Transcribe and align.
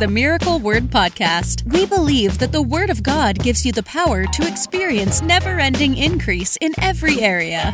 the 0.00 0.08
Miracle 0.08 0.58
Word 0.58 0.84
Podcast. 0.84 1.70
We 1.70 1.84
believe 1.84 2.38
that 2.38 2.52
the 2.52 2.62
Word 2.62 2.88
of 2.88 3.02
God 3.02 3.38
gives 3.38 3.66
you 3.66 3.72
the 3.72 3.82
power 3.82 4.24
to 4.24 4.48
experience 4.48 5.20
never 5.20 5.60
ending 5.60 5.94
increase 5.94 6.56
in 6.62 6.72
every 6.80 7.20
area. 7.20 7.70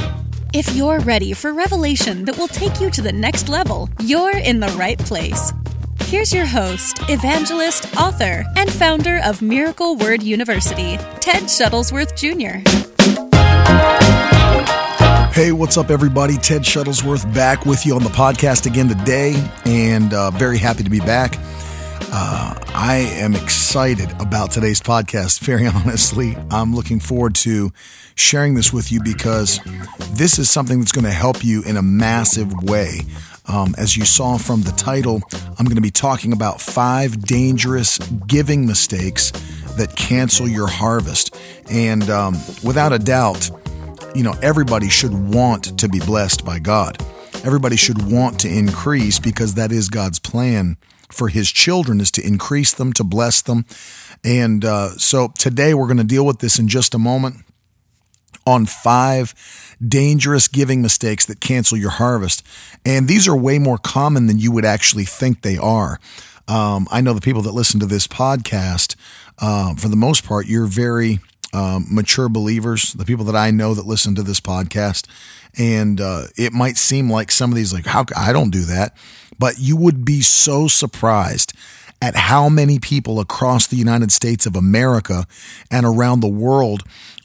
If 0.53 0.75
you're 0.75 0.99
ready 0.99 1.33
for 1.33 1.53
revelation 1.53 2.25
that 2.25 2.37
will 2.37 2.49
take 2.49 2.81
you 2.81 2.91
to 2.91 3.01
the 3.01 3.13
next 3.13 3.49
level, 3.49 3.89
you're 4.01 4.37
in 4.39 4.59
the 4.59 4.75
right 4.77 4.99
place. 4.99 5.53
Here's 6.01 6.35
your 6.35 6.47
host, 6.47 6.99
evangelist, 7.09 7.97
author, 7.97 8.45
and 8.57 8.73
founder 8.73 9.21
of 9.25 9.41
Miracle 9.41 9.95
Word 9.95 10.21
University, 10.21 10.97
Ted 11.21 11.45
Shuttlesworth 11.45 12.17
Jr. 12.17 12.59
Hey, 15.33 15.53
what's 15.53 15.77
up, 15.77 15.91
everybody? 15.91 16.39
Ted 16.39 16.63
Shuttlesworth 16.63 17.33
back 17.33 17.67
with 17.67 17.87
you 17.87 17.95
on 17.95 18.03
the 18.03 18.11
podcast 18.11 18.67
again 18.67 18.89
today, 18.89 19.37
and 19.65 20.13
uh, 20.13 20.33
very 20.33 20.59
happy 20.59 20.83
to 20.83 20.91
be 20.91 20.99
back. 20.99 21.39
Uh, 22.19 22.55
I 22.69 22.97
am 22.97 23.35
excited 23.35 24.11
about 24.23 24.51
today's 24.51 24.81
podcast. 24.81 25.41
Very 25.41 25.67
honestly, 25.85 26.35
I'm 26.51 26.75
looking 26.75 26.99
forward 26.99 27.35
to 27.35 27.71
sharing 28.15 28.55
this 28.55 28.73
with 28.73 28.91
you 28.91 29.03
because 29.03 29.61
this 30.13 30.39
is 30.39 30.49
something 30.49 30.79
that's 30.79 30.93
going 30.93 31.05
to 31.05 31.11
help 31.11 31.45
you 31.45 31.63
in 31.65 31.77
a 31.77 31.83
massive 31.83 32.51
way. 32.63 33.01
Um, 33.49 33.75
as 33.77 33.99
you 33.99 34.07
saw 34.07 34.39
from 34.39 34.63
the 34.63 34.73
title, 34.73 35.21
I'm 35.59 35.67
going 35.67 35.77
to 35.77 35.83
be 35.83 35.91
talking 35.91 36.33
about 36.33 36.59
five 36.59 37.21
dangerous 37.21 37.99
giving 38.27 38.67
mistakes 38.67 39.31
that 39.77 39.95
cancel 39.95 40.49
your 40.49 40.69
harvest. 40.69 41.37
And 41.71 42.09
um, 42.09 42.33
without 42.65 42.95
a 42.95 42.99
doubt, 42.99 43.51
you 44.15 44.23
know, 44.23 44.33
everybody 44.41 44.89
should 44.89 45.13
want 45.13 45.79
to 45.79 45.87
be 45.87 45.99
blessed 45.99 46.47
by 46.47 46.61
God. 46.61 46.97
Everybody 47.45 47.77
should 47.77 48.11
want 48.11 48.41
to 48.41 48.49
increase 48.49 49.19
because 49.19 49.53
that 49.57 49.71
is 49.71 49.91
God's 49.91 50.19
plan 50.19 50.79
for 51.11 51.29
his 51.29 51.51
children 51.51 52.01
is 52.01 52.11
to 52.13 52.27
increase 52.27 52.73
them, 52.73 52.93
to 52.95 53.05
bless 53.05 53.43
them. 53.43 53.65
And 54.25 54.65
uh, 54.65 54.91
so 54.99 55.33
today 55.39 55.75
we're 55.75 55.87
going 55.87 55.97
to 55.99 56.05
deal 56.05 56.27
with 56.27 56.41
this 56.41 56.59
in 56.59 56.69
just 56.69 56.95
a 56.95 56.99
moment 56.99 57.37
on 58.47 58.65
five 58.67 59.35
dangerous 59.87 60.49
giving 60.49 60.81
mistakes 60.81 61.27
that 61.27 61.41
cancel 61.41 61.77
your 61.77 61.91
harvest. 61.91 62.43
And 62.85 63.09
these 63.09 63.27
are 63.27 63.37
way 63.37 63.59
more 63.59 63.79
common 63.79 64.27
than 64.27 64.39
you 64.39 64.53
would 64.53 64.65
actually 64.65 65.05
think 65.05 65.43
they 65.43 65.57
are. 65.57 65.99
Um, 66.49 66.87
I 66.91 67.01
know 67.01 67.13
the 67.13 67.21
people 67.21 67.43
that 67.43 67.53
listen 67.53 67.81
to 67.81 67.87
this 67.87 68.07
podcast, 68.07 68.95
uh, 69.39 69.75
for 69.75 69.89
the 69.89 69.97
most 69.97 70.25
part, 70.25 70.47
you're 70.47 70.67
very 70.67 71.19
um, 71.57 71.87
mature 71.91 72.29
believers, 72.29 72.93
the 72.93 73.07
people 73.07 73.25
that 73.25 73.35
I 73.35 73.51
know 73.51 73.73
that 73.73 73.87
listen 73.87 74.15
to 74.17 74.23
this 74.23 74.41
podcast. 74.41 75.07
And 75.59 76.01
uh, 76.01 76.25
it 76.37 76.53
might 76.53 76.77
seem 76.77 77.11
like 77.11 77.33
some 77.33 77.51
of 77.51 77.57
these, 77.57 77.73
like, 77.73 77.87
how 77.87 78.05
I 78.15 78.35
don't 78.35 78.51
do 78.51 78.65
that, 78.67 78.95
but 79.39 79.59
you 79.59 79.75
would 79.77 80.05
be 80.05 80.21
so 80.21 80.69
surprised 80.69 81.55
at 82.03 82.15
how 82.15 82.51
many 82.51 82.79
people 82.79 83.21
across 83.21 83.67
the 83.67 83.77
United 83.77 84.13
States 84.13 84.45
of 84.45 84.55
America 84.55 85.27
and 85.71 85.87
around 85.87 86.21
the 86.21 86.29
world 86.29 86.83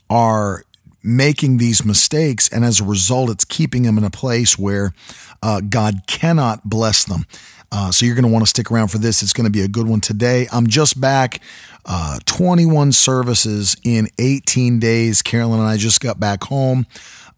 are 0.08 0.64
making 1.02 1.58
these 1.58 1.84
mistakes. 1.84 2.48
And 2.48 2.64
as 2.64 2.80
a 2.80 2.84
result, 2.84 3.28
it's 3.28 3.44
keeping 3.44 3.82
them 3.82 3.98
in 3.98 4.04
a 4.04 4.10
place 4.10 4.58
where 4.58 4.94
uh, 5.42 5.60
God 5.60 6.06
cannot 6.06 6.64
bless 6.64 7.04
them. 7.04 7.26
Uh, 7.72 7.90
so 7.90 8.04
you're 8.04 8.14
going 8.14 8.26
to 8.26 8.30
want 8.30 8.44
to 8.44 8.48
stick 8.48 8.70
around 8.70 8.88
for 8.88 8.98
this. 8.98 9.22
It's 9.22 9.32
going 9.32 9.46
to 9.46 9.50
be 9.50 9.62
a 9.62 9.68
good 9.68 9.88
one 9.88 10.00
today. 10.00 10.46
I'm 10.52 10.66
just 10.66 11.00
back. 11.00 11.40
Uh, 11.86 12.18
21 12.26 12.92
services 12.92 13.76
in 13.82 14.08
18 14.18 14.78
days. 14.78 15.22
Carolyn 15.22 15.58
and 15.58 15.68
I 15.68 15.78
just 15.78 16.00
got 16.00 16.20
back 16.20 16.44
home. 16.44 16.86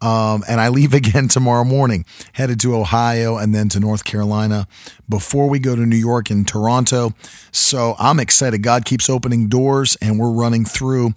Um, 0.03 0.45
and 0.49 0.61
I 0.61 0.69
leave 0.69 0.93
again 0.95 1.29
tomorrow 1.29 1.65
morning, 1.65 2.05
headed 2.33 2.61
to 2.61 2.75
Ohio 2.75 3.39
and 3.39 3.55
then 3.55 3.69
to 3.71 3.81
North 3.81 4.05
Carolina 4.05 4.67
before 5.09 5.49
we 5.49 5.61
go 5.61 5.77
to 5.77 5.87
New 5.87 5.97
York 5.97 6.31
and 6.31 6.47
Toronto. 6.47 7.13
So 7.53 7.95
I'm 7.99 8.19
excited. 8.19 8.63
God 8.63 8.85
keeps 8.85 9.09
opening 9.09 9.49
doors 9.49 9.97
and 10.03 10.19
we're 10.19 10.33
running 10.33 10.65
through. 10.65 11.15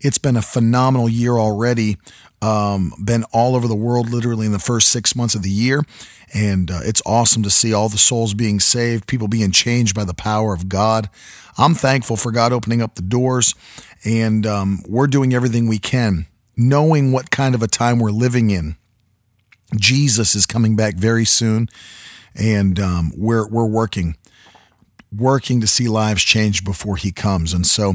It's 0.00 0.18
been 0.18 0.36
a 0.36 0.42
phenomenal 0.42 1.08
year 1.08 1.32
already. 1.32 1.96
Um, 2.40 2.92
been 3.04 3.24
all 3.32 3.56
over 3.56 3.66
the 3.66 3.74
world 3.74 4.10
literally 4.10 4.46
in 4.46 4.52
the 4.52 4.60
first 4.60 4.88
six 4.92 5.16
months 5.16 5.34
of 5.34 5.42
the 5.42 5.50
year. 5.50 5.84
And 6.32 6.70
uh, 6.70 6.80
it's 6.82 7.02
awesome 7.06 7.42
to 7.42 7.50
see 7.50 7.72
all 7.72 7.88
the 7.88 7.98
souls 7.98 8.34
being 8.34 8.60
saved, 8.60 9.08
people 9.08 9.28
being 9.28 9.50
changed 9.50 9.94
by 9.94 10.04
the 10.04 10.14
power 10.14 10.54
of 10.54 10.68
God. 10.68 11.08
I'm 11.56 11.74
thankful 11.74 12.16
for 12.16 12.30
God 12.30 12.52
opening 12.52 12.80
up 12.80 12.94
the 12.94 13.02
doors, 13.02 13.54
and 14.04 14.46
um, 14.46 14.82
we're 14.86 15.08
doing 15.08 15.34
everything 15.34 15.66
we 15.66 15.78
can, 15.78 16.26
knowing 16.56 17.10
what 17.10 17.30
kind 17.32 17.54
of 17.54 17.62
a 17.62 17.66
time 17.66 17.98
we're 17.98 18.12
living 18.12 18.50
in. 18.50 18.76
Jesus 19.76 20.36
is 20.36 20.46
coming 20.46 20.76
back 20.76 20.94
very 20.94 21.24
soon, 21.24 21.68
and 22.36 22.78
um, 22.78 23.12
we're 23.16 23.48
we're 23.48 23.66
working 23.66 24.16
working 25.16 25.60
to 25.60 25.66
see 25.66 25.88
lives 25.88 26.22
change 26.22 26.64
before 26.64 26.96
he 26.96 27.10
comes. 27.10 27.52
And 27.52 27.66
so, 27.66 27.94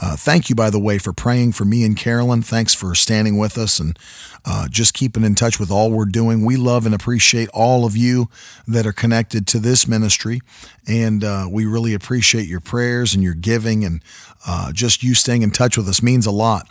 uh, 0.00 0.16
thank 0.16 0.48
you, 0.48 0.54
by 0.54 0.70
the 0.70 0.80
way, 0.80 0.98
for 0.98 1.12
praying 1.12 1.52
for 1.52 1.64
me 1.64 1.84
and 1.84 1.96
Carolyn. 1.96 2.42
Thanks 2.42 2.74
for 2.74 2.94
standing 2.94 3.36
with 3.36 3.58
us 3.58 3.78
and 3.78 3.98
uh, 4.44 4.68
just 4.68 4.94
keeping 4.94 5.24
in 5.24 5.34
touch 5.34 5.60
with 5.60 5.70
all 5.70 5.90
we're 5.90 6.04
doing. 6.06 6.44
We 6.44 6.56
love 6.56 6.86
and 6.86 6.94
appreciate 6.94 7.48
all 7.52 7.84
of 7.84 7.96
you 7.96 8.28
that 8.66 8.86
are 8.86 8.92
connected 8.92 9.46
to 9.48 9.58
this 9.58 9.86
ministry. 9.86 10.40
And 10.86 11.22
uh, 11.22 11.48
we 11.50 11.66
really 11.66 11.94
appreciate 11.94 12.48
your 12.48 12.60
prayers 12.60 13.14
and 13.14 13.22
your 13.22 13.34
giving 13.34 13.84
and 13.84 14.02
uh, 14.46 14.72
just 14.72 15.02
you 15.02 15.14
staying 15.14 15.42
in 15.42 15.50
touch 15.50 15.76
with 15.76 15.88
us 15.88 16.02
means 16.02 16.26
a 16.26 16.30
lot 16.30 16.68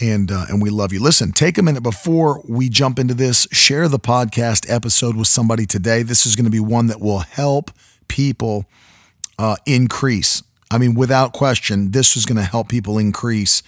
and 0.00 0.30
uh, 0.32 0.46
and 0.48 0.60
we 0.60 0.70
love 0.70 0.92
you. 0.92 1.00
Listen, 1.00 1.32
take 1.32 1.56
a 1.58 1.62
minute 1.62 1.82
before 1.82 2.42
we 2.48 2.68
jump 2.68 2.98
into 2.98 3.14
this. 3.14 3.46
Share 3.52 3.88
the 3.88 3.98
podcast 3.98 4.68
episode 4.68 5.16
with 5.16 5.28
somebody 5.28 5.66
today. 5.66 6.02
This 6.02 6.26
is 6.26 6.34
going 6.36 6.46
to 6.46 6.50
be 6.50 6.60
one 6.60 6.88
that 6.88 7.00
will 7.00 7.20
help 7.20 7.70
people 8.08 8.66
uh, 9.38 9.56
increase. 9.66 10.42
I 10.70 10.78
mean, 10.78 10.94
without 10.94 11.32
question, 11.32 11.90
this 11.92 12.16
is 12.16 12.26
going 12.26 12.36
to 12.36 12.44
help 12.44 12.68
people 12.68 12.98
increase. 12.98 13.62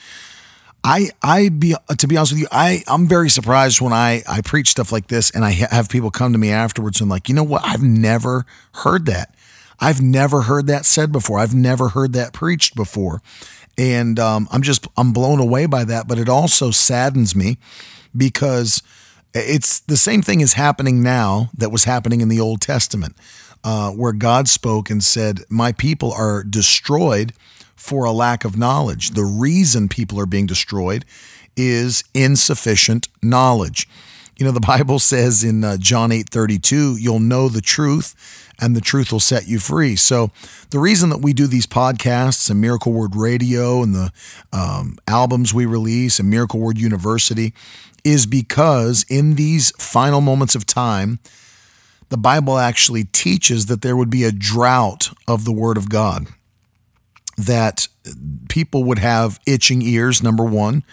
I, 0.82 1.10
I 1.20 1.48
be 1.48 1.74
to 1.98 2.06
be 2.06 2.16
honest 2.16 2.32
with 2.32 2.42
you, 2.42 2.48
I 2.52 2.84
I'm 2.86 3.08
very 3.08 3.28
surprised 3.28 3.80
when 3.80 3.92
I 3.92 4.22
I 4.28 4.41
preach 4.41 4.69
stuff 4.69 4.92
like 4.92 5.08
this 5.08 5.30
and 5.30 5.44
I 5.44 5.50
have 5.50 5.88
people 5.88 6.12
come 6.12 6.32
to 6.32 6.38
me 6.38 6.50
afterwards 6.50 7.00
and 7.00 7.10
like, 7.10 7.28
you 7.28 7.34
know 7.34 7.42
what? 7.42 7.62
I've 7.64 7.82
never 7.82 8.46
heard 8.72 9.06
that. 9.06 9.34
I've 9.80 10.00
never 10.00 10.42
heard 10.42 10.69
that 10.69 10.86
said 10.86 11.10
before. 11.10 11.41
I've 11.41 11.54
never 11.54 11.88
heard 11.88 12.12
that 12.12 12.32
preached 12.32 12.76
before, 12.76 13.20
and 13.76 14.19
um, 14.20 14.48
I'm 14.52 14.62
just 14.62 14.86
I'm 14.96 15.12
blown 15.12 15.41
away 15.41 15.66
by 15.66 15.82
that. 15.84 16.06
But 16.06 16.19
it 16.19 16.28
also 16.28 16.70
saddens 16.70 17.34
me 17.34 17.58
because 18.16 18.82
it's 19.34 19.80
the 19.80 19.96
same 19.96 20.22
thing 20.22 20.41
is 20.41 20.54
happening 20.54 21.02
now 21.02 21.50
that 21.56 21.70
was 21.70 21.84
happening 21.84 22.20
in 22.20 22.28
the 22.28 22.41
Old 22.41 22.60
Testament 22.60 23.16
uh, 23.65 23.91
where 23.91 24.12
God 24.12 24.49
spoke 24.49 24.91
and 24.91 25.03
said, 25.03 25.41
My 25.49 25.72
people 25.72 26.12
are 26.12 26.43
destroyed 26.43 27.33
for 27.75 28.05
a 28.05 28.12
lack 28.12 28.44
of 28.44 28.56
knowledge. 28.56 29.11
The 29.11 29.25
reason 29.25 29.89
people 29.89 30.19
are 30.21 30.27
being 30.27 30.47
destroyed 30.47 31.05
is 31.56 32.05
insufficient 32.15 33.09
knowledge. 33.22 33.89
You 34.37 34.44
know, 34.44 34.53
the 34.53 34.61
Bible 34.67 34.99
says 34.99 35.44
in 35.44 35.65
uh, 35.65 35.77
John 35.78 36.12
8 36.12 36.28
32, 36.31 36.97
you'll 36.97 37.21
know 37.21 37.49
the 37.49 37.61
truth 37.61 38.44
and 38.59 38.75
the 38.75 38.81
truth 38.81 39.12
will 39.12 39.21
set 39.21 39.47
you 39.47 39.59
free. 39.59 39.97
So, 39.97 40.31
the 40.71 40.78
reason 40.78 41.11
that 41.11 41.21
we 41.21 41.33
do 41.33 41.47
these 41.47 41.67
podcasts 41.67 42.50
and 42.50 42.61
Miracle 42.61 42.93
Word 42.93 43.15
Radio 43.15 43.83
and 43.83 43.94
the 43.94 44.12
um, 44.53 44.99
albums 45.06 45.53
we 45.53 45.67
release 45.67 46.19
and 46.19 46.31
Miracle 46.31 46.61
Word 46.61 46.78
University 46.78 47.53
is 48.05 48.27
because 48.27 49.05
in 49.09 49.34
these 49.34 49.73
final 49.78 50.21
moments 50.21 50.55
of 50.55 50.65
time, 50.65 51.19
the 52.09 52.17
Bible 52.17 52.59
actually 52.59 53.05
teaches 53.05 53.67
that 53.67 53.83
there 53.83 53.97
would 53.97 54.11
be 54.11 54.25
a 54.25 54.33
drought 54.33 55.11
of 55.27 55.44
the 55.44 55.53
Word 55.53 55.77
of 55.77 55.89
God, 55.89 56.27
that 57.37 57.89
people 58.49 58.84
would 58.84 58.99
have 58.99 59.41
itching 59.47 59.83
ears, 59.83 60.22
number 60.22 60.44
one, 60.44 60.84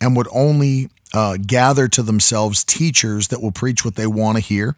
and 0.00 0.16
would 0.16 0.28
only 0.32 0.90
uh, 1.14 1.38
gather 1.44 1.88
to 1.88 2.02
themselves 2.02 2.64
teachers 2.64 3.28
that 3.28 3.42
will 3.42 3.52
preach 3.52 3.84
what 3.84 3.96
they 3.96 4.06
want 4.06 4.36
to 4.36 4.42
hear. 4.42 4.76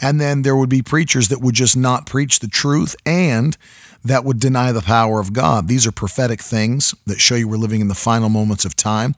And 0.00 0.20
then 0.20 0.42
there 0.42 0.56
would 0.56 0.68
be 0.68 0.82
preachers 0.82 1.28
that 1.28 1.40
would 1.40 1.54
just 1.54 1.76
not 1.76 2.06
preach 2.06 2.40
the 2.40 2.48
truth 2.48 2.96
and 3.06 3.56
that 4.04 4.24
would 4.24 4.40
deny 4.40 4.72
the 4.72 4.82
power 4.82 5.20
of 5.20 5.32
God. 5.32 5.68
These 5.68 5.86
are 5.86 5.92
prophetic 5.92 6.40
things 6.40 6.92
that 7.06 7.20
show 7.20 7.36
you 7.36 7.46
we're 7.46 7.56
living 7.56 7.80
in 7.80 7.86
the 7.86 7.94
final 7.94 8.28
moments 8.28 8.64
of 8.64 8.74
time. 8.74 9.14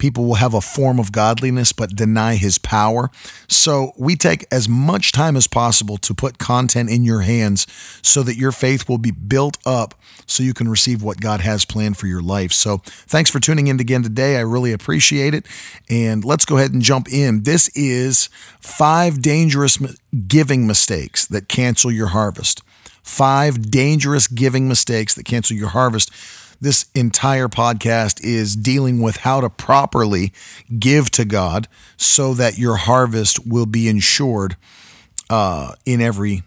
People 0.00 0.24
will 0.24 0.36
have 0.36 0.54
a 0.54 0.60
form 0.60 0.98
of 0.98 1.12
godliness 1.12 1.72
but 1.72 1.94
deny 1.94 2.34
his 2.34 2.58
power. 2.58 3.10
So 3.48 3.92
we 3.96 4.16
take 4.16 4.46
as 4.50 4.68
much 4.68 5.12
time 5.12 5.36
as 5.36 5.46
possible 5.46 5.98
to 5.98 6.14
put 6.14 6.38
content 6.38 6.90
in 6.90 7.04
your 7.04 7.20
hands 7.20 7.66
so 8.02 8.22
that 8.22 8.36
your 8.36 8.50
faith 8.50 8.88
will 8.88 8.98
be 8.98 9.10
built 9.10 9.58
up 9.66 9.94
so 10.26 10.42
you 10.42 10.54
can 10.54 10.68
receive 10.68 11.02
what 11.02 11.20
God 11.20 11.40
has 11.42 11.64
planned 11.66 11.98
for 11.98 12.06
your 12.06 12.22
life. 12.22 12.52
So 12.52 12.78
thanks 12.84 13.30
for 13.30 13.40
tuning 13.40 13.66
in 13.66 13.78
again 13.78 14.02
today. 14.02 14.38
I 14.38 14.40
really 14.40 14.72
appreciate 14.72 15.34
it. 15.34 15.46
And 15.90 16.24
let's 16.24 16.46
go 16.46 16.56
ahead 16.56 16.72
and 16.72 16.80
jump 16.80 17.12
in. 17.12 17.42
This 17.42 17.68
is 17.76 18.30
five 18.60 19.20
dangerous 19.20 19.76
giving 20.26 20.66
mistakes 20.66 21.26
that 21.26 21.48
cancel 21.48 21.92
your 21.92 22.08
harvest. 22.08 22.62
Five 23.02 23.70
dangerous 23.70 24.28
giving 24.28 24.66
mistakes 24.66 25.14
that 25.14 25.24
cancel 25.24 25.56
your 25.56 25.70
harvest 25.70 26.10
this 26.60 26.86
entire 26.94 27.48
podcast 27.48 28.22
is 28.22 28.54
dealing 28.54 29.00
with 29.00 29.18
how 29.18 29.40
to 29.40 29.48
properly 29.48 30.32
give 30.78 31.10
to 31.12 31.24
God 31.24 31.68
so 31.96 32.34
that 32.34 32.58
your 32.58 32.76
harvest 32.76 33.46
will 33.46 33.66
be 33.66 33.88
insured 33.88 34.56
uh, 35.28 35.74
in 35.86 36.00
every 36.00 36.42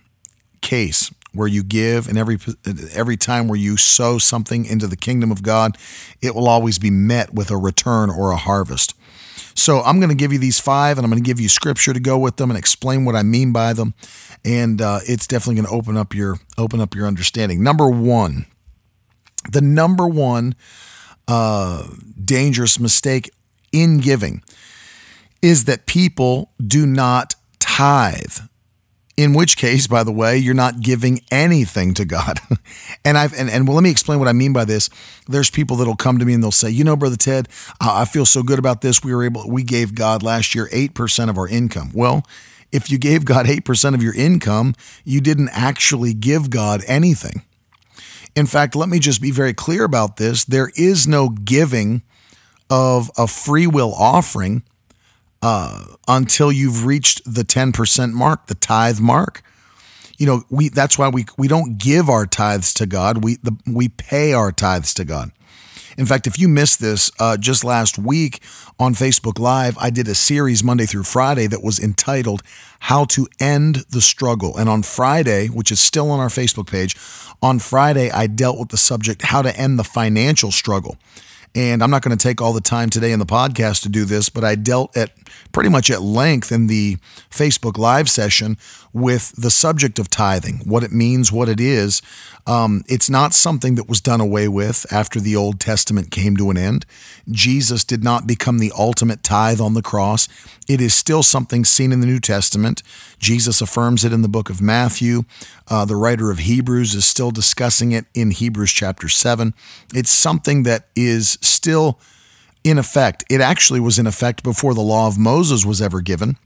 case 0.61 1.11
where 1.33 1.47
you 1.47 1.63
give 1.63 2.07
and 2.07 2.17
every 2.17 2.37
every 2.93 3.17
time 3.17 3.47
where 3.47 3.57
you 3.57 3.75
sow 3.75 4.17
something 4.19 4.65
into 4.65 4.87
the 4.87 4.95
kingdom 4.95 5.31
of 5.31 5.41
God, 5.41 5.77
it 6.21 6.35
will 6.35 6.47
always 6.47 6.77
be 6.77 6.91
met 6.91 7.33
with 7.33 7.49
a 7.49 7.57
return 7.57 8.09
or 8.09 8.31
a 8.31 8.37
harvest. 8.37 8.93
So 9.55 9.81
I'm 9.81 9.99
going 9.99 10.09
to 10.09 10.15
give 10.15 10.33
you 10.33 10.39
these 10.39 10.59
five, 10.59 10.97
and 10.97 11.05
I'm 11.05 11.11
going 11.11 11.21
to 11.21 11.27
give 11.27 11.39
you 11.39 11.49
scripture 11.49 11.93
to 11.93 11.99
go 11.99 12.17
with 12.17 12.37
them 12.37 12.49
and 12.49 12.57
explain 12.57 13.05
what 13.05 13.15
I 13.15 13.23
mean 13.23 13.51
by 13.51 13.73
them, 13.73 13.93
and 14.43 14.81
uh, 14.81 14.99
it's 15.07 15.27
definitely 15.27 15.55
going 15.55 15.67
to 15.67 15.73
open 15.73 15.97
up 15.97 16.13
your 16.13 16.37
open 16.57 16.81
up 16.81 16.95
your 16.95 17.07
understanding. 17.07 17.63
Number 17.63 17.87
one, 17.89 18.45
the 19.51 19.61
number 19.61 20.07
one 20.07 20.55
uh, 21.27 21.87
dangerous 22.23 22.79
mistake 22.79 23.31
in 23.71 23.99
giving 23.99 24.43
is 25.41 25.65
that 25.65 25.85
people 25.85 26.51
do 26.65 26.85
not 26.85 27.35
tithe 27.59 28.37
in 29.15 29.33
which 29.33 29.57
case, 29.57 29.85
by 29.85 30.03
the 30.03 30.11
way, 30.11 30.37
you're 30.37 30.55
not 30.55 30.81
giving 30.81 31.21
anything 31.31 31.93
to 31.95 32.05
God. 32.05 32.39
and 33.05 33.17
I've 33.17 33.33
and, 33.33 33.49
and 33.49 33.67
well, 33.67 33.75
let 33.75 33.83
me 33.83 33.91
explain 33.91 34.19
what 34.19 34.27
I 34.27 34.33
mean 34.33 34.53
by 34.53 34.65
this. 34.65 34.89
There's 35.27 35.49
people 35.49 35.77
that'll 35.77 35.95
come 35.95 36.17
to 36.17 36.25
me 36.25 36.33
and 36.33 36.41
they'll 36.43 36.51
say, 36.51 36.69
you 36.69 36.83
know, 36.83 36.95
brother 36.95 37.15
Ted, 37.15 37.47
I 37.79 38.05
feel 38.05 38.25
so 38.25 38.41
good 38.41 38.59
about 38.59 38.81
this. 38.81 39.03
We 39.03 39.13
were 39.13 39.23
able, 39.23 39.47
we 39.47 39.63
gave 39.63 39.93
God 39.93 40.23
last 40.23 40.55
year 40.55 40.67
eight 40.71 40.95
percent 40.95 41.29
of 41.29 41.37
our 41.37 41.47
income. 41.47 41.91
Well, 41.93 42.25
if 42.71 42.89
you 42.89 42.97
gave 42.97 43.23
God 43.23 43.47
eight 43.47 43.65
percent 43.65 43.95
of 43.95 44.01
your 44.01 44.15
income, 44.15 44.73
you 45.03 45.21
didn't 45.21 45.49
actually 45.49 46.13
give 46.15 46.49
God 46.49 46.81
anything. 46.87 47.43
In 48.35 48.45
fact, 48.47 48.75
let 48.75 48.89
me 48.89 48.99
just 48.99 49.21
be 49.21 49.31
very 49.31 49.53
clear 49.53 49.83
about 49.83 50.17
this. 50.17 50.43
There 50.43 50.71
is 50.75 51.07
no 51.07 51.29
giving 51.29 52.01
of 52.69 53.11
a 53.17 53.27
free 53.27 53.67
will 53.67 53.93
offering 53.93 54.63
uh, 55.41 55.83
until 56.07 56.51
you've 56.51 56.85
reached 56.85 57.21
the 57.25 57.43
10% 57.43 58.13
mark, 58.13 58.47
the 58.47 58.55
tithe 58.55 58.99
mark. 58.99 59.43
You 60.17 60.25
know, 60.25 60.43
we 60.49 60.69
that's 60.69 60.97
why 60.97 61.09
we 61.09 61.25
we 61.37 61.47
don't 61.47 61.77
give 61.77 62.07
our 62.07 62.25
tithes 62.25 62.73
to 62.75 62.85
God. 62.85 63.23
We 63.23 63.37
the, 63.37 63.57
we 63.65 63.89
pay 63.89 64.31
our 64.33 64.51
tithes 64.51 64.93
to 64.95 65.05
God. 65.05 65.31
In 65.97 66.05
fact, 66.05 66.27
if 66.27 66.39
you 66.39 66.47
missed 66.47 66.79
this, 66.79 67.11
uh, 67.19 67.37
just 67.37 67.63
last 67.63 67.97
week 67.97 68.41
on 68.79 68.95
Facebook 68.95 69.39
Live, 69.39 69.77
I 69.77 69.89
did 69.89 70.07
a 70.07 70.15
series 70.15 70.63
Monday 70.63 70.85
through 70.85 71.03
Friday 71.03 71.47
that 71.47 71.63
was 71.63 71.79
entitled 71.79 72.41
How 72.79 73.05
to 73.05 73.27
End 73.39 73.85
the 73.89 74.01
Struggle. 74.01 74.57
And 74.57 74.69
on 74.69 74.83
Friday, 74.83 75.47
which 75.47 75.71
is 75.71 75.79
still 75.79 76.09
on 76.09 76.19
our 76.19 76.29
Facebook 76.29 76.67
page, 76.67 76.95
on 77.41 77.59
Friday, 77.59 78.09
I 78.09 78.27
dealt 78.27 78.57
with 78.57 78.69
the 78.69 78.77
subject 78.77 79.23
How 79.23 79.41
to 79.41 79.55
End 79.55 79.77
the 79.77 79.83
Financial 79.83 80.51
Struggle. 80.51 80.97
And 81.55 81.83
I'm 81.83 81.91
not 81.91 82.01
going 82.01 82.17
to 82.17 82.21
take 82.21 82.41
all 82.41 82.53
the 82.53 82.61
time 82.61 82.89
today 82.89 83.11
in 83.11 83.19
the 83.19 83.25
podcast 83.25 83.83
to 83.83 83.89
do 83.89 84.05
this, 84.05 84.29
but 84.29 84.43
I 84.43 84.55
dealt 84.55 84.95
at 84.97 85.11
pretty 85.51 85.69
much 85.69 85.91
at 85.91 86.01
length 86.01 86.51
in 86.51 86.67
the 86.67 86.97
Facebook 87.29 87.77
Live 87.77 88.09
session 88.09 88.57
with 88.91 89.33
the 89.35 89.51
subject 89.51 89.99
of 89.99 90.09
tithing, 90.09 90.61
what 90.65 90.83
it 90.83 90.91
means, 90.91 91.31
what 91.31 91.49
it 91.49 91.59
is. 91.59 92.01
Um, 92.45 92.83
it's 92.87 93.09
not 93.09 93.33
something 93.33 93.75
that 93.75 93.87
was 93.87 94.01
done 94.01 94.19
away 94.19 94.47
with 94.47 94.85
after 94.91 95.19
the 95.19 95.35
Old 95.35 95.59
Testament 95.59 96.11
came 96.11 96.35
to 96.37 96.49
an 96.49 96.57
end. 96.57 96.85
Jesus 97.29 97.83
did 97.83 98.03
not 98.03 98.27
become 98.27 98.59
the 98.59 98.71
ultimate 98.77 99.23
tithe 99.23 99.61
on 99.61 99.73
the 99.73 99.81
cross. 99.81 100.27
It 100.67 100.81
is 100.81 100.93
still 100.93 101.23
something 101.23 101.65
seen 101.65 101.91
in 101.91 102.01
the 102.01 102.07
New 102.07 102.19
Testament. 102.19 102.83
Jesus 103.17 103.61
affirms 103.61 104.03
it 104.03 104.13
in 104.13 104.21
the 104.21 104.27
book 104.27 104.49
of 104.49 104.61
Matthew. 104.61 105.23
Uh, 105.67 105.85
the 105.85 105.95
writer 105.95 106.31
of 106.31 106.39
Hebrews 106.39 106.93
is 106.93 107.05
still 107.05 107.31
discussing 107.31 107.91
it 107.91 108.05
in 108.13 108.31
Hebrews 108.31 108.71
chapter 108.71 109.07
7. 109.07 109.53
It's 109.93 110.11
something 110.11 110.63
that 110.63 110.87
is 110.95 111.37
still 111.47 111.99
in 112.63 112.77
effect. 112.77 113.23
It 113.29 113.41
actually 113.41 113.79
was 113.79 113.99
in 113.99 114.07
effect 114.07 114.43
before 114.43 114.73
the 114.73 114.81
law 114.81 115.07
of 115.07 115.17
Moses 115.17 115.65
was 115.65 115.81
ever 115.81 116.01
given. 116.01 116.37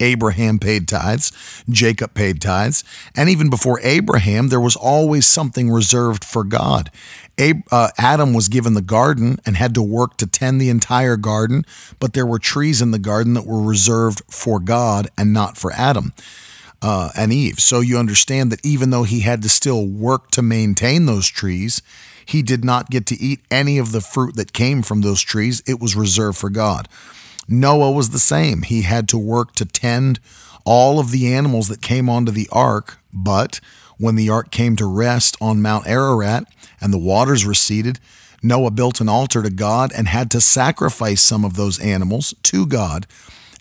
Abraham 0.00 0.58
paid 0.58 0.88
tithes, 0.88 1.32
Jacob 1.68 2.14
paid 2.14 2.40
tithes, 2.40 2.84
and 3.16 3.28
even 3.28 3.48
before 3.48 3.80
Abraham, 3.82 4.48
there 4.48 4.60
was 4.60 4.76
always 4.76 5.26
something 5.26 5.70
reserved 5.70 6.24
for 6.24 6.44
God. 6.44 6.90
Uh, 7.70 7.88
Adam 7.98 8.32
was 8.32 8.48
given 8.48 8.74
the 8.74 8.82
garden 8.82 9.38
and 9.46 9.56
had 9.56 9.74
to 9.74 9.82
work 9.82 10.16
to 10.18 10.26
tend 10.26 10.60
the 10.60 10.70
entire 10.70 11.16
garden, 11.16 11.64
but 11.98 12.12
there 12.12 12.26
were 12.26 12.38
trees 12.38 12.82
in 12.82 12.90
the 12.90 12.98
garden 12.98 13.34
that 13.34 13.46
were 13.46 13.62
reserved 13.62 14.22
for 14.30 14.58
God 14.60 15.08
and 15.16 15.32
not 15.32 15.56
for 15.56 15.72
Adam. 15.72 16.12
Uh, 16.82 17.08
and 17.16 17.32
Eve. 17.32 17.58
So 17.58 17.80
you 17.80 17.96
understand 17.96 18.52
that 18.52 18.64
even 18.64 18.90
though 18.90 19.04
he 19.04 19.20
had 19.20 19.40
to 19.42 19.48
still 19.48 19.86
work 19.86 20.30
to 20.32 20.42
maintain 20.42 21.06
those 21.06 21.26
trees, 21.26 21.80
he 22.26 22.42
did 22.42 22.64
not 22.64 22.90
get 22.90 23.06
to 23.06 23.20
eat 23.20 23.40
any 23.50 23.78
of 23.78 23.92
the 23.92 24.00
fruit 24.00 24.36
that 24.36 24.52
came 24.52 24.82
from 24.82 25.00
those 25.00 25.22
trees. 25.22 25.62
It 25.66 25.80
was 25.80 25.96
reserved 25.96 26.36
for 26.36 26.50
God. 26.50 26.88
Noah 27.48 27.92
was 27.92 28.10
the 28.10 28.18
same. 28.18 28.62
He 28.62 28.82
had 28.82 29.08
to 29.10 29.18
work 29.18 29.54
to 29.54 29.64
tend 29.64 30.18
all 30.64 30.98
of 30.98 31.12
the 31.12 31.32
animals 31.32 31.68
that 31.68 31.80
came 31.80 32.10
onto 32.10 32.32
the 32.32 32.48
ark, 32.50 32.98
but 33.12 33.60
when 33.98 34.16
the 34.16 34.28
ark 34.28 34.50
came 34.50 34.76
to 34.76 34.86
rest 34.86 35.36
on 35.40 35.62
Mount 35.62 35.86
Ararat 35.86 36.44
and 36.80 36.92
the 36.92 36.98
waters 36.98 37.46
receded, 37.46 38.00
Noah 38.42 38.72
built 38.72 39.00
an 39.00 39.08
altar 39.08 39.42
to 39.42 39.50
God 39.50 39.92
and 39.96 40.08
had 40.08 40.30
to 40.32 40.40
sacrifice 40.40 41.20
some 41.20 41.44
of 41.44 41.56
those 41.56 41.78
animals 41.78 42.34
to 42.42 42.66
God 42.66 43.06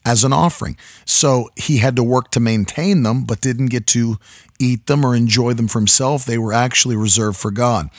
as 0.03 0.23
an 0.23 0.33
offering. 0.33 0.77
So 1.05 1.49
he 1.55 1.77
had 1.77 1.95
to 1.95 2.03
work 2.03 2.31
to 2.31 2.39
maintain 2.39 3.03
them, 3.03 3.23
but 3.23 3.41
didn't 3.41 3.67
get 3.67 3.87
to 3.87 4.17
eat 4.59 4.87
them 4.87 5.05
or 5.05 5.15
enjoy 5.15 5.53
them 5.53 5.67
for 5.67 5.79
himself. 5.79 6.25
They 6.25 6.37
were 6.37 6.53
actually 6.53 6.95
reserved 6.95 7.37
for 7.37 7.51
God. 7.51 7.89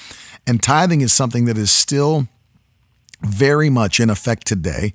And 0.46 0.62
tithing 0.62 1.00
is 1.00 1.12
something 1.12 1.44
that 1.46 1.58
is 1.58 1.70
still 1.70 2.28
very 3.22 3.70
much 3.70 3.98
in 3.98 4.10
effect 4.10 4.46
today. 4.46 4.92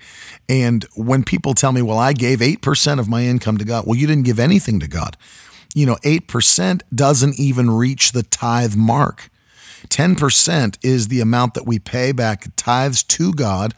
And 0.48 0.86
when 0.96 1.24
people 1.24 1.54
tell 1.54 1.72
me, 1.72 1.82
well, 1.82 1.98
I 1.98 2.14
gave 2.14 2.40
8% 2.40 3.00
of 3.00 3.10
my 3.10 3.24
income 3.24 3.58
to 3.58 3.66
God, 3.66 3.86
well, 3.86 3.98
you 3.98 4.08
didn't 4.08 4.26
give 4.26 4.40
anything 4.40 4.80
to 4.80 4.88
God. 4.88 5.18
You 5.74 5.86
know, 5.86 5.96
8% 6.04 6.82
doesn't 6.94 7.40
even 7.40 7.72
reach 7.72 8.12
the 8.12 8.24
tithe 8.24 8.76
mark. 8.76 9.30
10% 9.88 10.78
is 10.84 11.08
the 11.08 11.22
amount 11.22 11.56
that 11.56 11.66
we 11.66 11.80
pay 11.80 12.12
back 12.12 12.56
tithes 12.56 13.04
to 13.04 13.34
God. 13.34 13.74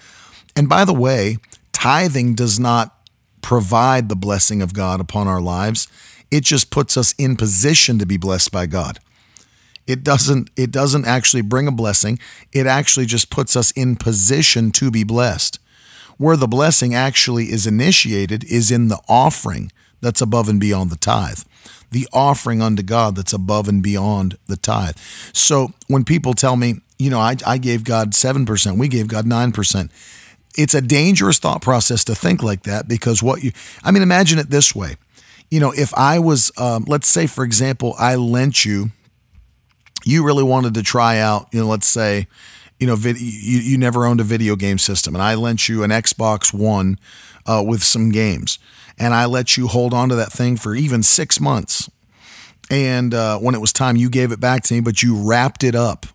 And 0.56 0.68
by 0.68 0.86
the 0.86 0.94
way, 0.94 1.38
tithing 1.72 2.36
does 2.36 2.60
not 2.60 2.96
provide 3.42 4.10
the 4.10 4.16
blessing 4.16 4.62
of 4.62 4.74
God 4.74 5.00
upon 5.00 5.28
our 5.28 5.42
lives. 5.42 5.88
It 6.32 6.44
just 6.44 6.72
puts 6.72 6.98
us 6.98 7.14
in 7.18 7.36
position 7.36 8.00
to 8.00 8.06
be 8.06 8.18
blessed 8.18 8.52
by 8.52 8.66
God. 8.66 9.00
It 9.86 10.04
doesn't 10.04 10.50
it 10.56 10.72
doesn't 10.72 11.06
actually 11.06 11.42
bring 11.42 11.68
a 11.68 11.72
blessing. 11.72 12.20
It 12.52 12.68
actually 12.68 13.06
just 13.06 13.30
puts 13.30 13.56
us 13.56 13.72
in 13.72 13.96
position 13.96 14.72
to 14.72 14.92
be 14.92 15.04
blessed. 15.04 15.60
Where 16.18 16.38
the 16.38 16.48
blessing 16.48 16.94
actually 16.94 17.46
is 17.46 17.68
initiated 17.68 18.44
is 18.46 18.72
in 18.72 18.88
the 18.88 19.00
offering 19.10 19.72
that's 20.00 20.22
above 20.22 20.48
and 20.48 20.60
beyond 20.60 20.90
the 20.90 20.96
tithe. 20.96 21.40
The 21.92 22.08
offering 22.14 22.62
unto 22.62 22.84
God 22.84 23.16
that's 23.16 23.34
above 23.34 23.68
and 23.68 23.82
beyond 23.82 24.38
the 24.48 24.58
tithe. 24.58 24.98
So 25.32 25.74
when 25.88 26.04
people 26.04 26.34
tell 26.34 26.56
me, 26.56 26.82
you 27.00 27.10
know, 27.10 27.20
I, 27.20 27.36
I 27.46 27.58
gave 27.58 27.84
God 27.84 28.12
7%, 28.12 28.78
we 28.78 28.88
gave 28.88 29.08
God 29.08 29.26
9%, 29.26 29.90
it's 30.56 30.74
a 30.74 30.82
dangerous 30.82 31.40
thought 31.40 31.62
process 31.62 32.04
to 32.06 32.16
think 32.16 32.44
like 32.44 32.64
that 32.64 32.88
because 32.88 33.24
what 33.24 33.44
you, 33.44 33.52
I 33.84 33.92
mean, 33.92 34.04
imagine 34.04 34.40
it 34.40 34.50
this 34.50 34.76
way. 34.76 34.98
You 35.50 35.60
know, 35.60 35.72
if 35.72 35.94
I 35.96 36.20
was, 36.20 36.52
um, 36.58 36.86
let's 36.88 37.08
say, 37.08 37.28
for 37.28 37.44
example, 37.44 37.96
I 37.98 38.16
lent 38.16 38.66
you 38.66 38.92
you 40.06 40.24
really 40.26 40.44
wanted 40.44 40.74
to 40.76 40.84
try 40.84 41.20
out, 41.20 41.48
you 41.52 41.62
know, 41.62 41.68
let's 41.68 41.88
say, 41.88 42.28
you 42.80 42.88
know, 42.88 42.96
vid- 42.96 43.20
you, 43.20 43.60
you 43.60 43.78
never 43.78 44.06
owned 44.06 44.20
a 44.20 44.26
video 44.26 44.56
game 44.56 44.78
system, 44.78 45.16
and 45.16 45.22
I 45.22 45.36
lent 45.36 45.70
you 45.70 45.84
an 45.84 45.92
Xbox 45.92 46.54
One 46.54 47.00
uh, 47.46 47.64
with 47.66 47.84
some 47.84 48.12
games, 48.12 48.60
and 48.98 49.14
I 49.14 49.26
let 49.26 49.58
you 49.58 49.68
hold 49.68 49.94
on 49.94 50.10
to 50.10 50.16
that 50.16 50.32
thing 50.32 50.58
for 50.58 50.76
even 50.76 51.04
six 51.04 51.40
months. 51.40 51.90
And 52.70 53.14
uh, 53.14 53.38
when 53.40 53.56
it 53.56 53.62
was 53.62 53.74
time, 53.74 53.96
you 53.96 54.10
gave 54.10 54.32
it 54.32 54.40
back 54.40 54.64
to 54.64 54.74
me, 54.74 54.80
but 54.80 55.04
you 55.04 55.16
wrapped 55.16 55.64
it 55.64 55.76
up. 55.76 56.06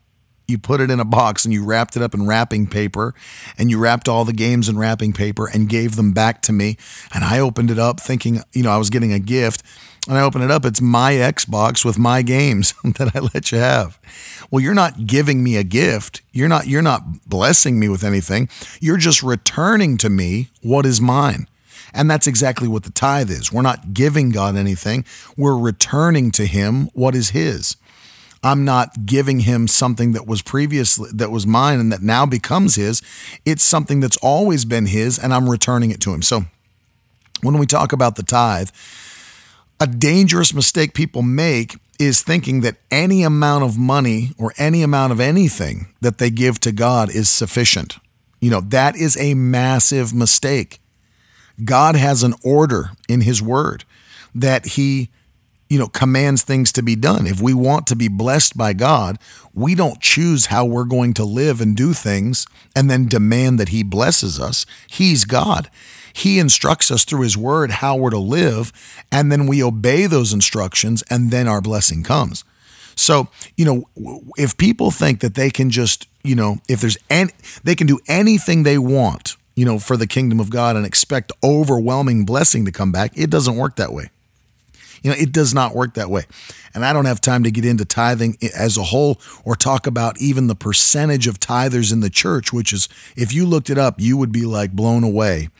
You 0.47 0.57
put 0.59 0.80
it 0.80 0.90
in 0.90 0.99
a 0.99 1.04
box 1.04 1.45
and 1.45 1.52
you 1.52 1.62
wrapped 1.62 1.95
it 1.95 2.02
up 2.02 2.14
in 2.14 2.26
wrapping 2.26 2.66
paper, 2.66 3.14
and 3.59 3.71
you 3.71 3.78
wrapped 3.78 4.09
all 4.09 4.25
the 4.25 4.33
games 4.33 4.68
in 4.68 4.78
wrapping 4.78 5.12
paper 5.12 5.47
and 5.47 5.68
gave 5.68 5.97
them 5.97 6.12
back 6.12 6.40
to 6.42 6.52
me. 6.52 6.78
And 7.14 7.23
I 7.23 7.38
opened 7.38 7.71
it 7.71 7.78
up 7.78 8.00
thinking, 8.00 8.40
you 8.52 8.62
know, 8.62 8.71
I 8.71 8.78
was 8.78 8.90
getting 8.90 9.12
a 9.12 9.18
gift 9.18 9.62
and 10.08 10.16
I 10.16 10.22
open 10.22 10.40
it 10.40 10.50
up, 10.50 10.64
it's 10.64 10.80
my 10.80 11.12
Xbox 11.12 11.84
with 11.84 11.98
my 11.98 12.22
games 12.22 12.72
that 12.84 13.14
I 13.14 13.20
let 13.20 13.52
you 13.52 13.58
have. 13.58 13.98
Well, 14.50 14.62
you're 14.62 14.74
not 14.74 15.06
giving 15.06 15.44
me 15.44 15.56
a 15.56 15.64
gift. 15.64 16.22
You're 16.32 16.48
not 16.48 16.66
you're 16.66 16.82
not 16.82 17.28
blessing 17.28 17.78
me 17.78 17.88
with 17.88 18.02
anything. 18.02 18.48
You're 18.80 18.96
just 18.96 19.22
returning 19.22 19.98
to 19.98 20.08
me 20.08 20.48
what 20.62 20.86
is 20.86 21.00
mine. 21.00 21.46
And 21.92 22.10
that's 22.10 22.26
exactly 22.26 22.68
what 22.68 22.84
the 22.84 22.90
tithe 22.90 23.30
is. 23.30 23.52
We're 23.52 23.62
not 23.62 23.92
giving 23.94 24.30
God 24.30 24.56
anything. 24.56 25.04
We're 25.36 25.56
returning 25.56 26.30
to 26.32 26.46
him 26.46 26.90
what 26.92 27.14
is 27.14 27.30
his. 27.30 27.76
I'm 28.42 28.64
not 28.64 29.04
giving 29.04 29.40
him 29.40 29.66
something 29.66 30.12
that 30.12 30.26
was 30.26 30.42
previously 30.42 31.10
that 31.12 31.30
was 31.30 31.46
mine 31.46 31.80
and 31.80 31.92
that 31.92 32.02
now 32.02 32.24
becomes 32.24 32.76
his. 32.76 33.02
It's 33.44 33.64
something 33.64 34.00
that's 34.00 34.16
always 34.18 34.64
been 34.64 34.86
his 34.86 35.18
and 35.18 35.34
I'm 35.34 35.50
returning 35.50 35.90
it 35.90 36.00
to 36.02 36.14
him. 36.14 36.22
So 36.22 36.44
when 37.42 37.58
we 37.58 37.66
talk 37.66 37.92
about 37.92 38.16
the 38.16 38.22
tithe, 38.22 38.70
a 39.80 39.87
dangerous 39.87 40.52
mistake 40.52 40.94
people 40.94 41.23
make 41.23 41.76
is 41.99 42.23
thinking 42.23 42.61
that 42.61 42.76
any 42.90 43.23
amount 43.23 43.64
of 43.64 43.78
money 43.78 44.32
or 44.38 44.52
any 44.56 44.82
amount 44.82 45.12
of 45.12 45.20
anything 45.20 45.92
that 46.00 46.18
they 46.18 46.30
give 46.30 46.61
to 46.61 46.73
God 46.73 47.11
is 47.11 47.28
sufficient. 47.28 47.99
You 48.40 48.50
know, 48.50 48.61
that 48.61 48.97
is 48.97 49.16
a 49.16 49.35
massive 49.35 50.14
mistake. 50.14 50.80
God 51.64 51.97
has 51.97 52.23
an 52.23 52.35
order 52.44 52.90
in 53.08 53.23
His 53.23 53.42
Word 53.42 53.85
that 54.35 54.66
He 54.66 55.11
you 55.68 55.78
know, 55.78 55.88
commands 55.88 56.42
things 56.42 56.73
to 56.73 56.82
be 56.82 56.97
done. 56.97 57.26
If 57.26 57.40
we 57.40 57.52
want 57.52 57.87
to 57.88 57.97
be 57.97 58.08
blessed 58.08 58.56
by 58.56 58.73
God, 58.73 59.18
we 59.52 59.75
don't 59.75 60.00
choose 60.00 60.47
how 60.47 60.64
we're 60.64 60.85
going 60.85 61.12
to 61.14 61.25
live 61.25 61.61
and 61.61 61.76
do 61.76 61.92
things 61.92 62.47
and 62.75 62.90
then 62.90 63.06
demand 63.06 63.61
that 63.61 63.68
He 63.68 63.82
blesses 63.82 64.40
us. 64.40 64.64
He's 64.88 65.25
God. 65.25 65.70
He 66.18 66.38
instructs 66.38 66.90
us 66.90 67.04
through 67.04 67.22
His 67.22 67.37
Word 67.37 67.70
how 67.70 67.96
we're 67.96 68.10
to 68.10 68.18
live, 68.18 68.72
and 69.12 69.30
then 69.30 69.46
we 69.46 69.62
obey 69.62 70.06
those 70.06 70.32
instructions, 70.32 71.02
and 71.10 71.30
then 71.30 71.46
our 71.46 71.60
blessing 71.60 72.02
comes. 72.02 72.44
So, 72.96 73.28
you 73.56 73.64
know, 73.64 74.28
if 74.37 74.56
people 74.56 74.90
think 74.90 75.20
that 75.20 75.37
they 75.37 75.50
can 75.50 75.70
just, 75.70 76.08
you 76.25 76.34
know, 76.34 76.58
if 76.68 76.80
there's 76.80 76.98
any, 77.08 77.30
they 77.62 77.76
can 77.76 77.87
do 77.87 78.00
anything 78.08 78.64
they 78.64 78.78
want, 78.78 79.37
you 79.54 79.64
know, 79.64 79.78
for 79.78 79.96
the 79.96 80.08
kingdom 80.08 80.40
of 80.40 80.50
God 80.50 80.75
and 80.75 80.84
expect 80.84 81.30
overwhelming 81.44 82.25
blessing 82.25 82.64
to 82.64 82.72
come 82.72 82.90
back, 82.90 83.12
it 83.16 83.30
doesn't 83.30 83.56
work 83.56 83.76
that 83.76 83.92
way. 83.92 84.10
You 85.04 85.10
know, 85.10 85.16
it 85.16 85.30
does 85.30 85.54
not 85.54 85.76
work 85.76 85.94
that 85.94 86.10
way. 86.10 86.25
And 86.75 86.84
I 86.84 86.92
don't 86.92 87.04
have 87.04 87.20
time 87.20 87.44
to 87.44 87.52
get 87.52 87.64
into 87.64 87.84
tithing 87.84 88.37
as 88.56 88.76
a 88.76 88.82
whole 88.82 89.20
or 89.44 89.54
talk 89.54 89.87
about 89.87 90.20
even 90.20 90.48
the 90.48 90.56
percentage 90.56 91.28
of 91.28 91.38
tithers 91.38 91.92
in 91.92 92.00
the 92.00 92.10
church, 92.10 92.52
which 92.52 92.72
is, 92.72 92.88
if 93.16 93.32
you 93.32 93.46
looked 93.46 93.70
it 93.70 93.78
up, 93.78 94.00
you 94.00 94.16
would 94.16 94.32
be 94.32 94.44
like 94.44 94.72
blown 94.72 95.04
away 95.04 95.50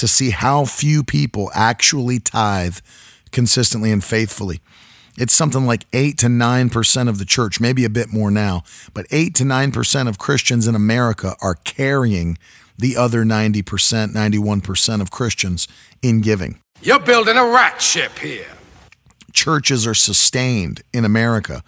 to 0.00 0.08
see 0.08 0.30
how 0.30 0.64
few 0.64 1.02
people 1.02 1.50
actually 1.54 2.18
tithe 2.18 2.78
consistently 3.30 3.92
and 3.92 4.02
faithfully. 4.02 4.60
It's 5.16 5.32
something 5.32 5.66
like 5.66 5.86
8 5.92 6.18
to 6.18 6.26
9% 6.26 7.08
of 7.08 7.18
the 7.18 7.24
church, 7.24 7.60
maybe 7.60 7.84
a 7.84 7.90
bit 7.90 8.12
more 8.12 8.30
now, 8.30 8.62
but 8.94 9.06
8 9.10 9.34
to 9.36 9.44
9% 9.44 10.08
of 10.08 10.18
Christians 10.18 10.66
in 10.66 10.74
America 10.74 11.36
are 11.40 11.56
carrying 11.56 12.38
the 12.78 12.96
other 12.96 13.24
90%, 13.24 13.62
91% 13.62 15.00
of 15.00 15.10
Christians 15.10 15.68
in 16.02 16.20
giving. 16.20 16.60
You're 16.82 16.98
building 16.98 17.36
a 17.36 17.44
rat 17.44 17.82
ship 17.82 18.18
here 18.18 18.46
churches 19.32 19.86
are 19.86 19.94
sustained 19.94 20.82
in 20.92 21.04
America 21.04 21.62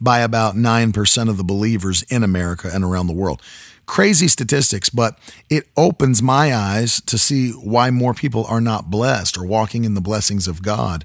by 0.00 0.20
about 0.20 0.54
9% 0.54 1.28
of 1.28 1.36
the 1.36 1.44
believers 1.44 2.02
in 2.04 2.22
America 2.22 2.70
and 2.72 2.82
around 2.82 3.06
the 3.06 3.12
world. 3.12 3.40
Crazy 3.86 4.28
statistics, 4.28 4.88
but 4.88 5.18
it 5.50 5.68
opens 5.76 6.22
my 6.22 6.54
eyes 6.54 7.00
to 7.02 7.18
see 7.18 7.50
why 7.50 7.90
more 7.90 8.14
people 8.14 8.44
are 8.46 8.60
not 8.60 8.90
blessed 8.90 9.36
or 9.36 9.44
walking 9.44 9.84
in 9.84 9.94
the 9.94 10.00
blessings 10.00 10.46
of 10.46 10.62
God 10.62 11.04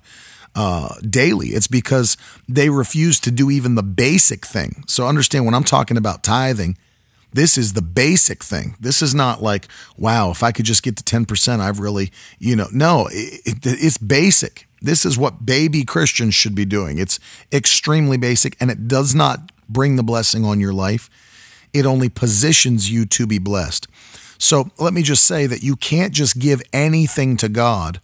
uh, 0.55 0.96
daily. 1.07 1.50
It's 1.50 1.67
because 1.67 2.17
they 2.48 2.69
refuse 2.69 3.19
to 3.22 3.31
do 3.31 3.51
even 3.51 3.75
the 3.75 3.84
basic 3.84 4.46
thing. 4.46 4.84
So 4.88 5.07
understand 5.07 5.46
when 5.46 5.53
I'm 5.53 5.63
talking 5.63 5.98
about 5.98 6.24
tithing, 6.24 6.77
this 7.34 7.57
is 7.57 7.74
the 7.74 7.81
basic 7.81 8.43
thing. 8.43 8.75
This 8.79 9.01
is 9.01 9.13
not 9.13 9.43
like, 9.43 9.67
wow, 9.98 10.31
if 10.31 10.41
I 10.41 10.51
could 10.51 10.65
just 10.65 10.81
get 10.81 10.98
to 10.98 11.03
10%, 11.03 11.60
I've 11.60 11.79
really, 11.79 12.12
you 12.39 12.55
know, 12.55 12.67
no, 12.72 13.07
it, 13.12 13.41
it, 13.46 13.57
it's 13.63 14.00
basic. 14.00 14.67
This 14.81 15.05
is 15.05 15.17
what 15.17 15.46
baby 15.46 15.84
Christians 15.84 16.34
should 16.34 16.55
be 16.55 16.65
doing. 16.65 16.98
It's 16.98 17.19
extremely 17.51 18.17
basic 18.17 18.55
and 18.60 18.72
it 18.72 18.88
does 18.88 19.13
not 19.13 19.51
bring 19.69 19.96
the 19.96 20.03
blessing 20.03 20.46
on 20.46 20.60
your 20.60 20.74
life. 20.74 21.10
It 21.77 21.86
only 21.86 22.10
positions 22.10 22.91
you 22.91 23.05
to 23.05 23.27
be 23.27 23.39
blessed. 23.39 23.88
So 24.38 24.69
let 24.77 24.93
me 24.93 25.01
just 25.01 25.24
say 25.24 25.48
that 25.48 25.63
you 25.63 25.75
can't 25.75 26.13
just 26.13 26.39
give 26.39 26.62
anything 26.72 27.38
to 27.38 27.50
God 27.50 28.00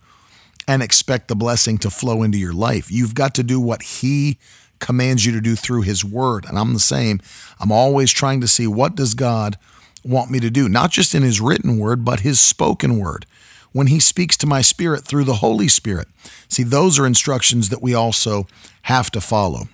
and 0.67 0.81
expect 0.81 1.27
the 1.27 1.35
blessing 1.35 1.77
to 1.79 1.89
flow 1.89 2.23
into 2.23 2.37
your 2.37 2.53
life. 2.53 2.91
You've 2.91 3.15
got 3.15 3.35
to 3.35 3.43
do 3.43 3.59
what 3.59 3.83
He 3.83 4.37
commands 4.79 5.25
you 5.25 5.31
to 5.33 5.41
do 5.41 5.55
through 5.55 5.81
His 5.81 6.03
Word. 6.03 6.45
And 6.45 6.57
I'm 6.57 6.73
the 6.73 6.79
same. 6.79 7.21
I'm 7.59 7.71
always 7.71 8.11
trying 8.11 8.41
to 8.41 8.47
see 8.47 8.67
what 8.67 8.95
does 8.95 9.13
God 9.13 9.57
want 10.03 10.31
me 10.31 10.39
to 10.39 10.49
do, 10.49 10.67
not 10.67 10.91
just 10.91 11.13
in 11.13 11.23
His 11.23 11.39
written 11.39 11.77
Word, 11.77 12.03
but 12.03 12.21
His 12.21 12.39
spoken 12.39 12.97
Word 12.97 13.25
when 13.73 13.87
he 13.87 13.99
speaks 13.99 14.37
to 14.37 14.47
my 14.47 14.61
spirit 14.61 15.03
through 15.03 15.25
the 15.25 15.35
Holy 15.35 15.67
Spirit. 15.67 16.07
See, 16.47 16.63
those 16.63 16.97
are 16.97 17.05
instructions 17.05 17.69
that 17.69 17.81
we 17.81 17.93
also 17.93 18.47
have 18.83 19.11
to 19.11 19.19
follow. 19.19 19.67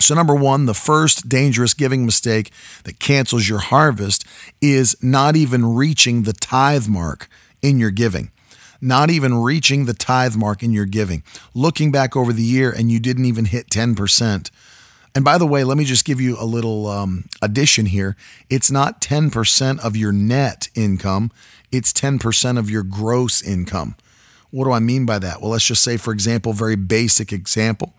So, 0.00 0.14
number 0.14 0.34
one, 0.34 0.64
the 0.64 0.74
first 0.74 1.28
dangerous 1.28 1.74
giving 1.74 2.06
mistake 2.06 2.50
that 2.84 2.98
cancels 2.98 3.48
your 3.48 3.58
harvest 3.58 4.24
is 4.60 4.96
not 5.02 5.36
even 5.36 5.74
reaching 5.74 6.22
the 6.22 6.32
tithe 6.32 6.88
mark 6.88 7.28
in 7.60 7.78
your 7.78 7.90
giving. 7.90 8.30
Not 8.80 9.10
even 9.10 9.34
reaching 9.34 9.84
the 9.84 9.92
tithe 9.92 10.36
mark 10.36 10.62
in 10.62 10.72
your 10.72 10.86
giving. 10.86 11.22
Looking 11.54 11.92
back 11.92 12.16
over 12.16 12.32
the 12.32 12.42
year 12.42 12.70
and 12.70 12.90
you 12.90 12.98
didn't 12.98 13.26
even 13.26 13.44
hit 13.44 13.68
10%. 13.68 14.50
And 15.14 15.24
by 15.24 15.36
the 15.36 15.46
way, 15.46 15.64
let 15.64 15.76
me 15.76 15.84
just 15.84 16.06
give 16.06 16.20
you 16.20 16.36
a 16.38 16.46
little 16.46 16.86
um, 16.86 17.24
addition 17.42 17.86
here. 17.86 18.16
It's 18.48 18.70
not 18.70 19.02
10% 19.02 19.80
of 19.80 19.96
your 19.96 20.12
net 20.12 20.68
income, 20.74 21.30
it's 21.70 21.92
10% 21.92 22.58
of 22.58 22.70
your 22.70 22.82
gross 22.82 23.42
income. 23.42 23.96
What 24.50 24.64
do 24.64 24.72
I 24.72 24.80
mean 24.80 25.06
by 25.06 25.18
that? 25.18 25.40
Well, 25.40 25.50
let's 25.50 25.64
just 25.64 25.84
say, 25.84 25.96
for 25.96 26.12
example, 26.12 26.52
very 26.52 26.74
basic 26.74 27.32
example. 27.32 27.92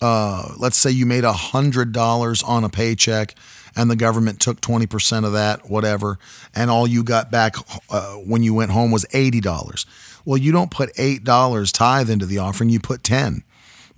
Uh, 0.00 0.54
let's 0.56 0.76
say 0.76 0.90
you 0.90 1.04
made 1.04 1.24
$100 1.24 2.48
on 2.48 2.64
a 2.64 2.68
paycheck 2.68 3.34
and 3.76 3.90
the 3.90 3.96
government 3.96 4.40
took 4.40 4.60
20% 4.60 5.24
of 5.24 5.32
that, 5.32 5.70
whatever, 5.70 6.18
and 6.54 6.70
all 6.70 6.86
you 6.86 7.04
got 7.04 7.30
back 7.30 7.54
uh, 7.90 8.14
when 8.14 8.42
you 8.42 8.54
went 8.54 8.70
home 8.70 8.90
was 8.90 9.04
$80. 9.06 9.86
Well, 10.24 10.38
you 10.38 10.52
don't 10.52 10.70
put 10.70 10.94
$8 10.94 11.72
tithe 11.72 12.10
into 12.10 12.26
the 12.26 12.38
offering, 12.38 12.70
you 12.70 12.80
put 12.80 13.02
10 13.02 13.44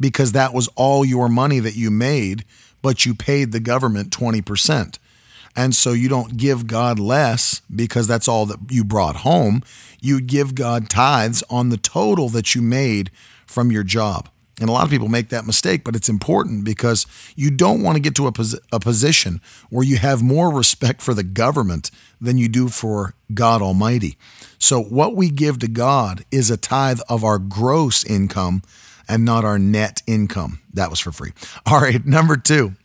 because 0.00 0.32
that 0.32 0.52
was 0.52 0.68
all 0.74 1.04
your 1.04 1.28
money 1.28 1.60
that 1.60 1.76
you 1.76 1.90
made, 1.90 2.44
but 2.82 3.06
you 3.06 3.14
paid 3.14 3.52
the 3.52 3.60
government 3.60 4.10
20%. 4.10 4.98
And 5.54 5.74
so 5.74 5.92
you 5.92 6.08
don't 6.08 6.36
give 6.36 6.66
God 6.66 6.98
less 6.98 7.60
because 7.74 8.06
that's 8.06 8.26
all 8.26 8.46
that 8.46 8.58
you 8.70 8.84
brought 8.84 9.16
home. 9.16 9.62
You 10.00 10.20
give 10.20 10.54
God 10.54 10.88
tithes 10.88 11.44
on 11.50 11.68
the 11.68 11.76
total 11.76 12.28
that 12.30 12.54
you 12.54 12.62
made 12.62 13.10
from 13.46 13.70
your 13.70 13.84
job. 13.84 14.28
And 14.62 14.68
a 14.68 14.72
lot 14.72 14.84
of 14.84 14.90
people 14.90 15.08
make 15.08 15.30
that 15.30 15.44
mistake, 15.44 15.82
but 15.82 15.96
it's 15.96 16.08
important 16.08 16.62
because 16.62 17.04
you 17.34 17.50
don't 17.50 17.82
want 17.82 17.96
to 17.96 18.00
get 18.00 18.14
to 18.14 18.28
a, 18.28 18.32
pos- 18.32 18.60
a 18.70 18.78
position 18.78 19.40
where 19.70 19.84
you 19.84 19.96
have 19.96 20.22
more 20.22 20.54
respect 20.54 21.02
for 21.02 21.14
the 21.14 21.24
government 21.24 21.90
than 22.20 22.38
you 22.38 22.46
do 22.46 22.68
for 22.68 23.14
God 23.34 23.60
Almighty. 23.60 24.16
So, 24.60 24.80
what 24.80 25.16
we 25.16 25.30
give 25.30 25.58
to 25.58 25.68
God 25.68 26.24
is 26.30 26.48
a 26.48 26.56
tithe 26.56 27.00
of 27.08 27.24
our 27.24 27.40
gross 27.40 28.04
income 28.04 28.62
and 29.08 29.24
not 29.24 29.44
our 29.44 29.58
net 29.58 30.00
income. 30.06 30.60
That 30.72 30.90
was 30.90 31.00
for 31.00 31.10
free. 31.10 31.32
All 31.66 31.80
right, 31.80 32.06
number 32.06 32.36
two, 32.36 32.76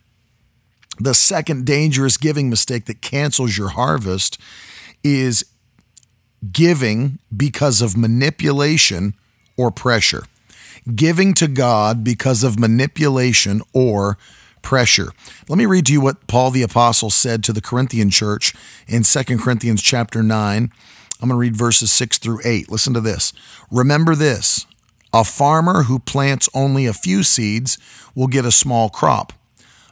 the 0.98 1.14
second 1.14 1.64
dangerous 1.64 2.16
giving 2.16 2.50
mistake 2.50 2.86
that 2.86 3.02
cancels 3.02 3.56
your 3.56 3.68
harvest 3.68 4.36
is 5.04 5.44
giving 6.50 7.20
because 7.36 7.80
of 7.80 7.96
manipulation 7.96 9.14
or 9.56 9.70
pressure. 9.70 10.24
Giving 10.94 11.34
to 11.34 11.48
God 11.48 12.04
because 12.04 12.44
of 12.44 12.58
manipulation 12.58 13.62
or 13.72 14.18
pressure. 14.62 15.12
Let 15.48 15.58
me 15.58 15.66
read 15.66 15.86
to 15.86 15.92
you 15.92 16.00
what 16.00 16.26
Paul 16.26 16.50
the 16.50 16.62
apostle 16.62 17.10
said 17.10 17.42
to 17.44 17.52
the 17.52 17.60
Corinthian 17.60 18.10
church 18.10 18.54
in 18.86 19.02
2 19.02 19.38
Corinthians 19.38 19.82
chapter 19.82 20.22
9. 20.22 20.70
I'm 21.20 21.28
going 21.28 21.30
to 21.30 21.36
read 21.36 21.56
verses 21.56 21.90
6 21.90 22.18
through 22.18 22.40
8. 22.44 22.70
Listen 22.70 22.94
to 22.94 23.00
this. 23.00 23.32
Remember 23.70 24.14
this, 24.14 24.66
a 25.12 25.24
farmer 25.24 25.84
who 25.84 25.98
plants 25.98 26.48
only 26.54 26.86
a 26.86 26.92
few 26.92 27.22
seeds 27.22 27.78
will 28.14 28.26
get 28.26 28.44
a 28.44 28.52
small 28.52 28.88
crop, 28.88 29.32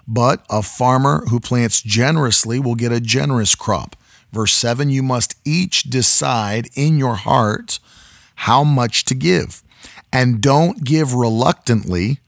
but 0.07 0.45
a 0.51 0.63
farmer 0.63 1.25
who 1.27 1.41
plants 1.41 1.81
generously 1.81 2.61
will 2.61 2.75
get 2.75 2.93
a 2.93 3.01
generous 3.01 3.55
crop. 3.55 3.97
Verse 4.33 4.53
7 4.53 4.91
You 4.91 5.03
must 5.03 5.37
each 5.45 5.85
decide 5.85 6.69
in 6.75 6.99
your 6.99 7.15
heart 7.15 7.79
how 8.41 8.63
much 8.63 9.05
to 9.07 9.15
give, 9.15 9.63
and 10.13 10.41
don't 10.41 10.85
give 10.85 11.15
reluctantly 11.15 12.21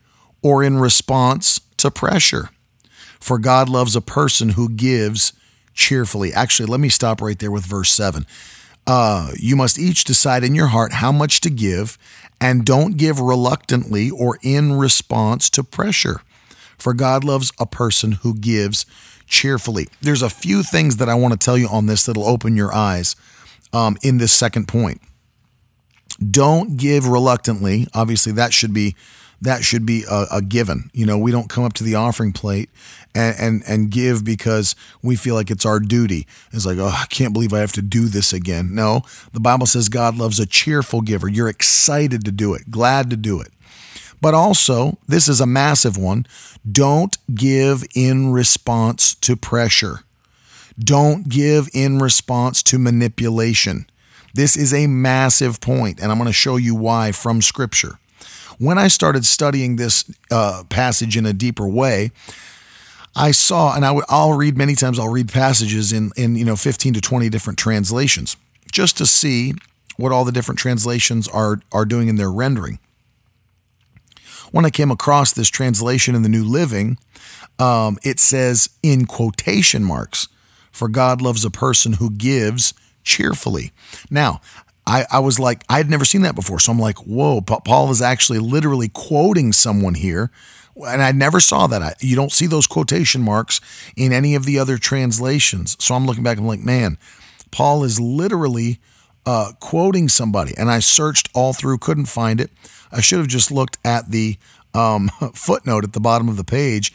or 0.43 0.63
in 0.63 0.79
response 0.79 1.61
to 1.79 1.91
pressure. 1.91 2.51
For 3.21 3.39
God 3.39 3.69
loves 3.69 3.97
a 3.97 4.01
person 4.01 4.51
who 4.51 4.69
gives 4.69 5.33
cheerfully. 5.75 6.33
Actually, 6.33 6.67
let 6.67 6.81
me 6.81 6.89
stop 6.89 7.21
right 7.21 7.39
there 7.39 7.51
with 7.51 7.65
verse 7.67 7.91
7. 7.91 8.27
Uh, 8.87 9.33
you 9.37 9.55
must 9.55 9.79
each 9.79 10.05
decide 10.05 10.45
in 10.45 10.55
your 10.55 10.69
heart 10.69 10.95
how 10.95 11.13
much 11.13 11.41
to 11.43 11.51
give, 11.51 11.99
and 12.41 12.65
don't 12.65 12.97
give 12.97 13.21
reluctantly 13.21 14.11
or 14.11 14.39
in 14.43 14.73
response 14.73 15.51
to 15.51 15.63
pressure. 15.63 16.23
For 16.79 16.95
God 16.95 17.25
loves 17.25 17.53
a 17.59 17.67
person 17.67 18.13
who 18.13 18.35
gives 18.35 18.87
cheerfully. 19.27 19.89
There's 20.01 20.23
a 20.23 20.31
few 20.31 20.63
things 20.63 20.97
that 20.97 21.09
I 21.09 21.15
want 21.15 21.33
to 21.33 21.39
tell 21.39 21.59
you 21.59 21.69
on 21.69 21.87
this 21.87 22.07
that'll 22.07 22.27
open 22.27 22.57
your 22.57 22.73
eyes 22.73 23.15
um, 23.73 23.97
in 24.03 24.19
this 24.19 24.33
second 24.33 24.69
point. 24.69 25.03
Don't 26.19 26.77
give 26.77 27.07
reluctantly. 27.07 27.87
Obviously, 27.95 28.33
that 28.33 28.53
should 28.53 28.73
be 28.73 28.97
that 29.41 29.63
should 29.63 29.87
be 29.87 30.05
a, 30.11 30.27
a, 30.33 30.43
given. 30.43 30.91
You 30.93 31.07
know, 31.07 31.17
we 31.17 31.31
don't 31.31 31.49
come 31.49 31.63
up 31.63 31.73
to 31.75 31.85
the 31.85 31.95
offering 31.95 32.33
plate 32.33 32.71
and, 33.15 33.37
and 33.39 33.63
and 33.69 33.91
give 33.91 34.25
because 34.25 34.75
we 35.01 35.15
feel 35.15 35.35
like 35.35 35.51
it's 35.51 35.65
our 35.65 35.79
duty. 35.79 36.27
It's 36.53 36.67
like, 36.67 36.79
oh, 36.79 36.89
I 36.89 37.07
can't 37.09 37.33
believe 37.33 37.53
I 37.53 37.61
have 37.61 37.73
to 37.73 37.83
do 37.83 38.07
this 38.07 38.33
again. 38.33 38.75
No, 38.75 39.03
the 39.33 39.41
Bible 39.41 39.67
says 39.67 39.89
God 39.89 40.17
loves 40.17 40.41
a 40.41 40.47
cheerful 40.47 41.03
giver. 41.03 41.29
You're 41.29 41.49
excited 41.49 42.25
to 42.25 42.33
do 42.33 42.55
it, 42.55 42.71
glad 42.71 43.11
to 43.11 43.17
do 43.17 43.41
it. 43.41 43.53
But 44.21 44.35
also, 44.35 44.99
this 45.07 45.29
is 45.29 45.41
a 45.41 45.47
massive 45.47 45.97
one. 45.97 46.27
Don't 46.71 47.17
give 47.33 47.85
in 47.95 48.33
response 48.33 49.15
to 49.17 49.37
pressure. 49.37 50.01
Don't 50.79 51.29
give 51.29 51.69
in 51.73 51.99
response 51.99 52.63
to 52.65 52.79
manipulation. 52.79 53.87
This 54.35 54.57
is 54.57 54.73
a 54.73 54.87
massive 54.87 55.61
point, 55.61 56.01
and 56.01 56.11
I'm 56.13 56.19
going 56.19 56.27
to 56.29 56.33
show 56.33 56.57
you 56.57 56.75
why 56.75 57.13
from 57.13 57.43
Scripture. 57.43 57.99
when 58.59 58.77
I 58.79 58.89
started 58.89 59.25
studying 59.25 59.77
this 59.77 60.05
uh, 60.31 60.65
passage 60.69 61.17
in 61.17 61.25
a 61.27 61.33
deeper 61.33 61.67
way, 61.69 62.11
I 63.17 63.31
saw, 63.33 63.75
and 63.75 63.85
I 63.85 63.89
w- 63.89 64.05
I'll 64.09 64.33
read 64.35 64.57
many 64.57 64.75
times. 64.75 64.99
I'll 64.99 65.09
read 65.09 65.29
passages 65.33 65.93
in 65.93 66.11
in 66.17 66.37
you 66.37 66.45
know 66.45 66.57
15 66.57 66.95
to 66.95 67.01
20 67.01 67.29
different 67.29 67.59
translations 67.59 68.37
just 68.71 68.97
to 68.99 69.07
see 69.07 69.55
what 69.97 70.13
all 70.13 70.25
the 70.25 70.33
different 70.33 70.59
translations 70.61 71.27
are 71.29 71.61
are 71.73 71.85
doing 71.85 72.09
in 72.09 72.17
their 72.17 72.31
rendering. 72.31 72.79
When 74.53 74.65
I 74.65 74.71
came 74.71 74.91
across 74.91 75.33
this 75.33 75.49
translation 75.49 76.15
in 76.15 76.23
the 76.23 76.29
New 76.29 76.45
Living, 76.45 76.99
um, 77.59 77.99
it 78.03 78.21
says 78.21 78.71
in 78.83 79.07
quotation 79.07 79.85
marks, 79.85 80.29
"For 80.71 80.89
God 80.89 81.21
loves 81.21 81.45
a 81.45 81.51
person 81.51 81.95
who 81.95 82.11
gives 82.11 82.73
cheerfully." 83.03 83.73
Now, 84.11 84.41
I, 84.89 85.05
I 85.13 85.19
was 85.19 85.39
like, 85.39 85.65
I 85.69 85.77
had 85.77 85.91
never 85.91 86.07
seen 86.07 86.23
that 86.23 86.35
before. 86.35 86.59
So 86.59 86.73
I'm 86.73 86.79
like, 86.79 86.97
whoa, 87.01 87.43
Paul 87.43 87.91
is 87.91 88.01
actually 88.01 88.39
literally 88.39 88.89
quoting 88.89 89.53
someone 89.53 89.93
here. 89.95 90.31
And 90.77 91.03
I 91.03 91.13
never 91.13 91.41
saw 91.41 91.67
that. 91.67 91.83
I, 91.83 91.95
you 92.01 92.17
don't 92.17 92.33
see 92.33 92.47
those 92.47 92.67
quotation 92.67 93.21
marks 93.21 93.61
in 93.97 94.15
any 94.15 94.35
of 94.35 94.47
the 94.47 94.59
other 94.59 94.79
translations. 94.79 95.77
So 95.79 95.95
I'm 95.95 96.07
looking 96.07 96.23
back, 96.23 96.39
I'm 96.39 96.47
like, 96.47 96.61
man, 96.61 96.97
Paul 97.51 97.85
is 97.85 98.01
literally 98.01 98.81
uh, 99.27 99.53
quoting 99.61 100.09
somebody. 100.09 100.55
And 100.57 100.71
I 100.71 100.79
searched 100.79 101.29
all 101.35 101.53
through, 101.53 101.79
couldn't 101.79 102.07
find 102.07 102.41
it. 102.41 102.51
I 102.91 103.03
should 103.03 103.19
have 103.19 103.29
just 103.29 103.51
looked 103.51 103.77
at 103.85 104.11
the 104.11 104.39
um, 104.73 105.09
footnote 105.35 105.85
at 105.85 105.93
the 105.93 106.01
bottom 106.01 106.31
of 106.31 106.39
the 106.39 106.45
page. 106.45 106.95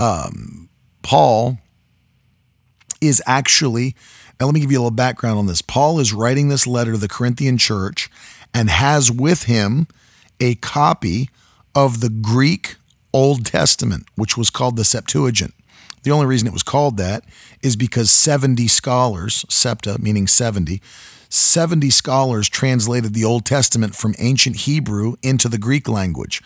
Um, 0.00 0.70
Paul 1.02 1.58
is 3.00 3.22
actually 3.26 3.94
now, 4.40 4.46
let 4.46 4.54
me 4.54 4.60
give 4.60 4.70
you 4.70 4.78
a 4.78 4.82
little 4.82 4.90
background 4.92 5.38
on 5.38 5.46
this. 5.46 5.62
Paul 5.62 5.98
is 5.98 6.12
writing 6.12 6.48
this 6.48 6.66
letter 6.66 6.92
to 6.92 6.98
the 6.98 7.08
Corinthian 7.08 7.58
church 7.58 8.08
and 8.54 8.70
has 8.70 9.10
with 9.10 9.44
him 9.44 9.88
a 10.38 10.54
copy 10.56 11.28
of 11.74 12.00
the 12.00 12.08
Greek 12.08 12.76
Old 13.12 13.44
Testament, 13.44 14.06
which 14.14 14.36
was 14.36 14.50
called 14.50 14.76
the 14.76 14.84
Septuagint. 14.84 15.54
The 16.04 16.12
only 16.12 16.26
reason 16.26 16.46
it 16.46 16.52
was 16.52 16.62
called 16.62 16.96
that 16.98 17.24
is 17.62 17.74
because 17.74 18.12
70 18.12 18.68
scholars, 18.68 19.44
septa 19.48 19.98
meaning 20.00 20.28
70, 20.28 20.80
70 21.28 21.90
scholars 21.90 22.48
translated 22.48 23.14
the 23.14 23.24
Old 23.24 23.44
Testament 23.44 23.96
from 23.96 24.14
ancient 24.18 24.56
Hebrew 24.56 25.16
into 25.22 25.48
the 25.48 25.58
Greek 25.58 25.88
language. 25.88 26.40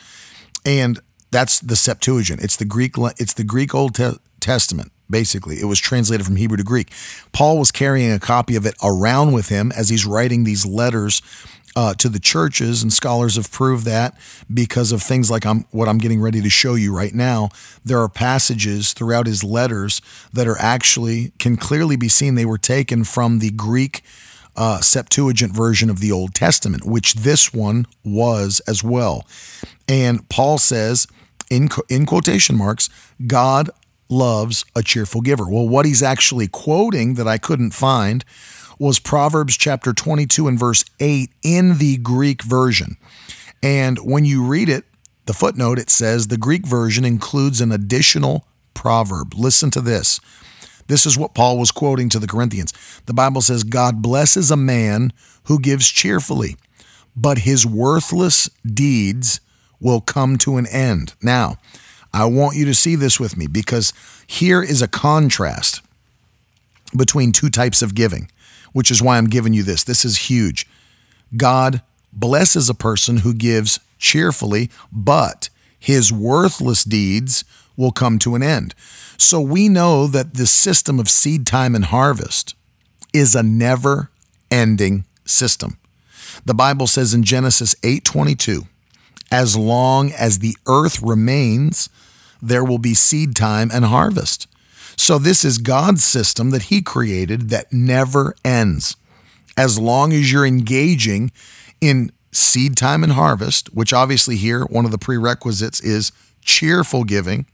And 0.64 0.98
that's 1.30 1.60
the 1.60 1.76
Septuagint. 1.76 2.42
It's 2.42 2.56
the 2.56 2.64
Greek 2.64 2.94
it's 3.18 3.34
the 3.34 3.44
Greek 3.44 3.74
Old 3.74 3.98
Testament 4.40 4.91
basically. 5.08 5.60
It 5.60 5.66
was 5.66 5.78
translated 5.78 6.26
from 6.26 6.36
Hebrew 6.36 6.56
to 6.56 6.64
Greek. 6.64 6.90
Paul 7.32 7.58
was 7.58 7.70
carrying 7.70 8.12
a 8.12 8.18
copy 8.18 8.56
of 8.56 8.66
it 8.66 8.74
around 8.82 9.32
with 9.32 9.48
him 9.48 9.72
as 9.72 9.88
he's 9.88 10.06
writing 10.06 10.44
these 10.44 10.64
letters 10.66 11.22
uh, 11.74 11.94
to 11.94 12.08
the 12.08 12.20
churches, 12.20 12.82
and 12.82 12.92
scholars 12.92 13.36
have 13.36 13.50
proved 13.50 13.86
that 13.86 14.14
because 14.52 14.92
of 14.92 15.02
things 15.02 15.30
like 15.30 15.46
I'm, 15.46 15.64
what 15.70 15.88
I'm 15.88 15.98
getting 15.98 16.20
ready 16.20 16.42
to 16.42 16.50
show 16.50 16.74
you 16.74 16.94
right 16.94 17.14
now. 17.14 17.48
There 17.84 18.00
are 18.00 18.08
passages 18.08 18.92
throughout 18.92 19.26
his 19.26 19.42
letters 19.42 20.02
that 20.32 20.46
are 20.46 20.58
actually 20.58 21.32
can 21.38 21.56
clearly 21.56 21.96
be 21.96 22.08
seen 22.08 22.34
they 22.34 22.44
were 22.44 22.58
taken 22.58 23.04
from 23.04 23.38
the 23.38 23.50
Greek 23.50 24.02
uh, 24.54 24.80
Septuagint 24.80 25.54
version 25.54 25.88
of 25.88 26.00
the 26.00 26.12
Old 26.12 26.34
Testament, 26.34 26.84
which 26.84 27.14
this 27.14 27.54
one 27.54 27.86
was 28.04 28.60
as 28.66 28.84
well. 28.84 29.26
And 29.88 30.28
Paul 30.28 30.58
says, 30.58 31.06
in, 31.50 31.70
in 31.88 32.06
quotation 32.06 32.56
marks, 32.56 32.90
God 33.26 33.70
loves 34.12 34.64
a 34.76 34.82
cheerful 34.82 35.22
giver. 35.22 35.48
Well, 35.48 35.68
what 35.68 35.86
he's 35.86 36.02
actually 36.02 36.46
quoting 36.46 37.14
that 37.14 37.26
I 37.26 37.38
couldn't 37.38 37.72
find 37.72 38.24
was 38.78 38.98
Proverbs 38.98 39.56
chapter 39.56 39.92
22 39.92 40.48
and 40.48 40.58
verse 40.58 40.84
8 41.00 41.30
in 41.42 41.78
the 41.78 41.96
Greek 41.96 42.42
version. 42.42 42.96
And 43.62 43.98
when 43.98 44.24
you 44.24 44.44
read 44.44 44.68
it, 44.68 44.84
the 45.26 45.32
footnote, 45.32 45.78
it 45.78 45.88
says 45.88 46.26
the 46.26 46.36
Greek 46.36 46.66
version 46.66 47.04
includes 47.04 47.60
an 47.60 47.72
additional 47.72 48.44
proverb. 48.74 49.34
Listen 49.34 49.70
to 49.70 49.80
this. 49.80 50.20
This 50.88 51.06
is 51.06 51.16
what 51.16 51.34
Paul 51.34 51.58
was 51.58 51.70
quoting 51.70 52.08
to 52.10 52.18
the 52.18 52.26
Corinthians. 52.26 52.72
The 53.06 53.14
Bible 53.14 53.40
says, 53.40 53.62
God 53.62 54.02
blesses 54.02 54.50
a 54.50 54.56
man 54.56 55.12
who 55.44 55.60
gives 55.60 55.88
cheerfully, 55.88 56.56
but 57.16 57.38
his 57.38 57.64
worthless 57.64 58.48
deeds 58.64 59.40
will 59.80 60.00
come 60.00 60.38
to 60.38 60.56
an 60.56 60.66
end. 60.66 61.14
Now, 61.22 61.58
I 62.14 62.26
want 62.26 62.56
you 62.56 62.64
to 62.66 62.74
see 62.74 62.94
this 62.94 63.18
with 63.18 63.36
me 63.36 63.46
because 63.46 63.92
here 64.26 64.62
is 64.62 64.82
a 64.82 64.88
contrast 64.88 65.82
between 66.96 67.32
two 67.32 67.48
types 67.48 67.80
of 67.82 67.94
giving, 67.94 68.30
which 68.72 68.90
is 68.90 69.02
why 69.02 69.16
I'm 69.16 69.28
giving 69.28 69.54
you 69.54 69.62
this. 69.62 69.84
This 69.84 70.04
is 70.04 70.28
huge. 70.28 70.66
God 71.36 71.82
blesses 72.12 72.68
a 72.68 72.74
person 72.74 73.18
who 73.18 73.32
gives 73.32 73.80
cheerfully, 73.98 74.70
but 74.90 75.48
his 75.78 76.12
worthless 76.12 76.84
deeds 76.84 77.44
will 77.76 77.92
come 77.92 78.18
to 78.18 78.34
an 78.34 78.42
end. 78.42 78.74
So 79.16 79.40
we 79.40 79.68
know 79.68 80.06
that 80.06 80.34
the 80.34 80.46
system 80.46 81.00
of 81.00 81.08
seed 81.08 81.46
time 81.46 81.74
and 81.74 81.86
harvest 81.86 82.54
is 83.14 83.34
a 83.34 83.42
never 83.42 84.10
ending 84.50 85.06
system. 85.24 85.78
The 86.44 86.54
Bible 86.54 86.86
says 86.86 87.14
in 87.14 87.22
Genesis 87.22 87.74
8:22, 87.82 88.66
as 89.32 89.56
long 89.56 90.12
as 90.12 90.38
the 90.38 90.56
earth 90.68 91.02
remains, 91.02 91.88
there 92.40 92.62
will 92.62 92.78
be 92.78 92.94
seed 92.94 93.34
time 93.34 93.70
and 93.72 93.86
harvest. 93.86 94.46
So, 94.94 95.18
this 95.18 95.42
is 95.42 95.56
God's 95.56 96.04
system 96.04 96.50
that 96.50 96.64
He 96.64 96.82
created 96.82 97.48
that 97.48 97.72
never 97.72 98.34
ends. 98.44 98.94
As 99.56 99.78
long 99.78 100.12
as 100.12 100.30
you're 100.30 100.46
engaging 100.46 101.32
in 101.80 102.12
seed 102.30 102.76
time 102.76 103.02
and 103.02 103.14
harvest, 103.14 103.74
which 103.74 103.92
obviously 103.92 104.36
here, 104.36 104.64
one 104.66 104.84
of 104.84 104.90
the 104.90 104.98
prerequisites 104.98 105.80
is 105.80 106.12
cheerful 106.42 107.04
giving. 107.04 107.46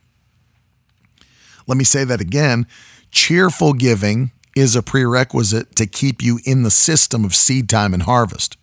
Let 1.67 1.79
me 1.79 1.85
say 1.85 2.05
that 2.05 2.21
again 2.21 2.67
cheerful 3.11 3.73
giving 3.73 4.33
is 4.55 4.77
a 4.77 4.83
prerequisite 4.83 5.75
to 5.77 5.87
keep 5.87 6.21
you 6.23 6.41
in 6.45 6.63
the 6.63 6.71
system 6.71 7.25
of 7.25 7.35
seed 7.35 7.69
time 7.69 7.95
and 7.95 8.03
harvest. 8.03 8.58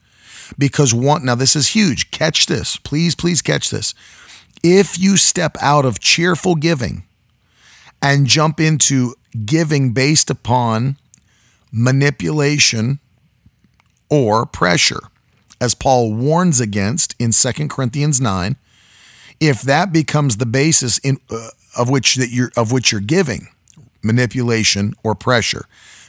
Because 0.57 0.93
one, 0.93 1.25
now 1.25 1.35
this 1.35 1.55
is 1.55 1.69
huge. 1.69 2.11
Catch 2.11 2.45
this. 2.45 2.77
Please, 2.77 3.15
please 3.15 3.41
catch 3.41 3.69
this 3.69 3.93
if 4.65 4.99
you 4.99 5.15
step 5.15 5.55
out 5.61 5.85
of 5.85 5.99
cheerful 5.99 6.55
giving 6.55 7.03
and 8.01 8.25
jump 8.25 8.59
into 8.59 9.13
giving 9.45 9.93
based 9.93 10.31
upon 10.31 10.97
manipulation 11.71 12.99
or 14.09 14.43
pressure, 14.47 15.01
as 15.61 15.75
Paul 15.75 16.15
warns 16.15 16.59
against 16.59 17.15
in 17.19 17.31
2 17.31 17.67
Corinthians 17.67 18.19
9, 18.19 18.55
if 19.39 19.61
that 19.61 19.93
becomes 19.93 20.37
the 20.37 20.47
basis 20.47 20.97
in, 20.99 21.19
uh, 21.29 21.49
of 21.77 21.87
which 21.87 22.15
that 22.15 22.29
you're 22.29 22.51
of 22.57 22.71
which 22.71 22.91
you're 22.91 23.01
giving, 23.01 23.49
manipulation 24.01 24.95
or 25.03 25.13
pressure, 25.13 25.65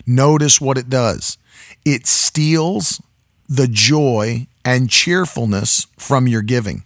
notice 0.06 0.62
what 0.62 0.78
it 0.78 0.88
does. 0.88 1.36
It 1.84 2.06
steals 2.06 3.02
the 3.48 3.68
joy 3.68 4.46
and 4.64 4.90
cheerfulness 4.90 5.86
from 5.98 6.26
your 6.26 6.42
giving. 6.42 6.84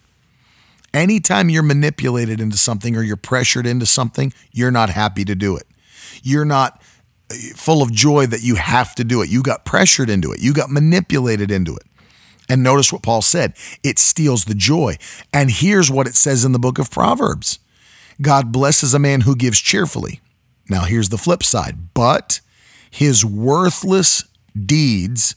Anytime 0.93 1.49
you're 1.49 1.63
manipulated 1.63 2.41
into 2.41 2.57
something 2.57 2.97
or 2.97 3.03
you're 3.03 3.17
pressured 3.17 3.67
into 3.67 3.87
something, 3.87 4.33
you're 4.53 4.71
not 4.71 4.91
happy 4.91 5.25
to 5.25 5.35
do 5.35 5.57
it. 5.57 5.67
You're 6.23 6.45
not 6.45 6.83
uh, 7.31 7.35
full 7.55 7.83
of 7.83 7.93
joy 7.93 8.27
that 8.27 8.43
you 8.43 8.57
have 8.57 8.95
to 8.97 9.05
do 9.05 9.23
it. 9.23 9.31
You 9.31 9.43
got 9.43 9.65
pressured 9.65 10.11
into 10.11 10.33
it, 10.33 10.41
you 10.41 10.53
got 10.53 10.71
manipulated 10.71 11.51
into 11.51 11.77
it. 11.77 11.85
And 12.49 12.65
notice 12.65 12.93
what 12.93 13.03
Paul 13.03 13.23
said 13.23 13.55
it 13.85 13.99
steals 13.99 14.45
the 14.45 14.55
joy. 14.55 14.97
And 15.33 15.51
here's 15.51 15.91
what 15.91 16.09
it 16.09 16.17
says 16.17 16.45
in 16.45 16.53
the 16.53 16.59
book 16.59 16.79
of 16.79 16.91
Proverbs 16.91 17.61
God 18.21 18.53
blesses 18.53 18.93
a 18.93 18.99
man 18.99 19.23
who 19.23 19.37
gives 19.37 19.61
cheerfully. 19.61 20.21
Now, 20.69 20.83
here's 20.83 21.09
the 21.09 21.19
flip 21.19 21.43
side, 21.43 21.95
but 21.95 22.41
his 22.91 23.25
worthless 23.25 24.25
deeds 24.55 25.35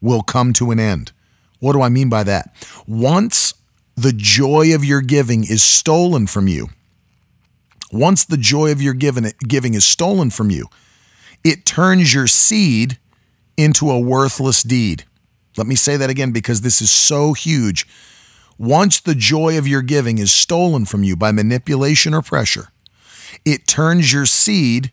will 0.00 0.22
come 0.22 0.52
to 0.54 0.70
an 0.70 0.80
end. 0.80 1.12
What 1.60 1.72
do 1.72 1.82
I 1.82 1.88
mean 1.88 2.08
by 2.08 2.22
that? 2.24 2.54
Once 2.86 3.54
the 3.96 4.12
joy 4.12 4.74
of 4.74 4.84
your 4.84 5.00
giving 5.00 5.44
is 5.44 5.62
stolen 5.62 6.26
from 6.26 6.46
you, 6.46 6.68
once 7.90 8.24
the 8.24 8.36
joy 8.36 8.70
of 8.70 8.82
your 8.82 8.94
giving, 8.94 9.74
is 9.74 9.84
stolen 9.84 10.30
from 10.30 10.50
you, 10.50 10.66
it 11.42 11.64
turns 11.64 12.12
your 12.12 12.26
seed 12.26 12.98
into 13.56 13.90
a 13.90 13.98
worthless 13.98 14.62
deed. 14.62 15.04
Let 15.56 15.66
me 15.66 15.74
say 15.74 15.96
that 15.96 16.10
again 16.10 16.30
because 16.30 16.60
this 16.60 16.80
is 16.80 16.90
so 16.90 17.32
huge. 17.32 17.86
Once 18.58 19.00
the 19.00 19.14
joy 19.14 19.56
of 19.56 19.66
your 19.66 19.82
giving 19.82 20.18
is 20.18 20.32
stolen 20.32 20.84
from 20.84 21.02
you 21.02 21.16
by 21.16 21.32
manipulation 21.32 22.12
or 22.12 22.22
pressure, 22.22 22.68
it 23.44 23.66
turns 23.66 24.12
your 24.12 24.26
seed 24.26 24.92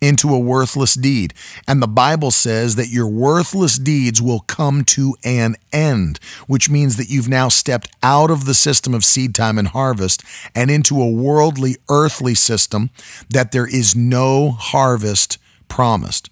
into 0.00 0.34
a 0.34 0.38
worthless 0.38 0.94
deed. 0.94 1.34
And 1.66 1.82
the 1.82 1.88
Bible 1.88 2.30
says 2.30 2.76
that 2.76 2.88
your 2.88 3.08
worthless 3.08 3.78
deeds 3.78 4.20
will 4.20 4.40
come 4.40 4.84
to 4.84 5.16
an 5.24 5.56
end, 5.72 6.18
which 6.46 6.68
means 6.68 6.96
that 6.96 7.08
you've 7.08 7.28
now 7.28 7.48
stepped 7.48 7.88
out 8.02 8.30
of 8.30 8.44
the 8.44 8.54
system 8.54 8.94
of 8.94 9.04
seed 9.04 9.34
time 9.34 9.58
and 9.58 9.68
harvest 9.68 10.22
and 10.54 10.70
into 10.70 11.00
a 11.00 11.10
worldly, 11.10 11.76
earthly 11.88 12.34
system 12.34 12.90
that 13.30 13.52
there 13.52 13.66
is 13.66 13.96
no 13.96 14.50
harvest 14.50 15.38
promised, 15.68 16.30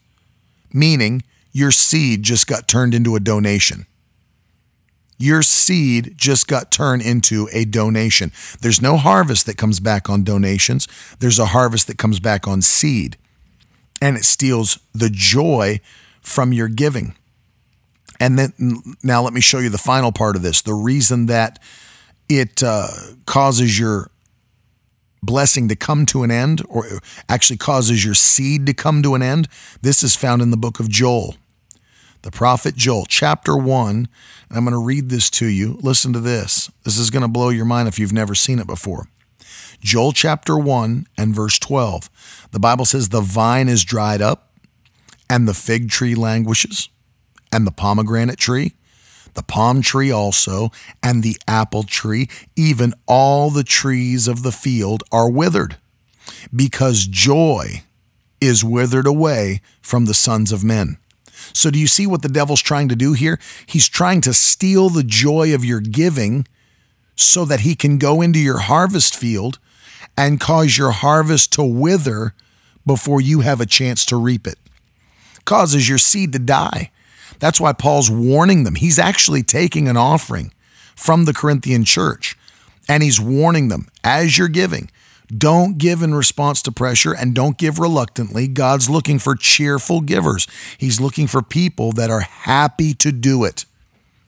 meaning 0.72 1.22
your 1.52 1.70
seed 1.70 2.22
just 2.22 2.46
got 2.46 2.68
turned 2.68 2.94
into 2.94 3.14
a 3.14 3.20
donation. 3.20 3.86
Your 5.16 5.42
seed 5.42 6.14
just 6.16 6.48
got 6.48 6.72
turned 6.72 7.02
into 7.02 7.48
a 7.52 7.64
donation. 7.64 8.32
There's 8.60 8.82
no 8.82 8.96
harvest 8.96 9.46
that 9.46 9.56
comes 9.56 9.78
back 9.78 10.10
on 10.10 10.24
donations, 10.24 10.88
there's 11.20 11.38
a 11.38 11.46
harvest 11.46 11.86
that 11.86 11.98
comes 11.98 12.20
back 12.20 12.48
on 12.48 12.60
seed. 12.60 13.16
And 14.04 14.18
it 14.18 14.24
steals 14.24 14.78
the 14.92 15.08
joy 15.08 15.80
from 16.20 16.52
your 16.52 16.68
giving. 16.68 17.14
And 18.20 18.38
then 18.38 18.52
now 19.02 19.22
let 19.22 19.32
me 19.32 19.40
show 19.40 19.60
you 19.60 19.70
the 19.70 19.78
final 19.78 20.12
part 20.12 20.36
of 20.36 20.42
this. 20.42 20.60
The 20.60 20.74
reason 20.74 21.24
that 21.26 21.58
it 22.28 22.62
uh, 22.62 22.88
causes 23.24 23.78
your 23.78 24.10
blessing 25.22 25.68
to 25.68 25.76
come 25.76 26.04
to 26.06 26.22
an 26.22 26.30
end, 26.30 26.62
or 26.68 26.86
actually 27.30 27.56
causes 27.56 28.04
your 28.04 28.12
seed 28.12 28.66
to 28.66 28.74
come 28.74 29.02
to 29.02 29.14
an 29.14 29.22
end, 29.22 29.48
this 29.80 30.02
is 30.02 30.14
found 30.14 30.42
in 30.42 30.50
the 30.50 30.58
book 30.58 30.80
of 30.80 30.90
Joel. 30.90 31.36
The 32.20 32.30
prophet 32.30 32.74
Joel, 32.76 33.06
chapter 33.06 33.56
1, 33.56 33.96
and 33.96 34.08
I'm 34.50 34.64
going 34.64 34.72
to 34.72 34.78
read 34.78 35.08
this 35.08 35.30
to 35.30 35.46
you. 35.46 35.78
Listen 35.82 36.12
to 36.12 36.20
this. 36.20 36.70
This 36.82 36.98
is 36.98 37.08
going 37.08 37.22
to 37.22 37.28
blow 37.28 37.48
your 37.48 37.64
mind 37.64 37.88
if 37.88 37.98
you've 37.98 38.12
never 38.12 38.34
seen 38.34 38.58
it 38.58 38.66
before. 38.66 39.08
Joel 39.84 40.12
chapter 40.12 40.56
1 40.56 41.06
and 41.18 41.34
verse 41.34 41.58
12. 41.58 42.08
The 42.52 42.58
Bible 42.58 42.86
says, 42.86 43.10
The 43.10 43.20
vine 43.20 43.68
is 43.68 43.84
dried 43.84 44.22
up, 44.22 44.50
and 45.28 45.46
the 45.46 45.52
fig 45.52 45.90
tree 45.90 46.14
languishes, 46.14 46.88
and 47.52 47.66
the 47.66 47.70
pomegranate 47.70 48.38
tree, 48.38 48.72
the 49.34 49.42
palm 49.42 49.82
tree 49.82 50.10
also, 50.10 50.70
and 51.02 51.22
the 51.22 51.36
apple 51.46 51.82
tree, 51.82 52.30
even 52.56 52.94
all 53.06 53.50
the 53.50 53.62
trees 53.62 54.26
of 54.26 54.42
the 54.42 54.52
field 54.52 55.02
are 55.12 55.28
withered, 55.30 55.76
because 56.56 57.06
joy 57.06 57.82
is 58.40 58.64
withered 58.64 59.06
away 59.06 59.60
from 59.82 60.06
the 60.06 60.14
sons 60.14 60.50
of 60.50 60.64
men. 60.64 60.96
So, 61.52 61.70
do 61.70 61.78
you 61.78 61.88
see 61.88 62.06
what 62.06 62.22
the 62.22 62.30
devil's 62.30 62.62
trying 62.62 62.88
to 62.88 62.96
do 62.96 63.12
here? 63.12 63.38
He's 63.66 63.90
trying 63.90 64.22
to 64.22 64.32
steal 64.32 64.88
the 64.88 65.04
joy 65.04 65.54
of 65.54 65.62
your 65.62 65.80
giving 65.80 66.46
so 67.16 67.44
that 67.44 67.60
he 67.60 67.74
can 67.74 67.98
go 67.98 68.22
into 68.22 68.38
your 68.38 68.60
harvest 68.60 69.14
field 69.14 69.58
and 70.16 70.40
cause 70.40 70.76
your 70.76 70.90
harvest 70.90 71.52
to 71.54 71.62
wither 71.62 72.34
before 72.86 73.20
you 73.20 73.40
have 73.40 73.60
a 73.60 73.66
chance 73.66 74.04
to 74.06 74.16
reap 74.16 74.46
it. 74.46 74.58
Causes 75.44 75.88
your 75.88 75.98
seed 75.98 76.32
to 76.32 76.38
die. 76.38 76.90
That's 77.38 77.60
why 77.60 77.72
Paul's 77.72 78.10
warning 78.10 78.64
them. 78.64 78.76
He's 78.76 78.98
actually 78.98 79.42
taking 79.42 79.88
an 79.88 79.96
offering 79.96 80.52
from 80.94 81.24
the 81.24 81.34
Corinthian 81.34 81.84
church 81.84 82.36
and 82.88 83.02
he's 83.02 83.20
warning 83.20 83.68
them 83.68 83.88
as 84.02 84.38
you're 84.38 84.48
giving, 84.48 84.90
don't 85.36 85.78
give 85.78 86.02
in 86.02 86.14
response 86.14 86.60
to 86.62 86.72
pressure 86.72 87.14
and 87.14 87.34
don't 87.34 87.56
give 87.56 87.78
reluctantly. 87.78 88.46
God's 88.46 88.90
looking 88.90 89.18
for 89.18 89.34
cheerful 89.34 90.00
givers. 90.00 90.46
He's 90.76 91.00
looking 91.00 91.26
for 91.26 91.42
people 91.42 91.92
that 91.92 92.10
are 92.10 92.20
happy 92.20 92.94
to 92.94 93.10
do 93.10 93.44
it. 93.44 93.64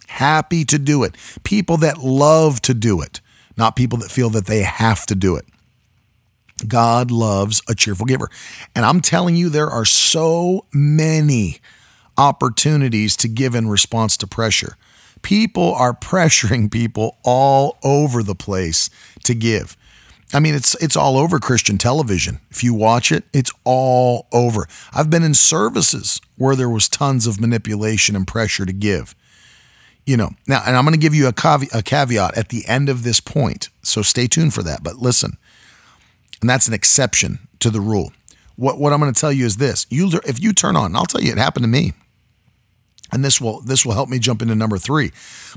Happy 0.09 0.65
to 0.65 0.79
do 0.79 1.05
it. 1.05 1.15
People 1.45 1.77
that 1.79 1.99
love 1.99 2.63
to 2.63 2.73
do 2.73 3.01
it, 3.03 3.21
not 3.57 3.77
people 3.77 3.99
that 3.99 4.11
feel 4.11 4.31
that 4.31 4.47
they 4.47 4.63
have 4.63 5.05
to 5.07 5.15
do 5.15 5.37
it. 5.37 5.45
God 6.67 7.11
loves 7.11 7.63
a 7.69 7.75
cheerful 7.75 8.07
giver. 8.07 8.31
And 8.75 8.85
I'm 8.85 9.01
telling 9.01 9.37
you, 9.37 9.49
there 9.49 9.69
are 9.69 9.85
so 9.85 10.67
many 10.73 11.59
opportunities 12.17 13.17
to 13.17 13.29
give 13.29 13.55
in 13.55 13.69
response 13.69 14.17
to 14.19 14.27
pressure. 14.27 14.77
People 15.23 15.75
are 15.75 15.93
pressuring 16.01 16.71
people 16.71 17.19
all 17.25 17.79
over 17.83 18.23
the 18.23 18.35
place 18.35 18.89
to 19.25 19.35
give. 19.35 19.77
I 20.33 20.41
mean, 20.41 20.55
it's 20.55 20.75
it's 20.83 20.97
all 20.97 21.17
over 21.17 21.39
Christian 21.39 21.79
television. 21.79 22.41
If 22.51 22.65
you 22.65 22.75
watch 22.75 23.13
it, 23.13 23.25
it's 23.33 23.53
all 23.65 24.27
over. 24.33 24.67
I've 24.93 25.09
been 25.09 25.23
in 25.23 25.35
services 25.35 26.21
where 26.37 26.57
there 26.57 26.69
was 26.69 26.89
tons 26.89 27.29
of 27.29 27.41
manipulation 27.41 28.17
and 28.17 28.27
pressure 28.27 28.67
to 28.67 28.73
give. 28.73 29.15
You 30.05 30.17
know, 30.17 30.31
now, 30.47 30.63
and 30.67 30.77
I'm 30.77 30.85
going 30.85 30.95
to 30.95 31.01
give 31.01 31.15
you 31.15 31.27
a, 31.27 31.33
caveat, 31.33 31.75
a 31.75 31.83
caveat 31.83 32.37
at 32.37 32.51
the 32.51 32.67
end 32.67 32.89
of 32.89 33.03
this 33.03 33.19
point. 33.19 33.71
So 33.83 34.03
stay 34.03 34.27
tuned 34.29 34.55
for 34.55 34.63
that. 34.63 34.83
But 34.83 34.97
listen, 34.97 35.37
and 36.41 36.51
that's 36.51 36.69
an 36.69 36.75
exception 36.75 37.39
to 37.61 37.71
the 37.71 37.81
rule. 37.81 38.13
What, 38.57 38.79
what 38.79 38.93
I'm 38.93 39.01
going 39.01 39.13
to 39.13 39.21
tell 39.21 39.33
you 39.33 39.47
is 39.47 39.57
this: 39.57 39.87
you 39.91 40.11
if 40.25 40.43
you 40.43 40.53
turn 40.53 40.77
on, 40.77 40.95
I'll 40.97 41.07
tell 41.07 41.21
you, 41.21 41.33
it 41.33 41.39
happened 41.39 41.65
to 41.65 41.69
me 41.69 41.93
and 43.13 43.25
this 43.25 43.41
will 43.41 43.61
this 43.61 43.87
will 43.87 43.93
help 43.93 44.09
me 44.09 44.19
jump 44.19 44.43
into 44.43 44.55
number 44.55 44.79
three. 44.79 45.13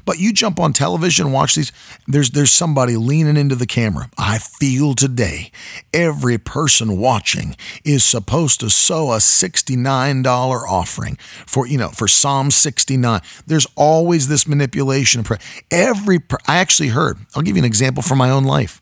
But 0.05 0.19
you 0.19 0.31
jump 0.31 0.59
on 0.59 0.73
television, 0.73 1.31
watch 1.31 1.55
these. 1.55 1.71
There's 2.07 2.29
there's 2.31 2.51
somebody 2.51 2.95
leaning 2.95 3.37
into 3.37 3.55
the 3.55 3.65
camera. 3.65 4.09
I 4.17 4.37
feel 4.37 4.93
today 4.93 5.51
every 5.93 6.37
person 6.37 6.97
watching 6.97 7.55
is 7.83 8.03
supposed 8.03 8.59
to 8.59 8.69
sow 8.69 9.11
a 9.11 9.19
sixty-nine 9.19 10.21
dollar 10.21 10.67
offering 10.67 11.17
for 11.45 11.65
you 11.65 11.77
know 11.77 11.89
for 11.89 12.07
Psalm 12.07 12.51
sixty-nine. 12.51 13.21
There's 13.47 13.67
always 13.75 14.27
this 14.27 14.47
manipulation. 14.47 15.19
of 15.19 15.25
prayer. 15.25 15.39
Every 15.71 16.19
I 16.47 16.57
actually 16.57 16.89
heard. 16.89 17.17
I'll 17.35 17.41
give 17.41 17.55
you 17.55 17.61
an 17.61 17.65
example 17.65 18.03
from 18.03 18.19
my 18.19 18.29
own 18.29 18.43
life. 18.43 18.81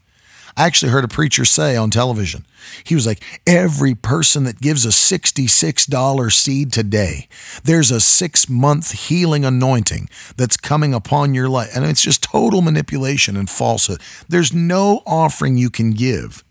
I 0.57 0.65
actually 0.65 0.91
heard 0.91 1.03
a 1.03 1.07
preacher 1.07 1.45
say 1.45 1.75
on 1.75 1.91
television, 1.91 2.43
he 2.83 2.95
was 2.95 3.05
like, 3.05 3.23
every 3.45 3.93
person 3.93 4.43
that 4.45 4.59
gives 4.59 4.85
a 4.85 4.89
$66 4.89 6.33
seed 6.33 6.73
today, 6.73 7.27
there's 7.63 7.91
a 7.91 8.01
six 8.01 8.49
month 8.49 8.91
healing 8.91 9.45
anointing 9.45 10.09
that's 10.35 10.57
coming 10.57 10.95
upon 10.95 11.35
your 11.35 11.47
life. 11.47 11.69
And 11.75 11.85
it's 11.85 12.01
just 12.01 12.23
total 12.23 12.63
manipulation 12.63 13.37
and 13.37 13.47
falsehood. 13.47 14.01
There's 14.27 14.51
no 14.51 15.03
offering 15.05 15.57
you 15.57 15.69
can 15.69 15.91
give 15.91 16.43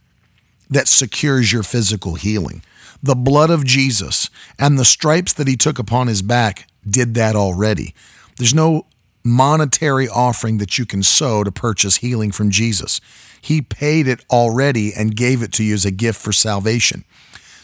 that 0.71 0.87
secures 0.87 1.53
your 1.53 1.65
physical 1.65 2.15
healing. 2.15 2.63
The 3.03 3.17
blood 3.17 3.51
of 3.51 3.65
Jesus 3.65 4.31
and 4.57 4.79
the 4.79 4.85
stripes 4.85 5.33
that 5.33 5.49
he 5.49 5.57
took 5.57 5.81
upon 5.81 6.07
his 6.07 6.23
back 6.23 6.69
did 6.89 7.15
that 7.15 7.35
already. 7.35 7.93
There's 8.37 8.55
no 8.55 8.87
monetary 9.25 10.09
offering 10.09 10.59
that 10.59 10.79
you 10.79 10.87
can 10.87 11.03
sow 11.03 11.43
to 11.43 11.51
purchase 11.51 11.97
healing 11.97 12.31
from 12.31 12.51
Jesus. 12.51 13.01
He 13.47 13.63
paid 13.63 14.09
it 14.09 14.25
already 14.29 14.93
and 14.93 15.15
gave 15.15 15.41
it 15.41 15.53
to 15.53 15.63
you 15.63 15.75
as 15.75 15.85
a 15.85 15.93
gift 15.93 16.21
for 16.21 16.33
salvation. 16.33 17.05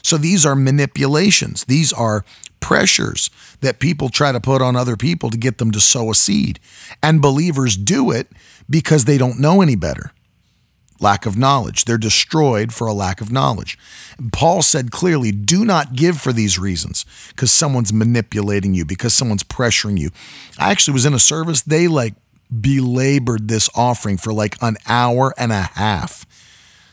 So 0.01 0.17
these 0.17 0.47
are 0.47 0.55
manipulations. 0.55 1.65
These 1.65 1.93
are 1.93 2.25
pressures 2.61 3.31
that 3.63 3.81
people 3.81 4.09
try 4.09 4.31
to 4.31 4.39
put 4.39 4.63
on 4.63 4.77
other 4.77 4.97
people 4.97 5.29
to 5.31 5.37
get 5.37 5.59
them 5.59 5.73
to 5.73 5.81
sow 5.81 6.13
a 6.13 6.15
seed. 6.15 6.61
And 7.03 7.21
believers 7.21 7.77
do 7.77 8.13
it 8.13 8.29
because 8.71 9.07
they 9.07 9.19
don't 9.19 9.41
know 9.41 9.61
any 9.61 9.75
better. 9.75 10.13
Lack 11.01 11.27
of 11.27 11.37
knowledge. 11.37 11.85
They're 11.85 11.99
destroyed 11.99 12.73
for 12.73 12.87
a 12.87 12.93
lack 12.93 13.21
of 13.21 13.33
knowledge. 13.33 13.77
Paul 14.31 14.63
said 14.63 14.93
clearly 14.93 15.33
do 15.33 15.65
not 15.65 15.97
give 15.97 16.21
for 16.21 16.33
these 16.33 16.61
reasons 16.61 17.05
because 17.31 17.51
someone's 17.51 17.93
manipulating 17.93 18.73
you, 18.73 18.85
because 18.85 19.15
someone's 19.15 19.43
pressuring 19.43 19.99
you. 19.99 20.11
I 20.61 20.71
actually 20.71 20.95
was 20.95 21.07
in 21.07 21.13
a 21.13 21.19
service, 21.19 21.63
they 21.63 21.89
like 21.89 22.15
belabored 22.61 23.49
this 23.49 23.71
offering 23.75 24.17
for 24.17 24.33
like 24.33 24.57
an 24.61 24.77
hour 24.87 25.35
and 25.39 25.53
a 25.53 25.63
half. 25.75 26.27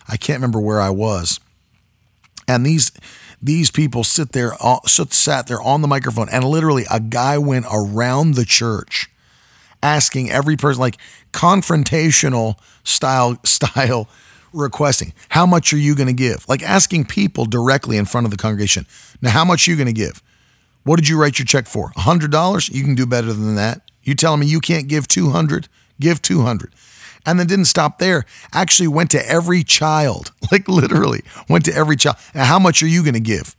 I 0.07 0.17
can't 0.17 0.37
remember 0.37 0.59
where 0.59 0.79
I 0.79 0.89
was. 0.89 1.39
And 2.47 2.65
these 2.65 2.91
these 3.41 3.71
people 3.71 4.03
sit 4.03 4.31
there 4.31 4.53
uh, 4.59 4.79
sat 4.85 5.47
there 5.47 5.61
on 5.61 5.81
the 5.81 5.87
microphone 5.87 6.27
and 6.29 6.43
literally 6.43 6.85
a 6.91 6.99
guy 6.99 7.37
went 7.37 7.65
around 7.71 8.35
the 8.35 8.45
church 8.45 9.09
asking 9.81 10.29
every 10.29 10.57
person 10.57 10.81
like 10.81 10.97
confrontational 11.31 12.55
style 12.83 13.39
style 13.45 14.09
requesting 14.51 15.13
how 15.29 15.45
much 15.45 15.71
are 15.73 15.77
you 15.77 15.93
going 15.95 16.07
to 16.07 16.13
give? 16.13 16.47
Like 16.49 16.63
asking 16.63 17.05
people 17.05 17.45
directly 17.45 17.97
in 17.97 18.05
front 18.05 18.25
of 18.25 18.31
the 18.31 18.37
congregation 18.37 18.87
now 19.21 19.29
how 19.29 19.45
much 19.45 19.67
are 19.67 19.71
you 19.71 19.77
going 19.77 19.87
to 19.87 19.93
give? 19.93 20.23
What 20.83 20.95
did 20.95 21.07
you 21.07 21.21
write 21.21 21.37
your 21.37 21.45
check 21.45 21.67
for? 21.67 21.91
$100 21.91 22.73
you 22.73 22.83
can 22.83 22.95
do 22.95 23.05
better 23.05 23.31
than 23.31 23.55
that 23.55 23.88
you 24.09 24.15
telling 24.15 24.39
me 24.39 24.47
you 24.47 24.59
can't 24.59 24.87
give 24.87 25.07
200? 25.07 25.69
Give 26.01 26.19
200. 26.19 26.73
And 27.25 27.39
then 27.39 27.45
didn't 27.45 27.65
stop 27.65 27.99
there. 27.99 28.25
Actually 28.51 28.87
went 28.87 29.11
to 29.11 29.29
every 29.29 29.63
child, 29.63 30.31
like 30.51 30.67
literally 30.67 31.21
went 31.47 31.65
to 31.65 31.75
every 31.75 31.95
child. 31.95 32.17
Now, 32.33 32.45
how 32.45 32.57
much 32.57 32.81
are 32.81 32.87
you 32.87 33.03
going 33.03 33.13
to 33.13 33.19
give? 33.19 33.55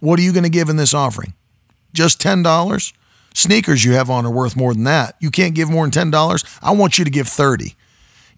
What 0.00 0.18
are 0.18 0.22
you 0.22 0.32
going 0.32 0.44
to 0.44 0.50
give 0.50 0.68
in 0.68 0.76
this 0.76 0.92
offering? 0.92 1.32
Just 1.94 2.20
$10? 2.20 2.92
Sneakers 3.34 3.84
you 3.84 3.92
have 3.92 4.10
on 4.10 4.26
are 4.26 4.30
worth 4.30 4.56
more 4.56 4.74
than 4.74 4.84
that. 4.84 5.16
You 5.20 5.30
can't 5.30 5.54
give 5.54 5.70
more 5.70 5.88
than 5.88 6.10
$10. 6.10 6.58
I 6.60 6.72
want 6.72 6.98
you 6.98 7.04
to 7.04 7.10
give 7.10 7.28
30. 7.28 7.74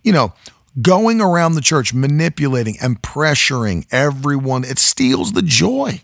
You 0.05 0.13
know, 0.13 0.33
going 0.81 1.21
around 1.21 1.55
the 1.55 1.61
church 1.61 1.93
manipulating 1.93 2.77
and 2.81 3.03
pressuring 3.03 3.87
everyone, 3.91 4.63
it 4.63 4.79
steals 4.79 5.33
the 5.33 5.43
joy. 5.43 6.03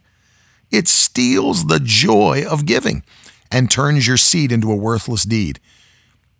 It 0.72 0.88
steals 0.88 1.66
the 1.66 1.78
joy 1.78 2.44
of 2.48 2.66
giving 2.66 3.04
and 3.50 3.70
turns 3.70 4.06
your 4.06 4.16
seed 4.16 4.52
into 4.52 4.70
a 4.70 4.76
worthless 4.76 5.24
deed. 5.24 5.60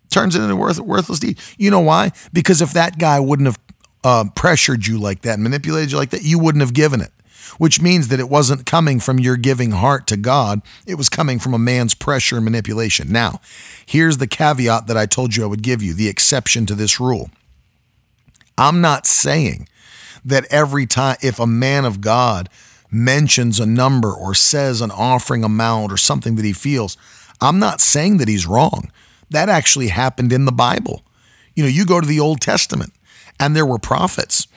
Turns 0.09 0.35
it 0.35 0.41
into 0.41 0.53
a 0.53 0.57
worth, 0.57 0.79
worthless 0.79 1.19
deed. 1.19 1.39
You 1.57 1.71
know 1.71 1.79
why? 1.79 2.11
Because 2.31 2.61
if 2.61 2.73
that 2.73 2.97
guy 2.97 3.19
wouldn't 3.19 3.47
have 3.47 3.59
uh, 4.03 4.25
pressured 4.35 4.87
you 4.87 4.99
like 4.99 5.21
that, 5.21 5.39
manipulated 5.39 5.91
you 5.91 5.97
like 5.97 6.11
that, 6.11 6.23
you 6.23 6.39
wouldn't 6.39 6.61
have 6.61 6.73
given 6.73 7.01
it. 7.01 7.11
Which 7.57 7.81
means 7.81 8.09
that 8.09 8.19
it 8.19 8.29
wasn't 8.29 8.65
coming 8.65 8.99
from 8.99 9.19
your 9.19 9.37
giving 9.37 9.71
heart 9.71 10.05
to 10.07 10.17
God. 10.17 10.61
It 10.85 10.95
was 10.95 11.07
coming 11.07 11.39
from 11.39 11.53
a 11.53 11.59
man's 11.59 11.93
pressure 11.93 12.35
and 12.35 12.45
manipulation. 12.45 13.11
Now, 13.11 13.39
here's 13.85 14.17
the 14.17 14.27
caveat 14.27 14.87
that 14.87 14.97
I 14.97 15.05
told 15.05 15.35
you 15.35 15.43
I 15.43 15.47
would 15.47 15.63
give 15.63 15.81
you 15.81 15.93
the 15.93 16.09
exception 16.09 16.65
to 16.65 16.75
this 16.75 16.99
rule. 16.99 17.29
I'm 18.57 18.81
not 18.81 19.05
saying 19.05 19.69
that 20.25 20.45
every 20.51 20.85
time, 20.85 21.15
if 21.21 21.39
a 21.39 21.47
man 21.47 21.85
of 21.85 22.01
God 22.01 22.49
mentions 22.89 23.59
a 23.59 23.65
number 23.65 24.11
or 24.11 24.33
says 24.33 24.81
an 24.81 24.91
offering 24.91 25.43
amount 25.43 25.91
or 25.91 25.97
something 25.97 26.35
that 26.35 26.45
he 26.45 26.53
feels, 26.53 26.97
I'm 27.41 27.59
not 27.59 27.81
saying 27.81 28.17
that 28.17 28.27
he's 28.27 28.47
wrong. 28.47 28.91
That 29.29 29.49
actually 29.49 29.89
happened 29.89 30.31
in 30.31 30.45
the 30.45 30.51
Bible. 30.51 31.03
You 31.55 31.63
know, 31.63 31.69
you 31.69 31.85
go 31.85 31.99
to 31.99 32.07
the 32.07 32.19
Old 32.19 32.41
Testament 32.41 32.93
and 33.39 33.55
there 33.55 33.65
were 33.65 33.79
prophets 33.79 34.47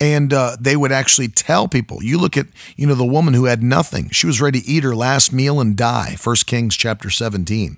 and 0.00 0.32
uh, 0.32 0.56
they 0.60 0.76
would 0.76 0.92
actually 0.92 1.28
tell 1.28 1.66
people 1.66 2.02
you 2.02 2.18
look 2.18 2.36
at 2.36 2.46
you 2.76 2.86
know 2.86 2.94
the 2.94 3.04
woman 3.04 3.34
who 3.34 3.46
had 3.46 3.62
nothing 3.62 4.08
she 4.10 4.26
was 4.26 4.40
ready 4.40 4.60
to 4.60 4.66
eat 4.66 4.84
her 4.84 4.94
last 4.94 5.32
meal 5.32 5.60
and 5.60 5.76
die 5.76 6.14
First 6.16 6.46
kings 6.46 6.76
chapter 6.76 7.10
17 7.10 7.76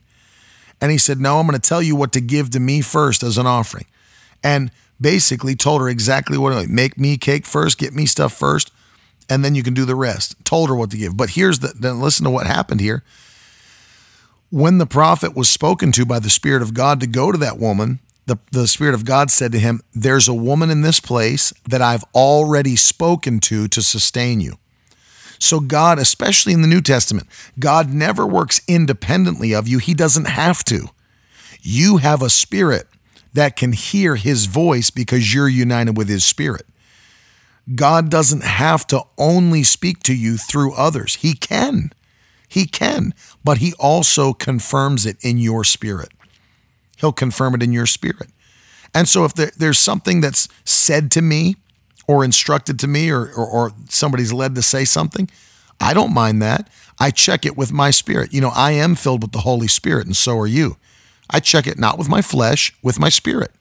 and 0.80 0.90
he 0.90 0.98
said 0.98 1.20
no 1.20 1.38
i'm 1.38 1.46
going 1.46 1.58
to 1.58 1.68
tell 1.68 1.82
you 1.82 1.96
what 1.96 2.12
to 2.12 2.20
give 2.20 2.50
to 2.50 2.60
me 2.60 2.80
first 2.80 3.22
as 3.22 3.38
an 3.38 3.46
offering 3.46 3.86
and 4.42 4.70
basically 5.00 5.54
told 5.54 5.80
her 5.80 5.88
exactly 5.88 6.36
what 6.36 6.68
make 6.68 6.98
me 6.98 7.16
cake 7.16 7.46
first 7.46 7.78
get 7.78 7.94
me 7.94 8.06
stuff 8.06 8.32
first 8.32 8.70
and 9.30 9.44
then 9.44 9.54
you 9.54 9.62
can 9.62 9.74
do 9.74 9.84
the 9.84 9.94
rest 9.94 10.36
told 10.44 10.68
her 10.68 10.74
what 10.74 10.90
to 10.90 10.96
give 10.96 11.16
but 11.16 11.30
here's 11.30 11.60
the 11.60 11.72
then 11.78 12.00
listen 12.00 12.24
to 12.24 12.30
what 12.30 12.46
happened 12.46 12.80
here 12.80 13.02
when 14.50 14.78
the 14.78 14.86
prophet 14.86 15.36
was 15.36 15.48
spoken 15.48 15.92
to 15.92 16.04
by 16.04 16.18
the 16.18 16.30
spirit 16.30 16.60
of 16.60 16.74
god 16.74 17.00
to 17.00 17.06
go 17.06 17.32
to 17.32 17.38
that 17.38 17.58
woman 17.58 18.00
the, 18.30 18.38
the 18.52 18.68
Spirit 18.68 18.94
of 18.94 19.04
God 19.04 19.28
said 19.30 19.50
to 19.52 19.58
him, 19.58 19.80
There's 19.92 20.28
a 20.28 20.34
woman 20.34 20.70
in 20.70 20.82
this 20.82 21.00
place 21.00 21.52
that 21.68 21.82
I've 21.82 22.04
already 22.14 22.76
spoken 22.76 23.40
to 23.40 23.66
to 23.66 23.82
sustain 23.82 24.40
you. 24.40 24.56
So, 25.40 25.58
God, 25.58 25.98
especially 25.98 26.52
in 26.52 26.62
the 26.62 26.68
New 26.68 26.80
Testament, 26.80 27.26
God 27.58 27.92
never 27.92 28.24
works 28.24 28.60
independently 28.68 29.52
of 29.52 29.66
you. 29.66 29.78
He 29.78 29.94
doesn't 29.94 30.28
have 30.28 30.62
to. 30.66 30.90
You 31.60 31.96
have 31.96 32.22
a 32.22 32.30
spirit 32.30 32.86
that 33.32 33.56
can 33.56 33.72
hear 33.72 34.14
his 34.14 34.46
voice 34.46 34.90
because 34.90 35.34
you're 35.34 35.48
united 35.48 35.96
with 35.96 36.08
his 36.08 36.24
spirit. 36.24 36.66
God 37.74 38.10
doesn't 38.10 38.42
have 38.42 38.86
to 38.88 39.02
only 39.18 39.62
speak 39.62 40.02
to 40.04 40.14
you 40.14 40.36
through 40.36 40.74
others. 40.74 41.16
He 41.16 41.34
can. 41.34 41.92
He 42.48 42.66
can, 42.66 43.14
but 43.44 43.58
he 43.58 43.74
also 43.78 44.32
confirms 44.32 45.06
it 45.06 45.16
in 45.20 45.38
your 45.38 45.62
spirit. 45.62 46.08
He'll 46.96 47.12
confirm 47.12 47.54
it 47.54 47.62
in 47.62 47.72
your 47.72 47.86
spirit. 47.86 48.30
And 48.92 49.08
so 49.08 49.24
if 49.24 49.34
there, 49.34 49.52
there's 49.56 49.78
something 49.78 50.20
that's 50.20 50.48
said 50.64 51.12
to 51.12 51.22
me 51.22 51.56
or 52.08 52.24
instructed 52.24 52.78
to 52.80 52.88
me 52.88 53.08
or, 53.08 53.32
or, 53.32 53.46
or 53.46 53.72
somebody's 53.88 54.32
led 54.32 54.56
to 54.56 54.62
say 54.62 54.84
something, 54.84 55.30
I 55.80 55.94
don't 55.94 56.12
mind 56.12 56.42
that. 56.42 56.68
I 56.98 57.12
check 57.12 57.46
it 57.46 57.56
with 57.56 57.72
my 57.72 57.92
spirit. 57.92 58.34
You 58.34 58.40
know, 58.40 58.52
I 58.52 58.72
am 58.72 58.96
filled 58.96 59.22
with 59.22 59.32
the 59.32 59.38
Holy 59.38 59.68
Spirit, 59.68 60.06
and 60.06 60.16
so 60.16 60.36
are 60.38 60.46
you. 60.46 60.76
I 61.30 61.40
check 61.40 61.66
it 61.66 61.78
not 61.78 61.96
with 61.96 62.08
my 62.08 62.20
flesh, 62.20 62.74
with 62.82 62.98
my 62.98 63.08
spirit. 63.08 63.52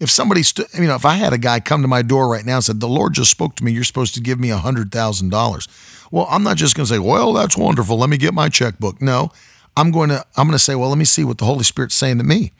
If 0.00 0.10
somebody, 0.10 0.42
you 0.74 0.86
know, 0.86 0.94
if 0.94 1.04
I 1.04 1.14
had 1.14 1.32
a 1.32 1.38
guy 1.38 1.60
come 1.60 1.82
to 1.82 1.88
my 1.88 2.02
door 2.02 2.28
right 2.28 2.44
now 2.44 2.56
and 2.56 2.64
said, 2.64 2.80
The 2.80 2.88
Lord 2.88 3.14
just 3.14 3.30
spoke 3.30 3.56
to 3.56 3.64
me, 3.64 3.72
you're 3.72 3.84
supposed 3.84 4.14
to 4.14 4.20
give 4.20 4.38
me 4.38 4.50
a 4.50 4.58
$100,000. 4.58 6.08
Well, 6.10 6.26
I'm 6.30 6.42
not 6.42 6.56
just 6.56 6.76
going 6.76 6.86
to 6.86 6.92
say, 6.92 6.98
Well, 6.98 7.32
that's 7.32 7.56
wonderful. 7.56 7.98
Let 7.98 8.10
me 8.10 8.16
get 8.16 8.32
my 8.32 8.48
checkbook. 8.48 9.02
No, 9.02 9.32
I'm 9.78 9.92
going 9.92 10.08
to 10.08 10.24
I'm 10.36 10.48
going 10.48 10.56
to 10.56 10.58
say, 10.58 10.74
well, 10.74 10.88
let 10.88 10.98
me 10.98 11.04
see 11.04 11.22
what 11.22 11.38
the 11.38 11.44
Holy 11.44 11.62
Spirit's 11.62 11.94
saying 11.94 12.18
to 12.18 12.24
me. 12.24 12.52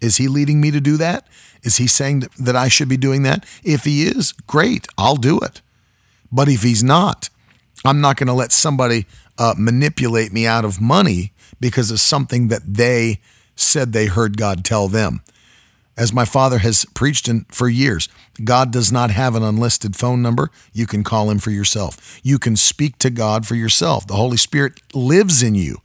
Is 0.00 0.16
he 0.16 0.28
leading 0.28 0.62
me 0.62 0.70
to 0.70 0.80
do 0.80 0.96
that? 0.96 1.28
Is 1.62 1.76
he 1.76 1.86
saying 1.86 2.20
that, 2.20 2.32
that 2.36 2.56
I 2.56 2.68
should 2.68 2.88
be 2.88 2.96
doing 2.96 3.22
that? 3.24 3.44
If 3.62 3.84
he 3.84 4.04
is, 4.04 4.32
great, 4.32 4.86
I'll 4.96 5.16
do 5.16 5.38
it. 5.40 5.60
But 6.32 6.48
if 6.48 6.62
he's 6.62 6.82
not, 6.82 7.28
I'm 7.84 8.00
not 8.00 8.16
going 8.16 8.28
to 8.28 8.32
let 8.32 8.50
somebody 8.50 9.04
uh, 9.36 9.54
manipulate 9.58 10.32
me 10.32 10.46
out 10.46 10.64
of 10.64 10.80
money 10.80 11.32
because 11.60 11.90
of 11.90 12.00
something 12.00 12.48
that 12.48 12.62
they 12.66 13.20
said 13.56 13.92
they 13.92 14.06
heard 14.06 14.38
God 14.38 14.64
tell 14.64 14.88
them. 14.88 15.20
As 15.96 16.12
my 16.12 16.24
father 16.24 16.58
has 16.58 16.84
preached 16.94 17.28
in, 17.28 17.46
for 17.50 17.68
years, 17.68 18.08
God 18.42 18.72
does 18.72 18.90
not 18.90 19.10
have 19.10 19.36
an 19.36 19.44
unlisted 19.44 19.94
phone 19.94 20.22
number. 20.22 20.50
You 20.72 20.86
can 20.86 21.04
call 21.04 21.30
him 21.30 21.38
for 21.38 21.50
yourself. 21.50 22.20
You 22.24 22.38
can 22.38 22.56
speak 22.56 22.98
to 22.98 23.10
God 23.10 23.46
for 23.46 23.54
yourself. 23.54 24.06
The 24.06 24.16
Holy 24.16 24.36
Spirit 24.36 24.80
lives 24.92 25.42
in 25.42 25.54
you. 25.54 25.78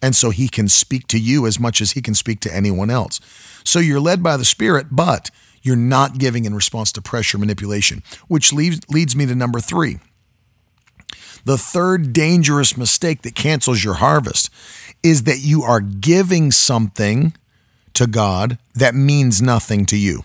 And 0.00 0.14
so 0.14 0.30
he 0.30 0.48
can 0.48 0.68
speak 0.68 1.06
to 1.08 1.18
you 1.18 1.46
as 1.46 1.58
much 1.58 1.80
as 1.80 1.92
he 1.92 2.02
can 2.02 2.14
speak 2.14 2.40
to 2.40 2.54
anyone 2.54 2.90
else. 2.90 3.20
So 3.64 3.78
you're 3.78 4.00
led 4.00 4.22
by 4.22 4.36
the 4.36 4.44
Spirit, 4.44 4.88
but 4.90 5.30
you're 5.62 5.76
not 5.76 6.18
giving 6.18 6.44
in 6.44 6.54
response 6.54 6.92
to 6.92 7.02
pressure 7.02 7.38
manipulation, 7.38 8.02
which 8.28 8.52
leads, 8.52 8.80
leads 8.88 9.14
me 9.14 9.26
to 9.26 9.34
number 9.34 9.60
three. 9.60 9.98
The 11.44 11.58
third 11.58 12.12
dangerous 12.12 12.76
mistake 12.76 13.22
that 13.22 13.34
cancels 13.34 13.82
your 13.82 13.94
harvest 13.94 14.50
is 15.02 15.24
that 15.24 15.40
you 15.40 15.62
are 15.62 15.80
giving 15.80 16.52
something 16.52 17.34
to 17.94 18.06
God 18.06 18.58
that 18.74 18.94
means 18.94 19.42
nothing 19.42 19.86
to 19.86 19.96
you. 19.96 20.24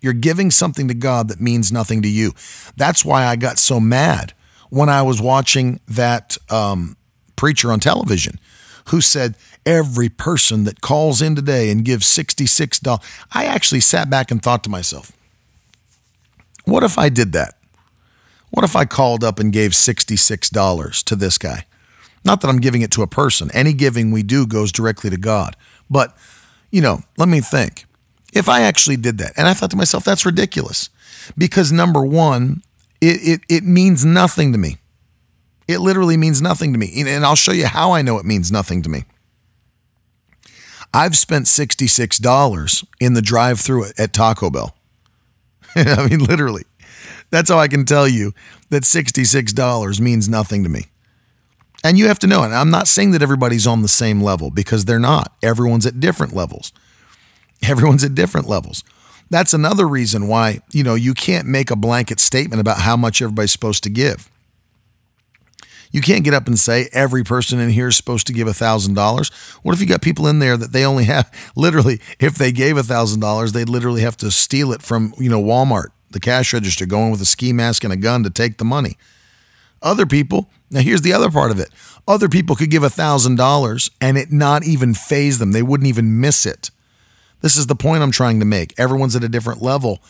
You're 0.00 0.12
giving 0.12 0.50
something 0.50 0.88
to 0.88 0.94
God 0.94 1.28
that 1.28 1.40
means 1.40 1.70
nothing 1.70 2.02
to 2.02 2.08
you. 2.08 2.32
That's 2.76 3.04
why 3.04 3.24
I 3.24 3.36
got 3.36 3.58
so 3.58 3.78
mad 3.78 4.32
when 4.68 4.88
I 4.88 5.02
was 5.02 5.22
watching 5.22 5.80
that 5.86 6.36
um, 6.50 6.96
preacher 7.36 7.70
on 7.70 7.78
television 7.78 8.40
who 8.86 9.00
said, 9.00 9.36
Every 9.64 10.08
person 10.08 10.64
that 10.64 10.80
calls 10.80 11.22
in 11.22 11.36
today 11.36 11.70
and 11.70 11.84
gives 11.84 12.04
$66, 12.04 13.00
I 13.30 13.44
actually 13.44 13.78
sat 13.78 14.10
back 14.10 14.32
and 14.32 14.42
thought 14.42 14.64
to 14.64 14.70
myself, 14.70 15.12
what 16.64 16.82
if 16.82 16.98
I 16.98 17.08
did 17.08 17.32
that? 17.32 17.54
What 18.50 18.64
if 18.64 18.76
I 18.76 18.84
called 18.84 19.24
up 19.24 19.38
and 19.38 19.52
gave 19.52 19.70
$66 19.70 21.04
to 21.04 21.16
this 21.16 21.38
guy? 21.38 21.66
Not 22.24 22.40
that 22.40 22.48
I'm 22.48 22.60
giving 22.60 22.82
it 22.82 22.90
to 22.92 23.02
a 23.02 23.06
person. 23.06 23.50
Any 23.52 23.72
giving 23.72 24.10
we 24.10 24.22
do 24.22 24.46
goes 24.46 24.70
directly 24.70 25.10
to 25.10 25.16
God. 25.16 25.56
But, 25.90 26.16
you 26.72 26.80
know, 26.80 27.00
let 27.16 27.28
me 27.28 27.40
think. 27.40 27.86
If 28.32 28.48
I 28.48 28.62
actually 28.62 28.96
did 28.96 29.18
that, 29.18 29.34
and 29.36 29.46
I 29.46 29.52
thought 29.52 29.70
to 29.70 29.76
myself, 29.76 30.04
that's 30.04 30.26
ridiculous. 30.26 30.88
Because 31.36 31.70
number 31.70 32.02
one, 32.02 32.62
it, 33.00 33.20
it, 33.22 33.40
it 33.48 33.62
means 33.62 34.04
nothing 34.04 34.52
to 34.52 34.58
me. 34.58 34.78
It 35.68 35.78
literally 35.78 36.16
means 36.16 36.40
nothing 36.42 36.72
to 36.72 36.78
me. 36.78 36.90
And 37.06 37.24
I'll 37.24 37.36
show 37.36 37.52
you 37.52 37.66
how 37.66 37.92
I 37.92 38.02
know 38.02 38.18
it 38.18 38.24
means 38.24 38.50
nothing 38.50 38.82
to 38.82 38.88
me. 38.88 39.04
I've 40.94 41.16
spent 41.16 41.46
$66 41.46 42.84
in 43.00 43.14
the 43.14 43.22
drive 43.22 43.60
through 43.60 43.86
at 43.98 44.12
Taco 44.12 44.50
Bell. 44.50 44.74
I 45.76 46.08
mean, 46.08 46.20
literally. 46.20 46.64
That's 47.30 47.50
how 47.50 47.58
I 47.58 47.68
can 47.68 47.84
tell 47.84 48.08
you 48.08 48.32
that 48.70 48.82
$66 48.82 50.00
means 50.00 50.28
nothing 50.28 50.64
to 50.64 50.68
me. 50.68 50.86
And 51.84 51.98
you 51.98 52.06
have 52.06 52.18
to 52.20 52.26
know, 52.26 52.44
and 52.44 52.54
I'm 52.54 52.70
not 52.70 52.86
saying 52.86 53.10
that 53.12 53.22
everybody's 53.22 53.66
on 53.66 53.82
the 53.82 53.88
same 53.88 54.20
level 54.20 54.50
because 54.50 54.84
they're 54.84 55.00
not. 55.00 55.32
Everyone's 55.42 55.86
at 55.86 55.98
different 55.98 56.34
levels. 56.34 56.72
Everyone's 57.62 58.04
at 58.04 58.14
different 58.14 58.48
levels. 58.48 58.84
That's 59.30 59.54
another 59.54 59.88
reason 59.88 60.28
why, 60.28 60.60
you 60.72 60.84
know, 60.84 60.94
you 60.94 61.14
can't 61.14 61.46
make 61.46 61.70
a 61.70 61.76
blanket 61.76 62.20
statement 62.20 62.60
about 62.60 62.78
how 62.78 62.96
much 62.96 63.22
everybody's 63.22 63.52
supposed 63.52 63.82
to 63.84 63.90
give. 63.90 64.30
You 65.90 66.00
can't 66.00 66.24
get 66.24 66.34
up 66.34 66.46
and 66.46 66.58
say 66.58 66.88
every 66.92 67.22
person 67.22 67.60
in 67.60 67.70
here 67.70 67.88
is 67.88 67.96
supposed 67.96 68.26
to 68.28 68.32
give 68.32 68.48
$1,000. 68.48 69.32
What 69.62 69.74
if 69.74 69.80
you 69.80 69.86
got 69.86 70.02
people 70.02 70.26
in 70.26 70.38
there 70.38 70.56
that 70.56 70.72
they 70.72 70.84
only 70.84 71.04
have, 71.04 71.30
literally, 71.56 72.00
if 72.18 72.34
they 72.34 72.50
gave 72.50 72.76
$1,000, 72.76 73.52
they'd 73.52 73.68
literally 73.68 74.00
have 74.00 74.16
to 74.18 74.30
steal 74.30 74.72
it 74.72 74.82
from, 74.82 75.14
you 75.18 75.28
know, 75.28 75.42
Walmart, 75.42 75.88
the 76.10 76.20
cash 76.20 76.52
register, 76.52 76.86
going 76.86 77.10
with 77.10 77.20
a 77.20 77.26
ski 77.26 77.52
mask 77.52 77.84
and 77.84 77.92
a 77.92 77.96
gun 77.96 78.22
to 78.22 78.30
take 78.30 78.56
the 78.56 78.64
money. 78.64 78.96
Other 79.82 80.06
people, 80.06 80.48
now 80.72 80.80
here's 80.80 81.02
the 81.02 81.12
other 81.12 81.30
part 81.30 81.50
of 81.50 81.60
it. 81.60 81.70
Other 82.08 82.28
people 82.28 82.56
could 82.56 82.70
give 82.70 82.82
$1,000 82.82 83.90
and 84.00 84.18
it 84.18 84.32
not 84.32 84.64
even 84.64 84.94
faze 84.94 85.38
them. 85.38 85.52
They 85.52 85.62
wouldn't 85.62 85.88
even 85.88 86.20
miss 86.20 86.46
it. 86.46 86.70
This 87.40 87.56
is 87.56 87.66
the 87.66 87.76
point 87.76 88.02
I'm 88.02 88.10
trying 88.10 88.40
to 88.40 88.46
make. 88.46 88.78
Everyone's 88.78 89.16
at 89.16 89.24
a 89.24 89.28
different 89.28 89.62
level. 89.62 90.00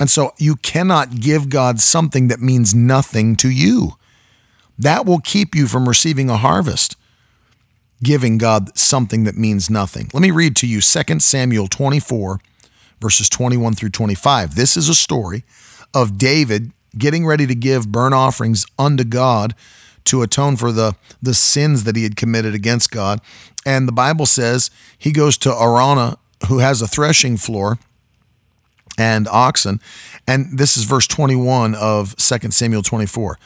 And 0.00 0.08
so 0.08 0.32
you 0.38 0.56
cannot 0.56 1.20
give 1.20 1.48
God 1.48 1.80
something 1.80 2.28
that 2.28 2.40
means 2.40 2.74
nothing 2.74 3.36
to 3.36 3.50
you. 3.50 3.92
That 4.78 5.04
will 5.06 5.20
keep 5.20 5.54
you 5.54 5.66
from 5.66 5.88
receiving 5.88 6.30
a 6.30 6.36
harvest, 6.36 6.96
giving 8.02 8.38
God 8.38 8.76
something 8.76 9.24
that 9.24 9.36
means 9.36 9.68
nothing. 9.68 10.08
Let 10.12 10.22
me 10.22 10.30
read 10.30 10.56
to 10.56 10.66
you 10.66 10.80
2 10.80 11.20
Samuel 11.20 11.68
24, 11.68 12.40
verses 13.00 13.28
21 13.28 13.74
through 13.74 13.90
25. 13.90 14.54
This 14.54 14.76
is 14.76 14.88
a 14.88 14.94
story 14.94 15.44
of 15.94 16.18
David 16.18 16.72
getting 16.96 17.26
ready 17.26 17.46
to 17.46 17.54
give 17.54 17.92
burnt 17.92 18.14
offerings 18.14 18.66
unto 18.78 19.04
God 19.04 19.54
to 20.04 20.22
atone 20.22 20.56
for 20.56 20.72
the, 20.72 20.94
the 21.20 21.34
sins 21.34 21.84
that 21.84 21.96
he 21.96 22.02
had 22.02 22.16
committed 22.16 22.54
against 22.54 22.90
God. 22.90 23.20
And 23.64 23.86
the 23.86 23.92
Bible 23.92 24.26
says 24.26 24.70
he 24.98 25.12
goes 25.12 25.36
to 25.38 25.50
Araunah, 25.50 26.16
who 26.48 26.58
has 26.58 26.82
a 26.82 26.88
threshing 26.88 27.36
floor 27.36 27.78
and 28.98 29.28
oxen. 29.28 29.80
And 30.26 30.58
this 30.58 30.76
is 30.76 30.84
verse 30.84 31.06
21 31.06 31.74
of 31.74 32.16
2 32.16 32.50
Samuel 32.50 32.82
24. 32.82 33.38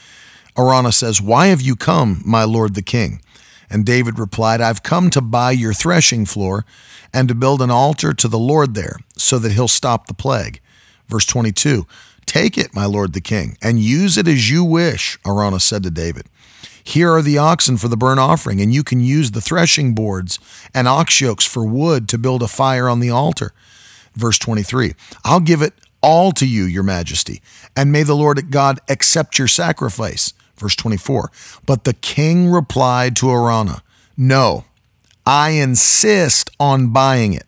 Araunah 0.57 0.93
says, 0.93 1.21
Why 1.21 1.47
have 1.47 1.61
you 1.61 1.75
come, 1.75 2.21
my 2.25 2.43
lord 2.43 2.73
the 2.73 2.81
king? 2.81 3.21
And 3.69 3.85
David 3.85 4.17
replied, 4.17 4.61
I've 4.61 4.83
come 4.83 5.09
to 5.11 5.21
buy 5.21 5.51
your 5.51 5.73
threshing 5.73 6.25
floor 6.25 6.65
and 7.13 7.27
to 7.27 7.35
build 7.35 7.61
an 7.61 7.69
altar 7.69 8.13
to 8.13 8.27
the 8.27 8.39
Lord 8.39 8.73
there, 8.73 8.97
so 9.17 9.39
that 9.39 9.51
he'll 9.51 9.67
stop 9.67 10.07
the 10.07 10.13
plague. 10.13 10.61
Verse 11.07 11.25
22 11.25 11.85
Take 12.25 12.57
it, 12.57 12.75
my 12.75 12.85
lord 12.85 13.13
the 13.13 13.21
king, 13.21 13.57
and 13.61 13.79
use 13.79 14.17
it 14.17 14.27
as 14.27 14.51
you 14.51 14.63
wish, 14.63 15.17
Araunah 15.25 15.61
said 15.61 15.83
to 15.83 15.89
David. 15.89 16.27
Here 16.87 17.11
are 17.11 17.21
the 17.21 17.37
oxen 17.37 17.75
for 17.75 17.89
the 17.89 17.97
burnt 17.97 18.21
offering, 18.21 18.61
and 18.61 18.73
you 18.73 18.81
can 18.81 19.01
use 19.01 19.31
the 19.31 19.41
threshing 19.41 19.93
boards 19.93 20.39
and 20.73 20.87
ox 20.87 21.19
yokes 21.19 21.45
for 21.45 21.65
wood 21.65 22.07
to 22.07 22.17
build 22.17 22.41
a 22.41 22.47
fire 22.47 22.87
on 22.87 23.01
the 23.01 23.09
altar. 23.09 23.51
Verse 24.15 24.39
23 24.39 24.93
I'll 25.25 25.41
give 25.41 25.61
it 25.61 25.73
all 26.01 26.31
to 26.31 26.47
you, 26.47 26.63
your 26.63 26.83
majesty, 26.83 27.41
and 27.75 27.91
may 27.91 28.03
the 28.03 28.15
Lord 28.15 28.51
God 28.51 28.79
accept 28.87 29.37
your 29.37 29.49
sacrifice. 29.49 30.31
Verse 30.55 30.77
24. 30.77 31.29
But 31.65 31.83
the 31.83 31.93
king 31.93 32.49
replied 32.49 33.17
to 33.17 33.25
Araunah, 33.25 33.81
No, 34.15 34.63
I 35.25 35.49
insist 35.49 36.51
on 36.57 36.93
buying 36.93 37.33
it. 37.33 37.47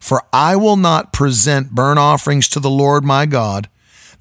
For 0.00 0.22
I 0.32 0.56
will 0.56 0.76
not 0.76 1.12
present 1.12 1.72
burnt 1.72 1.98
offerings 1.98 2.48
to 2.48 2.60
the 2.60 2.70
Lord 2.70 3.04
my 3.04 3.26
God 3.26 3.68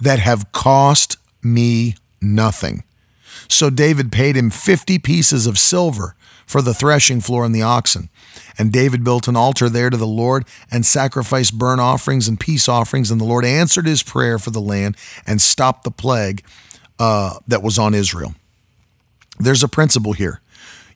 that 0.01 0.19
have 0.19 0.51
cost 0.51 1.15
me 1.41 1.95
nothing. 2.19 2.83
So 3.49 3.69
David 3.69 4.11
paid 4.11 4.37
him 4.37 4.49
50 4.49 4.99
pieces 4.99 5.47
of 5.47 5.57
silver 5.57 6.15
for 6.45 6.61
the 6.61 6.73
threshing 6.73 7.19
floor 7.19 7.45
and 7.45 7.53
the 7.53 7.61
oxen. 7.61 8.09
And 8.57 8.71
David 8.71 9.03
built 9.03 9.27
an 9.27 9.35
altar 9.35 9.69
there 9.69 9.89
to 9.89 9.97
the 9.97 10.07
Lord 10.07 10.45
and 10.71 10.85
sacrificed 10.85 11.57
burnt 11.57 11.81
offerings 11.81 12.27
and 12.27 12.39
peace 12.39 12.69
offerings. 12.69 13.11
And 13.11 13.19
the 13.19 13.25
Lord 13.25 13.45
answered 13.45 13.85
his 13.85 14.03
prayer 14.03 14.39
for 14.39 14.51
the 14.51 14.61
land 14.61 14.97
and 15.27 15.41
stopped 15.41 15.83
the 15.83 15.91
plague 15.91 16.43
uh, 16.99 17.39
that 17.47 17.63
was 17.63 17.79
on 17.79 17.93
Israel. 17.93 18.35
There's 19.39 19.63
a 19.63 19.67
principle 19.67 20.13
here. 20.13 20.41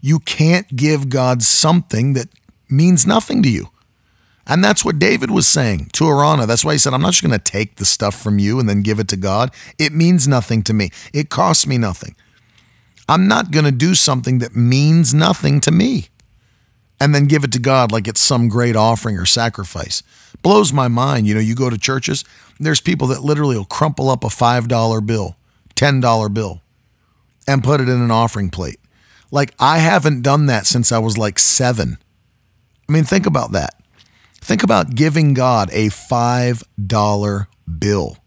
You 0.02 0.20
can't 0.20 0.76
give 0.76 1.10
God 1.10 1.42
something 1.42 2.14
that 2.14 2.28
means 2.70 3.08
nothing 3.08 3.42
to 3.44 3.50
you. 3.50 3.70
And 4.46 4.64
that's 4.64 4.84
what 4.84 5.00
David 5.00 5.32
was 5.32 5.48
saying 5.48 5.90
to 5.94 6.04
Araunah. 6.04 6.46
That's 6.46 6.66
why 6.66 6.74
he 6.74 6.78
said, 6.78 6.94
I'm 6.94 7.02
not 7.02 7.12
just 7.12 7.24
going 7.24 7.40
to 7.40 7.52
take 7.52 7.78
the 7.78 7.86
stuff 7.86 8.22
from 8.22 8.40
you 8.40 8.60
and 8.60 8.68
then 8.68 8.82
give 8.82 9.00
it 9.00 9.08
to 9.10 9.18
God. 9.18 9.54
It 9.80 9.94
means 9.94 10.28
nothing 10.28 10.64
to 10.64 10.74
me. 10.74 10.90
It 11.14 11.30
costs 11.30 11.66
me 11.66 11.78
nothing. 11.78 12.16
I'm 13.08 13.28
not 13.28 13.52
going 13.52 13.66
to 13.66 13.72
do 13.72 13.96
something 13.96 14.40
that 14.40 14.56
means 14.56 15.14
nothing 15.14 15.60
to 15.62 15.72
me 15.72 16.08
and 17.00 17.14
then 17.14 17.26
give 17.26 17.44
it 17.44 17.52
to 17.52 17.60
God 17.60 17.92
like 17.92 18.08
it's 18.08 18.22
some 18.22 18.48
great 18.48 18.76
offering 18.76 19.18
or 19.18 19.26
sacrifice. 19.26 20.04
Blows 20.42 20.72
my 20.72 20.88
mind. 20.88 21.28
You 21.28 21.34
know, 21.34 21.42
you 21.42 21.56
go 21.56 21.70
to 21.70 21.78
churches, 21.78 22.24
there's 22.60 22.80
people 22.80 23.08
that 23.08 23.24
literally 23.24 23.58
will 23.58 23.66
crumple 23.66 24.10
up 24.10 24.24
a 24.24 24.28
$5 24.28 25.06
bill, 25.06 25.36
$10 25.76 26.34
bill, 26.34 26.62
and 27.48 27.64
put 27.64 27.82
it 27.82 27.90
in 27.90 28.02
an 28.02 28.12
offering 28.12 28.50
plate. 28.50 28.80
Like, 29.32 29.54
I 29.60 29.80
haven't 29.80 30.22
done 30.22 30.46
that 30.46 30.66
since 30.66 30.92
I 30.92 31.00
was 31.00 31.18
like 31.18 31.40
seven. 31.40 31.98
I 32.88 32.92
mean, 32.92 33.04
think 33.04 33.26
about 33.26 33.52
that. 33.52 33.74
Think 34.36 34.64
about 34.64 34.96
giving 34.96 35.34
God 35.34 35.70
a 35.72 35.88
$5 35.90 37.48
bill 37.80 38.18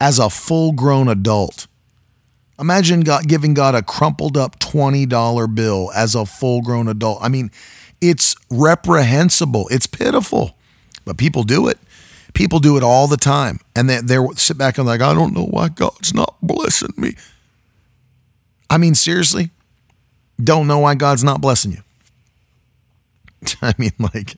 as 0.00 0.18
a 0.18 0.30
full 0.30 0.72
grown 0.72 1.08
adult. 1.08 1.66
Imagine 2.60 3.00
God, 3.00 3.26
giving 3.26 3.54
God 3.54 3.74
a 3.74 3.82
crumpled 3.82 4.36
up 4.36 4.58
$20 4.58 5.54
bill 5.54 5.90
as 5.94 6.14
a 6.14 6.26
full 6.26 6.60
grown 6.60 6.88
adult. 6.88 7.18
I 7.22 7.28
mean, 7.28 7.50
it's 8.00 8.36
reprehensible. 8.50 9.66
It's 9.70 9.86
pitiful, 9.86 10.56
but 11.06 11.16
people 11.16 11.42
do 11.42 11.68
it. 11.68 11.78
People 12.34 12.58
do 12.58 12.76
it 12.76 12.82
all 12.82 13.08
the 13.08 13.16
time. 13.16 13.60
And 13.74 13.88
they, 13.88 14.00
they 14.00 14.18
sit 14.36 14.58
back 14.58 14.76
and 14.76 14.86
like, 14.86 15.00
I 15.00 15.14
don't 15.14 15.32
know 15.32 15.46
why 15.46 15.68
God's 15.68 16.12
not 16.12 16.36
blessing 16.42 16.92
me. 16.96 17.16
I 18.68 18.76
mean, 18.76 18.94
seriously, 18.94 19.50
don't 20.42 20.66
know 20.66 20.80
why 20.80 20.94
God's 20.94 21.24
not 21.24 21.40
blessing 21.40 21.72
you. 21.72 21.82
I 23.62 23.74
mean, 23.78 23.92
like, 23.98 24.36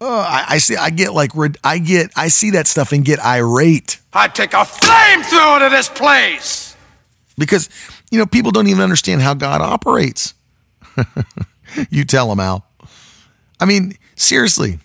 oh, 0.00 0.20
I, 0.20 0.44
I, 0.50 0.58
see, 0.58 0.76
I 0.76 0.90
get 0.90 1.12
like, 1.12 1.32
I 1.64 1.78
get, 1.78 2.12
I 2.16 2.28
see 2.28 2.50
that 2.50 2.68
stuff 2.68 2.92
and 2.92 3.04
get 3.04 3.18
irate. 3.18 4.00
I 4.12 4.28
take 4.28 4.54
a 4.54 4.64
flamethrower 4.64 5.58
to 5.58 5.70
this 5.70 5.88
place 5.88 6.73
because 7.36 7.68
you 8.10 8.18
know 8.18 8.26
people 8.26 8.52
don't 8.52 8.68
even 8.68 8.82
understand 8.82 9.22
how 9.22 9.34
God 9.34 9.60
operates. 9.60 10.34
you 11.90 12.04
tell 12.04 12.28
them 12.28 12.38
how. 12.38 12.64
I 13.60 13.64
mean, 13.64 13.96
seriously, 14.16 14.78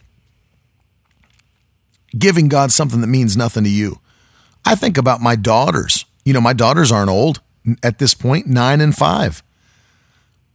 giving 2.18 2.48
God 2.48 2.72
something 2.72 3.02
that 3.02 3.08
means 3.08 3.38
nothing 3.38 3.64
to 3.64 3.70
you. 3.70 4.00
I 4.66 4.76
think 4.76 4.98
about 4.98 5.22
my 5.22 5.36
daughters. 5.36 6.06
You 6.26 6.34
know, 6.34 6.42
my 6.42 6.54
daughters 6.54 6.92
aren't 6.92 7.10
old 7.10 7.42
at 7.84 8.00
this 8.00 8.14
point, 8.14 8.48
nine 8.48 8.82
and 8.82 8.96
five. 8.96 9.44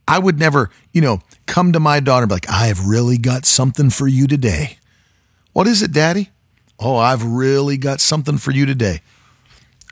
I 0.07 0.19
would 0.19 0.37
never, 0.37 0.69
you 0.93 1.01
know, 1.01 1.21
come 1.47 1.73
to 1.73 1.79
my 1.79 1.99
daughter 1.99 2.23
and 2.23 2.29
be 2.29 2.35
like, 2.35 2.49
I 2.49 2.67
have 2.67 2.85
really 2.85 3.17
got 3.17 3.45
something 3.45 3.89
for 3.89 4.07
you 4.07 4.27
today. 4.27 4.77
What 5.53 5.67
is 5.67 5.81
it, 5.81 5.91
Daddy? 5.91 6.29
Oh, 6.79 6.97
I've 6.97 7.23
really 7.23 7.77
got 7.77 8.01
something 8.01 8.37
for 8.37 8.51
you 8.51 8.65
today. 8.65 9.01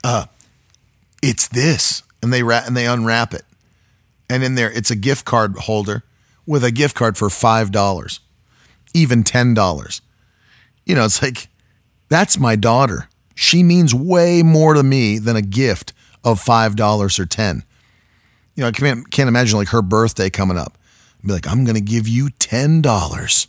Uh, 0.04 0.26
it's 1.28 1.48
this, 1.48 2.02
and 2.22 2.32
they 2.32 2.42
wrap 2.42 2.66
and 2.66 2.76
they 2.76 2.86
unwrap 2.86 3.32
it, 3.32 3.44
and 4.28 4.44
in 4.44 4.54
there 4.54 4.70
it's 4.70 4.90
a 4.90 4.96
gift 4.96 5.24
card 5.24 5.56
holder 5.56 6.04
with 6.46 6.62
a 6.62 6.70
gift 6.70 6.94
card 6.94 7.16
for 7.16 7.30
five 7.30 7.72
dollars, 7.72 8.20
even 8.92 9.24
ten 9.24 9.54
dollars. 9.54 10.02
You 10.84 10.94
know, 10.94 11.04
it's 11.04 11.22
like 11.22 11.48
that's 12.08 12.38
my 12.38 12.56
daughter. 12.56 13.08
She 13.34 13.62
means 13.62 13.94
way 13.94 14.42
more 14.42 14.74
to 14.74 14.82
me 14.82 15.18
than 15.18 15.34
a 15.34 15.42
gift 15.42 15.92
of 16.22 16.40
five 16.40 16.76
dollars 16.76 17.18
or 17.18 17.26
ten. 17.26 17.64
You 18.54 18.62
know, 18.62 18.68
I 18.68 18.72
can't, 18.72 19.10
can't 19.10 19.28
imagine 19.28 19.58
like 19.58 19.68
her 19.68 19.82
birthday 19.82 20.30
coming 20.30 20.56
up. 20.56 20.78
I'd 21.18 21.26
be 21.26 21.32
like, 21.32 21.48
I'm 21.48 21.64
going 21.64 21.74
to 21.74 21.80
give 21.80 22.06
you 22.06 22.30
ten 22.30 22.82
dollars 22.82 23.48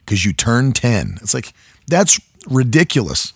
because 0.00 0.24
you 0.24 0.32
turned 0.32 0.74
ten. 0.74 1.18
It's 1.20 1.34
like 1.34 1.52
that's 1.86 2.18
ridiculous, 2.48 3.34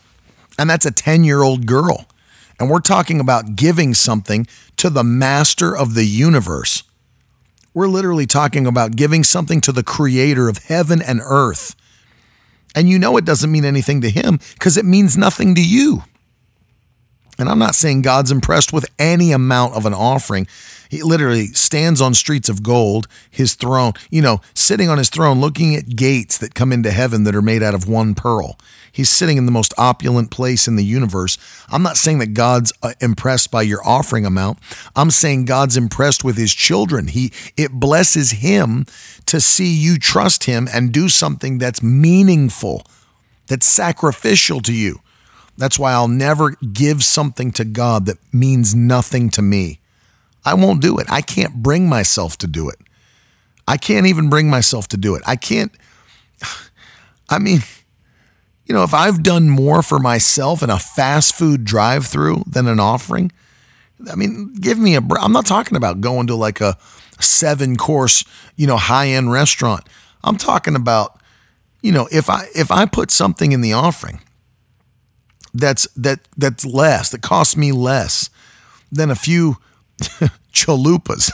and 0.59 0.69
that's 0.69 0.87
a 0.87 0.91
ten 0.91 1.25
year 1.25 1.43
old 1.43 1.67
girl. 1.67 2.07
And 2.59 2.71
we're 2.71 2.81
talking 2.81 3.21
about 3.21 3.57
giving 3.57 3.95
something 3.95 4.47
to 4.77 4.91
the 4.91 5.05
master 5.05 5.77
of 5.77 5.95
the 5.95 6.05
universe. 6.05 6.83
We're 7.75 7.89
literally 7.89 8.27
talking 8.27 8.67
about 8.67 8.97
giving 8.97 9.23
something 9.23 9.61
to 9.63 9.73
the 9.73 9.83
creator 9.83 10.49
of 10.49 10.59
heaven 10.65 11.03
and 11.03 11.21
earth. 11.23 11.77
And 12.75 12.89
you 12.89 12.99
know 12.99 13.17
it 13.17 13.25
doesn't 13.25 13.53
mean 13.53 13.65
anything 13.65 14.01
to 14.01 14.11
him 14.11 14.39
because 14.55 14.77
it 14.77 14.85
means 14.85 15.17
nothing 15.17 15.55
to 15.55 15.63
you. 15.63 16.05
And 17.39 17.49
I'm 17.49 17.59
not 17.59 17.75
saying 17.75 18.03
God's 18.03 18.31
impressed 18.31 18.73
with 18.73 18.87
any 18.99 19.33
amount 19.33 19.75
of 19.75 19.85
an 19.85 19.95
offering. 19.95 20.47
He 20.89 21.03
literally 21.03 21.47
stands 21.49 22.01
on 22.01 22.15
streets 22.15 22.49
of 22.49 22.63
gold, 22.63 23.09
his 23.31 23.55
throne, 23.55 23.93
you 24.11 24.23
know, 24.23 24.41
sitting 24.55 24.89
on 24.89 24.99
his 24.99 25.11
throne, 25.11 25.41
looking 25.41 25.75
at 25.75 25.97
gates 25.97 26.39
that 26.39 26.55
come 26.55 26.73
into 26.73 26.91
heaven 26.91 27.25
that 27.25 27.35
are 27.35 27.43
made 27.43 27.63
out 27.63 27.75
of 27.75 27.89
one 27.89 28.15
pearl. 28.15 28.59
He's 28.91 29.11
sitting 29.11 29.37
in 29.37 29.45
the 29.45 29.53
most 29.53 29.75
opulent 29.77 30.31
place 30.31 30.67
in 30.67 30.77
the 30.77 30.85
universe. 30.85 31.37
I'm 31.69 31.83
not 31.83 31.99
saying 31.99 32.19
that 32.21 32.33
God's 32.33 32.73
uh, 32.83 32.95
impressed 33.01 33.51
by 33.51 33.63
your 33.63 33.87
offering 33.87 34.25
amount. 34.25 34.59
I'm 34.95 35.11
saying 35.11 35.45
God's 35.45 35.77
impressed 35.77 36.25
with 36.25 36.39
his 36.39 36.55
children. 36.55 37.09
He 37.09 37.33
it 37.59 37.73
blesses 37.73 38.31
him 38.31 38.87
to 39.27 39.41
see 39.41 39.69
you 39.69 39.99
trust 39.99 40.45
him 40.45 40.67
and 40.73 40.93
do 40.93 41.11
something 41.11 41.59
that's 41.59 41.83
meaningful, 41.83 42.87
that's 43.49 43.67
sacrificial 43.67 44.61
to 44.63 44.73
you. 44.73 45.01
That's 45.59 45.79
why 45.79 45.93
I'll 45.93 46.09
never 46.09 46.51
give 46.73 47.03
something 47.03 47.51
to 47.53 47.65
God 47.65 48.07
that 48.07 48.19
means 48.33 48.75
nothing 48.75 49.31
to 49.31 49.43
me. 49.43 49.81
I 50.45 50.55
won't 50.55 50.83
do 50.83 50.99
it. 50.99 51.07
I 51.11 51.23
can't 51.23 51.63
bring 51.63 51.89
myself 51.89 52.37
to 52.39 52.47
do 52.47 52.69
it. 52.69 52.79
I 53.67 53.77
can't 53.77 54.07
even 54.07 54.29
bring 54.29 54.49
myself 54.49 54.87
to 54.89 54.97
do 54.97 55.15
it. 55.15 55.23
I 55.27 55.37
can't. 55.37 55.73
I 57.29 57.39
mean, 57.39 57.61
you 58.67 58.75
know, 58.75 58.85
if 58.85 58.95
I've 58.95 59.23
done 59.23 59.49
more 59.49 59.83
for 59.83 59.99
myself 59.99 60.63
in 60.63 60.71
a 60.71 60.79
fast 60.79 61.35
food 61.35 61.65
drive 61.65 62.07
through 62.07 62.45
than 62.47 62.69
an 62.69 62.79
offering, 62.79 63.33
I 64.11 64.15
mean, 64.15 64.55
give 64.55 64.79
me 64.79 64.95
a. 64.95 65.01
I'm 65.21 65.33
not 65.33 65.47
talking 65.47 65.77
about 65.77 66.01
going 66.01 66.27
to 66.29 66.35
like 66.35 66.61
a 66.61 66.77
seven 67.19 67.77
course, 67.77 68.25
you 68.57 68.67
know, 68.67 68.77
high 68.77 69.09
end 69.09 69.33
restaurant. 69.33 69.89
I'm 70.23 70.37
talking 70.37 70.77
about, 70.77 71.21
you 71.81 71.93
know, 71.93 72.09
if 72.13 72.29
I 72.29 72.47
if 72.55 72.71
I 72.71 72.87
put 72.87 73.11
something 73.11 73.53
in 73.53 73.63
the 73.63 73.73
offering 73.73 74.21
that's 75.59 75.87
that 75.97 76.21
that's 76.37 76.65
less 76.65 77.11
that 77.11 77.23
costs 77.23 77.57
me 77.57 77.73
less 77.73 78.31
than 78.91 79.11
a 79.11 79.17
few 79.17 79.57
chalupas. 80.53 81.31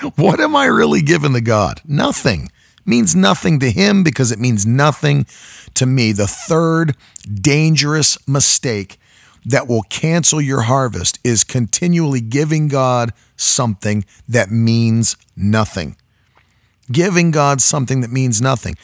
what 0.16 0.40
am 0.40 0.56
I 0.56 0.66
really 0.66 1.02
giving 1.02 1.34
to 1.34 1.40
God? 1.40 1.80
Nothing. 1.84 2.50
Means 2.86 3.14
nothing 3.14 3.60
to 3.60 3.70
him 3.70 4.02
because 4.02 4.32
it 4.32 4.38
means 4.38 4.66
nothing 4.66 5.26
to 5.74 5.86
me. 5.86 6.12
The 6.12 6.26
third 6.26 6.96
dangerous 7.32 8.16
mistake 8.26 8.98
that 9.44 9.68
will 9.68 9.82
cancel 9.82 10.40
your 10.40 10.62
harvest 10.62 11.18
is 11.22 11.44
continually 11.44 12.20
giving 12.20 12.68
God 12.68 13.12
something 13.36 14.04
that 14.28 14.50
means 14.50 15.16
nothing. 15.36 15.96
Giving 16.90 17.30
God 17.30 17.60
something 17.60 18.00
that 18.00 18.10
means 18.10 18.42
nothing. 18.42 18.76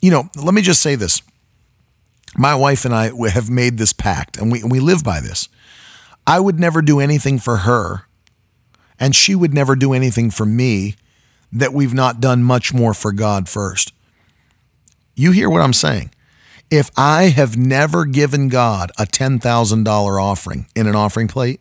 You 0.00 0.10
know, 0.10 0.30
let 0.36 0.54
me 0.54 0.62
just 0.62 0.82
say 0.82 0.94
this 0.94 1.22
my 2.36 2.54
wife 2.54 2.84
and 2.84 2.94
I 2.94 3.10
have 3.28 3.50
made 3.50 3.78
this 3.78 3.92
pact 3.92 4.36
and 4.36 4.50
we, 4.52 4.62
we 4.62 4.80
live 4.80 5.02
by 5.02 5.20
this. 5.20 5.48
I 6.26 6.38
would 6.38 6.60
never 6.60 6.82
do 6.82 7.00
anything 7.00 7.38
for 7.38 7.58
her, 7.58 8.02
and 8.98 9.16
she 9.16 9.34
would 9.34 9.54
never 9.54 9.74
do 9.74 9.92
anything 9.92 10.30
for 10.30 10.46
me 10.46 10.94
that 11.50 11.72
we've 11.72 11.94
not 11.94 12.20
done 12.20 12.44
much 12.44 12.72
more 12.72 12.94
for 12.94 13.10
God 13.12 13.48
first. 13.48 13.92
You 15.16 15.32
hear 15.32 15.50
what 15.50 15.62
I'm 15.62 15.72
saying? 15.72 16.12
If 16.70 16.90
I 16.96 17.24
have 17.24 17.56
never 17.56 18.04
given 18.04 18.48
God 18.48 18.92
a 18.96 19.06
$10,000 19.06 20.22
offering 20.22 20.66
in 20.76 20.86
an 20.86 20.94
offering 20.94 21.26
plate, 21.26 21.60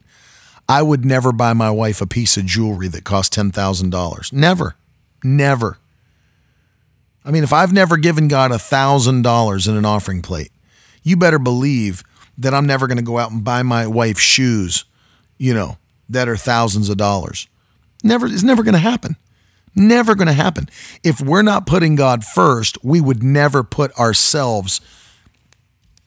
I 0.67 0.84
would 0.84 1.03
never 1.03 1.32
buy 1.32 1.53
my 1.53 1.72
wife 1.72 1.99
a 1.99 2.05
piece 2.05 2.38
of 2.38 2.45
jewelry 2.45 2.88
that 2.89 3.03
cost 3.03 3.34
$10,000. 3.34 4.34
Never. 4.34 4.76
Never. 5.24 5.80
I 7.26 7.32
mean, 7.32 7.43
if 7.43 7.51
I've 7.51 7.74
never 7.74 7.97
given 7.97 8.28
God 8.28 8.51
$1,000 8.51 9.67
in 9.67 9.76
an 9.76 9.86
offering 9.86 10.22
plate, 10.22 10.51
you 11.04 11.18
better 11.18 11.39
believe 11.39 12.04
that 12.38 12.54
I'm 12.54 12.66
never 12.66 12.88
going 12.88 12.97
to 12.97 13.04
go 13.04 13.18
out 13.18 13.32
and 13.32 13.43
buy 13.43 13.64
my 13.64 13.88
wife 13.88 14.20
shoes, 14.20 14.86
you 15.38 15.54
know, 15.54 15.78
that 16.08 16.30
are 16.30 16.38
thousands 16.38 16.89
of 16.89 16.97
dollars. 16.97 17.47
Never, 18.04 18.28
it's 18.28 18.43
never 18.43 18.64
going 18.64 18.74
to 18.74 18.80
happen 18.80 19.18
Never 19.76 20.16
going 20.16 20.28
to 20.28 20.34
happen. 20.34 20.70
If 21.04 21.22
we're 21.22 21.41
not 21.41 21.66
putting 21.66 21.95
God 21.95 22.24
first, 22.26 22.84
we 22.84 23.00
would 23.00 23.24
never 23.24 23.64
put 23.64 23.97
ourselves 23.97 24.82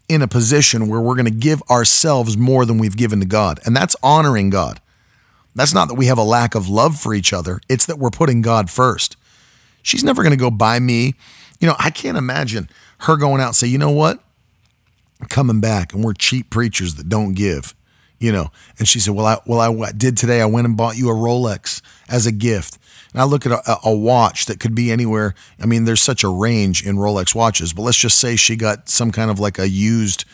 in 0.08 0.20
a 0.20 0.28
position 0.28 0.88
where 0.88 1.00
we're 1.00 1.14
going 1.14 1.24
to 1.24 1.30
give 1.30 1.62
ourselves 1.70 2.36
more 2.36 2.66
than 2.66 2.78
we've 2.78 2.96
given 2.96 3.20
to 3.20 3.26
God. 3.26 3.60
And 3.64 3.74
that's 3.74 3.96
honoring 4.02 4.50
God. 4.50 4.80
That's 5.54 5.72
not 5.72 5.88
that 5.88 5.94
we 5.94 6.06
have 6.06 6.18
a 6.18 6.22
lack 6.22 6.54
of 6.54 6.68
love 6.68 6.98
for 6.98 7.14
each 7.14 7.32
other, 7.32 7.60
it's 7.68 7.86
that 7.86 7.98
we're 7.98 8.10
putting 8.10 8.42
God 8.42 8.70
first. 8.70 9.16
She's 9.82 10.04
never 10.04 10.22
going 10.22 10.32
to 10.32 10.36
go 10.36 10.50
buy 10.50 10.78
me. 10.78 11.14
You 11.58 11.68
know, 11.68 11.76
I 11.78 11.90
can't 11.90 12.16
imagine 12.16 12.68
her 13.00 13.16
going 13.16 13.40
out 13.40 13.48
and 13.48 13.56
say, 13.56 13.66
you 13.66 13.78
know 13.78 13.90
what? 13.90 14.21
Coming 15.28 15.60
back 15.60 15.92
and 15.92 16.04
we're 16.04 16.14
cheap 16.14 16.50
preachers 16.50 16.96
that 16.96 17.08
don't 17.08 17.34
give, 17.34 17.74
you 18.18 18.32
know. 18.32 18.50
And 18.78 18.88
she 18.88 19.00
said, 19.00 19.14
well, 19.14 19.26
I, 19.26 19.38
well, 19.46 19.82
I 19.82 19.92
did 19.92 20.16
today. 20.16 20.40
I 20.40 20.46
went 20.46 20.66
and 20.66 20.76
bought 20.76 20.96
you 20.96 21.08
a 21.10 21.14
Rolex 21.14 21.80
as 22.08 22.26
a 22.26 22.32
gift. 22.32 22.78
And 23.12 23.20
I 23.20 23.24
look 23.24 23.46
at 23.46 23.52
a, 23.52 23.78
a, 23.84 23.94
watch 23.94 24.46
that 24.46 24.58
could 24.58 24.74
be 24.74 24.90
anywhere. 24.90 25.34
I 25.60 25.66
mean, 25.66 25.84
there's 25.84 26.00
such 26.00 26.24
a 26.24 26.28
range 26.28 26.84
in 26.84 26.96
Rolex 26.96 27.34
watches, 27.34 27.72
but 27.72 27.82
let's 27.82 27.98
just 27.98 28.18
say 28.18 28.36
she 28.36 28.56
got 28.56 28.88
some 28.88 29.12
kind 29.12 29.30
of 29.30 29.38
like 29.38 29.58
a 29.58 29.68
used 29.68 30.24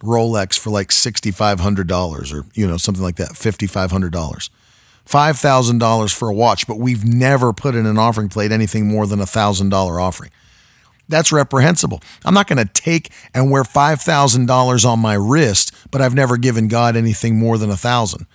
Rolex 0.00 0.58
for 0.58 0.70
like 0.70 0.88
$6,500 0.88 2.32
or, 2.32 2.46
you 2.54 2.66
know, 2.66 2.76
something 2.76 3.02
like 3.02 3.16
that, 3.16 3.30
$5,500. 3.30 4.50
$5,000 5.06 6.14
for 6.14 6.28
a 6.28 6.34
watch, 6.34 6.66
but 6.66 6.78
we've 6.78 7.04
never 7.04 7.52
put 7.52 7.74
in 7.74 7.84
an 7.84 7.98
offering 7.98 8.28
plate 8.28 8.52
anything 8.52 8.88
more 8.88 9.06
than 9.06 9.20
a 9.20 9.24
$1,000 9.24 10.00
offering. 10.00 10.30
That's 11.08 11.32
reprehensible. 11.32 12.02
I'm 12.24 12.34
not 12.34 12.46
going 12.46 12.64
to 12.64 12.72
take 12.72 13.10
and 13.34 13.50
wear 13.50 13.62
$5,000 13.62 14.84
on 14.84 14.98
my 14.98 15.14
wrist, 15.14 15.72
but 15.90 16.00
I've 16.00 16.14
never 16.14 16.36
given 16.36 16.68
God 16.68 16.96
anything 16.96 17.38
more 17.38 17.58
than 17.58 17.68
a 17.68 17.72
1000 17.72 18.26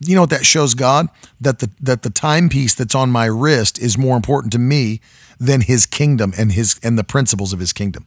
you 0.00 0.14
know 0.14 0.22
what 0.22 0.30
that 0.30 0.46
shows 0.46 0.74
God? 0.74 1.08
That 1.40 1.60
the 1.60 1.70
that 1.80 2.02
the 2.02 2.10
timepiece 2.10 2.74
that's 2.74 2.94
on 2.94 3.10
my 3.10 3.26
wrist 3.26 3.78
is 3.78 3.96
more 3.96 4.16
important 4.16 4.52
to 4.54 4.58
me 4.58 5.00
than 5.38 5.60
his 5.60 5.86
kingdom 5.86 6.32
and 6.36 6.52
his 6.52 6.78
and 6.82 6.98
the 6.98 7.04
principles 7.04 7.52
of 7.52 7.60
his 7.60 7.72
kingdom. 7.72 8.06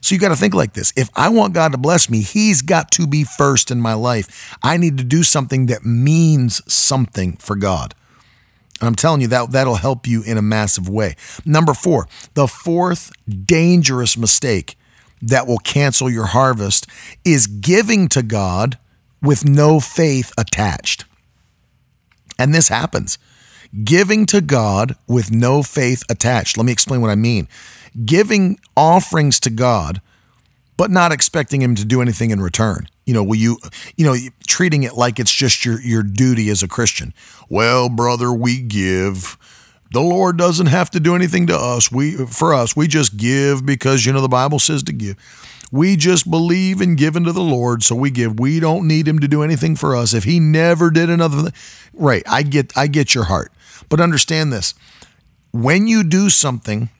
So 0.00 0.14
you 0.14 0.20
got 0.20 0.28
to 0.28 0.36
think 0.36 0.54
like 0.54 0.74
this. 0.74 0.92
If 0.96 1.08
I 1.14 1.30
want 1.30 1.54
God 1.54 1.72
to 1.72 1.78
bless 1.78 2.08
me, 2.08 2.22
he's 2.22 2.62
got 2.62 2.90
to 2.92 3.06
be 3.06 3.24
first 3.24 3.70
in 3.70 3.80
my 3.80 3.94
life. 3.94 4.56
I 4.62 4.76
need 4.76 4.98
to 4.98 5.04
do 5.04 5.22
something 5.22 5.66
that 5.66 5.84
means 5.84 6.62
something 6.72 7.36
for 7.38 7.56
God. 7.56 7.94
I'm 8.80 8.94
telling 8.94 9.20
you 9.22 9.28
that 9.28 9.52
that'll 9.52 9.76
help 9.76 10.06
you 10.06 10.22
in 10.22 10.36
a 10.36 10.42
massive 10.42 10.88
way. 10.88 11.16
Number 11.44 11.72
4, 11.72 12.06
the 12.34 12.46
fourth 12.46 13.10
dangerous 13.26 14.16
mistake 14.16 14.76
that 15.22 15.46
will 15.46 15.58
cancel 15.58 16.10
your 16.10 16.26
harvest 16.26 16.86
is 17.24 17.46
giving 17.46 18.08
to 18.08 18.22
God 18.22 18.78
with 19.22 19.44
no 19.44 19.80
faith 19.80 20.32
attached. 20.36 21.04
And 22.38 22.54
this 22.54 22.68
happens. 22.68 23.18
Giving 23.82 24.26
to 24.26 24.40
God 24.40 24.96
with 25.08 25.32
no 25.32 25.62
faith 25.62 26.02
attached. 26.10 26.56
Let 26.56 26.66
me 26.66 26.72
explain 26.72 27.00
what 27.00 27.10
I 27.10 27.14
mean. 27.14 27.48
Giving 28.04 28.60
offerings 28.76 29.40
to 29.40 29.50
God, 29.50 30.00
but 30.76 30.90
not 30.90 31.12
expecting 31.12 31.62
Him 31.62 31.74
to 31.74 31.84
do 31.84 32.02
anything 32.02 32.30
in 32.30 32.40
return. 32.40 32.88
You 33.06 33.14
know, 33.14 33.22
will 33.22 33.36
you, 33.36 33.58
you 33.96 34.04
know, 34.04 34.16
treating 34.46 34.82
it 34.82 34.94
like 34.94 35.18
it's 35.18 35.32
just 35.32 35.64
your, 35.64 35.80
your 35.80 36.02
duty 36.02 36.50
as 36.50 36.62
a 36.62 36.68
Christian. 36.68 37.14
Well, 37.48 37.88
brother, 37.88 38.32
we 38.32 38.60
give. 38.60 39.38
The 39.92 40.00
Lord 40.00 40.36
doesn't 40.36 40.66
have 40.66 40.90
to 40.90 41.00
do 41.00 41.14
anything 41.14 41.46
to 41.46 41.56
us. 41.56 41.90
We 41.90 42.16
for 42.26 42.52
us, 42.52 42.76
we 42.76 42.88
just 42.88 43.16
give 43.16 43.64
because 43.64 44.04
you 44.04 44.12
know 44.12 44.20
the 44.20 44.28
Bible 44.28 44.58
says 44.58 44.82
to 44.84 44.92
give. 44.92 45.16
We 45.72 45.96
just 45.96 46.30
believe 46.30 46.80
and 46.80 46.96
give 46.96 47.16
into 47.16 47.32
the 47.32 47.42
Lord, 47.42 47.82
so 47.82 47.94
we 47.94 48.10
give. 48.10 48.38
We 48.38 48.60
don't 48.60 48.86
need 48.86 49.06
him 49.06 49.20
to 49.20 49.28
do 49.28 49.42
anything 49.42 49.76
for 49.76 49.96
us. 49.96 50.12
If 50.12 50.24
he 50.24 50.38
never 50.40 50.90
did 50.90 51.08
another 51.08 51.42
thing, 51.42 51.52
right, 51.94 52.22
I 52.26 52.42
get 52.42 52.76
I 52.76 52.88
get 52.88 53.14
your 53.14 53.24
heart. 53.24 53.52
But 53.88 54.00
understand 54.00 54.52
this. 54.52 54.74
When 55.52 55.86
you 55.86 56.02
do 56.02 56.28
something 56.30 56.90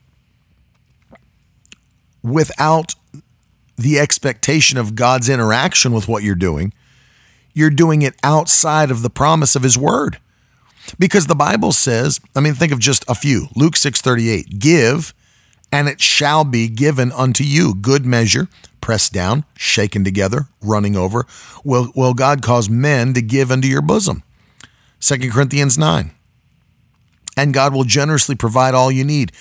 without 2.22 2.94
the 3.76 3.98
expectation 3.98 4.78
of 4.78 4.94
God's 4.94 5.28
interaction 5.28 5.92
with 5.92 6.08
what 6.08 6.22
you're 6.22 6.34
doing, 6.34 6.72
you're 7.52 7.70
doing 7.70 8.02
it 8.02 8.14
outside 8.22 8.90
of 8.90 9.02
the 9.02 9.10
promise 9.10 9.56
of 9.56 9.62
his 9.62 9.78
word. 9.78 10.18
Because 10.98 11.26
the 11.26 11.34
Bible 11.34 11.72
says, 11.72 12.20
I 12.34 12.40
mean 12.40 12.54
think 12.54 12.72
of 12.72 12.78
just 12.78 13.04
a 13.08 13.14
few. 13.14 13.48
Luke 13.56 13.74
6:38, 13.74 14.58
give 14.58 15.14
and 15.72 15.88
it 15.88 16.00
shall 16.00 16.44
be 16.44 16.68
given 16.68 17.12
unto 17.12 17.44
you. 17.44 17.74
Good 17.74 18.06
measure, 18.06 18.48
pressed 18.80 19.12
down, 19.12 19.44
shaken 19.56 20.04
together, 20.04 20.46
running 20.62 20.96
over, 20.96 21.26
will, 21.64 21.90
will 21.94 22.14
God 22.14 22.42
cause 22.42 22.70
men 22.70 23.14
to 23.14 23.22
give 23.22 23.50
unto 23.50 23.66
your 23.68 23.82
bosom. 23.82 24.22
2 25.00 25.30
Corinthians 25.30 25.76
9. 25.76 26.12
And 27.36 27.52
God 27.52 27.74
will 27.74 27.84
generously 27.84 28.34
provide 28.34 28.74
all 28.74 28.90
you 28.90 29.04
need. 29.04 29.32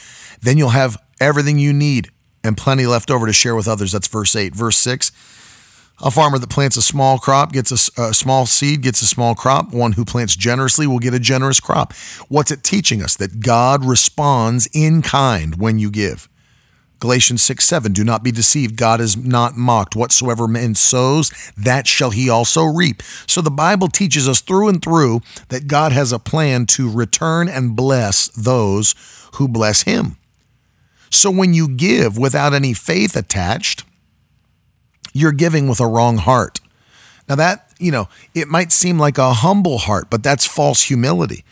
Then 0.41 0.57
you'll 0.57 0.69
have 0.69 0.97
everything 1.19 1.59
you 1.59 1.71
need 1.71 2.09
and 2.45 2.55
plenty 2.55 2.85
left 2.85 3.09
over 3.09 3.25
to 3.25 3.33
share 3.33 3.55
with 3.55 3.67
others. 3.67 3.91
That's 3.91 4.07
verse 4.07 4.35
8. 4.35 4.55
Verse 4.55 4.77
6 4.77 5.11
a 6.03 6.11
farmer 6.11 6.37
that 6.37 6.49
plants 6.49 6.75
a 6.75 6.81
small 6.81 7.17
crop 7.17 7.53
gets 7.53 7.71
a, 7.71 8.01
a, 8.01 8.13
small 8.13 8.45
seed, 8.45 8.81
gets 8.81 9.01
a 9.01 9.07
small 9.07 9.33
crop. 9.33 9.73
One 9.73 9.93
who 9.93 10.03
plants 10.03 10.35
generously 10.35 10.87
will 10.87 10.99
get 10.99 11.13
a 11.13 11.19
generous 11.19 11.61
crop. 11.61 11.93
What's 12.27 12.51
it 12.51 12.63
teaching 12.63 13.01
us? 13.01 13.15
That 13.15 13.39
God 13.39 13.85
responds 13.85 14.67
in 14.73 15.01
kind 15.01 15.55
when 15.55 15.79
you 15.79 15.89
give. 15.89 16.27
Galatians 16.99 17.41
6 17.43 17.63
7, 17.63 17.93
do 17.93 18.03
not 18.03 18.23
be 18.23 18.31
deceived. 18.31 18.77
God 18.77 18.99
is 18.99 19.15
not 19.15 19.55
mocked. 19.55 19.95
Whatsoever 19.95 20.47
man 20.47 20.75
sows, 20.75 21.29
that 21.57 21.87
shall 21.87 22.11
he 22.11 22.29
also 22.29 22.63
reap. 22.63 23.01
So 23.27 23.41
the 23.41 23.51
Bible 23.51 23.87
teaches 23.87 24.27
us 24.27 24.41
through 24.41 24.69
and 24.69 24.81
through 24.81 25.21
that 25.49 25.67
God 25.67 25.91
has 25.91 26.11
a 26.11 26.19
plan 26.19 26.65
to 26.67 26.91
return 26.91 27.47
and 27.47 27.75
bless 27.75 28.27
those 28.29 28.95
who 29.35 29.47
bless 29.47 29.83
him. 29.83 30.17
So 31.15 31.31
when 31.31 31.53
you 31.53 31.69
give 31.69 32.17
without 32.17 32.53
any 32.53 32.73
faith 32.73 33.15
attached, 33.15 33.83
you're 35.13 35.31
giving 35.31 35.69
with 35.69 35.79
a 35.79 35.87
wrong 35.87 36.17
heart. 36.17 36.59
Now, 37.29 37.35
that, 37.35 37.73
you 37.79 37.89
know, 37.89 38.09
it 38.33 38.49
might 38.49 38.73
seem 38.73 38.99
like 38.99 39.17
a 39.17 39.33
humble 39.33 39.77
heart, 39.77 40.09
but 40.09 40.21
that's 40.21 40.45
false 40.45 40.83
humility. 40.83 41.45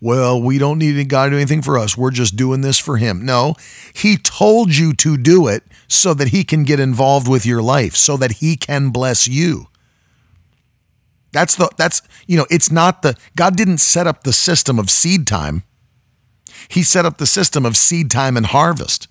Well, 0.00 0.40
we 0.40 0.56
don't 0.56 0.78
need 0.78 1.06
God 1.10 1.26
to 1.26 1.30
do 1.32 1.36
anything 1.36 1.60
for 1.60 1.78
us. 1.78 1.98
We're 1.98 2.10
just 2.10 2.34
doing 2.34 2.62
this 2.62 2.78
for 2.78 2.96
Him. 2.96 3.24
No, 3.24 3.56
He 3.94 4.16
told 4.16 4.74
you 4.74 4.94
to 4.94 5.18
do 5.18 5.46
it 5.46 5.64
so 5.86 6.14
that 6.14 6.28
He 6.28 6.42
can 6.42 6.64
get 6.64 6.80
involved 6.80 7.28
with 7.28 7.44
your 7.44 7.60
life, 7.60 7.94
so 7.94 8.16
that 8.16 8.32
He 8.32 8.56
can 8.56 8.88
bless 8.88 9.28
you. 9.28 9.66
That's 11.32 11.54
the, 11.54 11.68
that's, 11.76 12.00
you 12.26 12.38
know, 12.38 12.46
it's 12.50 12.72
not 12.72 13.02
the, 13.02 13.16
God 13.36 13.54
didn't 13.54 13.78
set 13.78 14.06
up 14.06 14.24
the 14.24 14.32
system 14.32 14.78
of 14.78 14.88
seed 14.88 15.26
time. 15.26 15.62
He 16.68 16.82
set 16.82 17.04
up 17.04 17.18
the 17.18 17.26
system 17.26 17.66
of 17.66 17.76
seed 17.76 18.10
time 18.10 18.38
and 18.38 18.46
harvest 18.46 19.08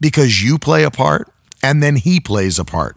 because 0.00 0.42
you 0.42 0.58
play 0.58 0.84
a 0.84 0.90
part 0.90 1.32
and 1.62 1.82
then 1.82 1.96
He 1.96 2.20
plays 2.20 2.58
a 2.58 2.64
part. 2.64 2.96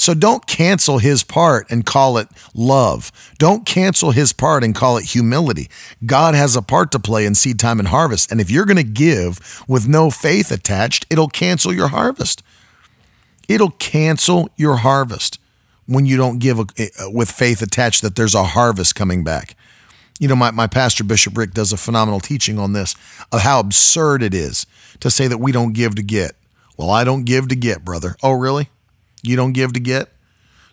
So 0.00 0.14
don't 0.14 0.46
cancel 0.46 0.96
his 0.96 1.22
part 1.22 1.70
and 1.70 1.84
call 1.84 2.16
it 2.16 2.28
love. 2.54 3.12
Don't 3.38 3.66
cancel 3.66 4.12
his 4.12 4.32
part 4.32 4.64
and 4.64 4.74
call 4.74 4.96
it 4.96 5.04
humility. 5.04 5.68
God 6.06 6.34
has 6.34 6.56
a 6.56 6.62
part 6.62 6.90
to 6.92 6.98
play 6.98 7.26
in 7.26 7.34
seed 7.34 7.58
time 7.58 7.78
and 7.78 7.88
harvest. 7.88 8.32
And 8.32 8.40
if 8.40 8.50
you're 8.50 8.64
going 8.64 8.78
to 8.78 8.82
give 8.82 9.62
with 9.68 9.86
no 9.86 10.10
faith 10.10 10.50
attached, 10.50 11.04
it'll 11.10 11.28
cancel 11.28 11.70
your 11.70 11.88
harvest. 11.88 12.42
It'll 13.46 13.72
cancel 13.72 14.48
your 14.56 14.76
harvest 14.76 15.38
when 15.84 16.06
you 16.06 16.16
don't 16.16 16.38
give 16.38 16.60
a, 16.60 16.66
a, 16.98 17.10
with 17.10 17.30
faith 17.30 17.60
attached 17.60 18.00
that 18.00 18.16
there's 18.16 18.34
a 18.34 18.44
harvest 18.44 18.94
coming 18.94 19.22
back. 19.22 19.54
You 20.20 20.28
know, 20.28 20.36
my, 20.36 20.50
my 20.50 20.66
pastor, 20.66 21.02
Bishop 21.02 21.36
Rick, 21.36 21.54
does 21.54 21.72
a 21.72 21.78
phenomenal 21.78 22.20
teaching 22.20 22.58
on 22.58 22.74
this 22.74 22.94
of 23.32 23.40
how 23.40 23.58
absurd 23.58 24.22
it 24.22 24.34
is 24.34 24.66
to 25.00 25.10
say 25.10 25.26
that 25.26 25.38
we 25.38 25.50
don't 25.50 25.72
give 25.72 25.94
to 25.94 26.02
get. 26.02 26.32
Well, 26.76 26.90
I 26.90 27.04
don't 27.04 27.24
give 27.24 27.48
to 27.48 27.56
get, 27.56 27.84
brother. 27.84 28.16
Oh, 28.22 28.32
really? 28.32 28.68
You 29.22 29.34
don't 29.34 29.54
give 29.54 29.72
to 29.72 29.80
get. 29.80 30.10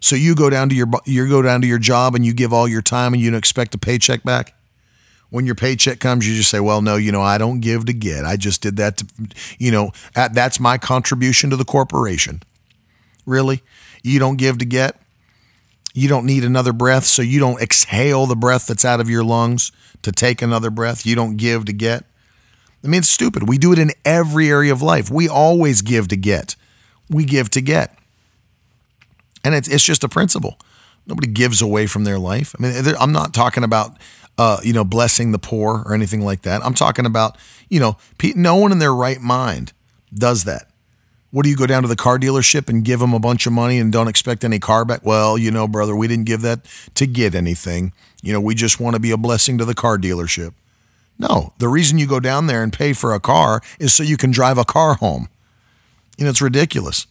So 0.01 0.15
you 0.15 0.35
go 0.35 0.49
down 0.49 0.69
to 0.69 0.75
your 0.75 0.87
you 1.05 1.27
go 1.27 1.41
down 1.41 1.61
to 1.61 1.67
your 1.67 1.79
job 1.79 2.13
and 2.13 2.25
you 2.25 2.33
give 2.33 2.53
all 2.53 2.67
your 2.67 2.81
time 2.81 3.13
and 3.13 3.23
you 3.23 3.31
don't 3.31 3.37
expect 3.37 3.73
a 3.73 3.77
paycheck 3.77 4.23
back. 4.23 4.53
When 5.29 5.45
your 5.45 5.55
paycheck 5.55 5.99
comes, 5.99 6.27
you 6.27 6.35
just 6.35 6.49
say, 6.49 6.59
"Well, 6.59 6.81
no, 6.81 6.95
you 6.95 7.11
know, 7.11 7.21
I 7.21 7.37
don't 7.37 7.59
give 7.59 7.85
to 7.85 7.93
get. 7.93 8.23
I 8.23 8.37
just 8.37 8.61
did 8.61 8.77
that 8.77 8.97
to, 8.97 9.07
you 9.57 9.71
know, 9.71 9.91
that's 10.13 10.59
my 10.59 10.77
contribution 10.77 11.49
to 11.49 11.55
the 11.55 11.65
corporation." 11.65 12.43
Really? 13.25 13.63
You 14.03 14.19
don't 14.19 14.37
give 14.37 14.59
to 14.59 14.65
get? 14.65 14.95
You 15.97 16.07
don't 16.07 16.27
need 16.27 16.43
another 16.43 16.73
breath, 16.73 17.05
so 17.05 17.23
you 17.23 17.39
don't 17.39 17.59
exhale 17.59 18.27
the 18.27 18.35
breath 18.35 18.67
that's 18.67 18.85
out 18.85 18.99
of 18.99 19.09
your 19.09 19.23
lungs 19.23 19.71
to 20.03 20.11
take 20.11 20.43
another 20.43 20.69
breath. 20.69 21.07
You 21.07 21.15
don't 21.15 21.37
give 21.37 21.65
to 21.65 21.73
get. 21.73 22.03
I 22.83 22.87
mean, 22.87 22.99
it's 22.99 23.09
stupid. 23.09 23.49
We 23.49 23.57
do 23.57 23.73
it 23.73 23.79
in 23.79 23.89
every 24.05 24.47
area 24.47 24.71
of 24.71 24.83
life. 24.83 25.09
We 25.09 25.27
always 25.27 25.81
give 25.81 26.07
to 26.09 26.15
get. 26.15 26.55
We 27.09 27.25
give 27.25 27.49
to 27.49 27.61
get. 27.61 27.97
And 29.43 29.55
it's, 29.55 29.67
it's 29.67 29.83
just 29.83 30.03
a 30.03 30.07
principle. 30.07 30.59
Nobody 31.07 31.29
gives 31.29 31.63
away 31.63 31.87
from 31.87 32.03
their 32.03 32.19
life. 32.19 32.53
I 32.59 32.61
mean, 32.61 32.95
I'm 32.99 33.11
not 33.11 33.33
talking 33.33 33.63
about, 33.63 33.97
uh, 34.37 34.59
you 34.61 34.73
know, 34.73 34.83
blessing 34.83 35.31
the 35.31 35.39
poor 35.39 35.81
or 35.83 35.95
anything 35.95 36.21
like 36.21 36.43
that. 36.43 36.63
I'm 36.63 36.75
talking 36.75 37.07
about, 37.07 37.39
you 37.69 37.79
know, 37.79 37.97
no 38.35 38.55
one 38.57 38.71
in 38.71 38.77
their 38.77 38.93
right 38.93 39.19
mind 39.19 39.73
does 40.13 40.43
that. 40.43 40.69
What 41.31 41.43
do 41.43 41.49
you 41.49 41.57
go 41.57 41.67
down 41.67 41.81
to 41.81 41.89
the 41.89 41.95
car 41.95 42.17
dealership 42.17 42.69
and 42.69 42.85
give 42.85 42.99
them 42.99 43.13
a 43.13 43.19
bunch 43.19 43.45
of 43.45 43.53
money 43.53 43.79
and 43.79 43.91
don't 43.91 44.07
expect 44.07 44.43
any 44.43 44.59
car 44.59 44.85
back? 44.85 45.01
Well, 45.03 45.37
you 45.37 45.51
know, 45.51 45.67
brother, 45.67 45.95
we 45.95 46.07
didn't 46.07 46.25
give 46.25 46.41
that 46.41 46.61
to 46.95 47.05
get 47.05 47.35
anything. 47.35 47.91
You 48.21 48.33
know, 48.33 48.39
we 48.39 48.55
just 48.55 48.79
want 48.79 48.95
to 48.95 48.99
be 48.99 49.11
a 49.11 49.17
blessing 49.17 49.57
to 49.57 49.65
the 49.65 49.75
car 49.75 49.97
dealership. 49.97 50.53
No, 51.19 51.53
the 51.57 51.67
reason 51.67 51.97
you 51.97 52.07
go 52.07 52.19
down 52.19 52.47
there 52.47 52.63
and 52.63 52.71
pay 52.71 52.93
for 52.93 53.13
a 53.13 53.19
car 53.19 53.61
is 53.79 53.93
so 53.93 54.03
you 54.03 54.17
can 54.17 54.31
drive 54.31 54.57
a 54.57 54.65
car 54.65 54.95
home. 54.95 55.29
You 56.17 56.23
know, 56.23 56.29
it's 56.29 56.41
ridiculous. 56.41 57.07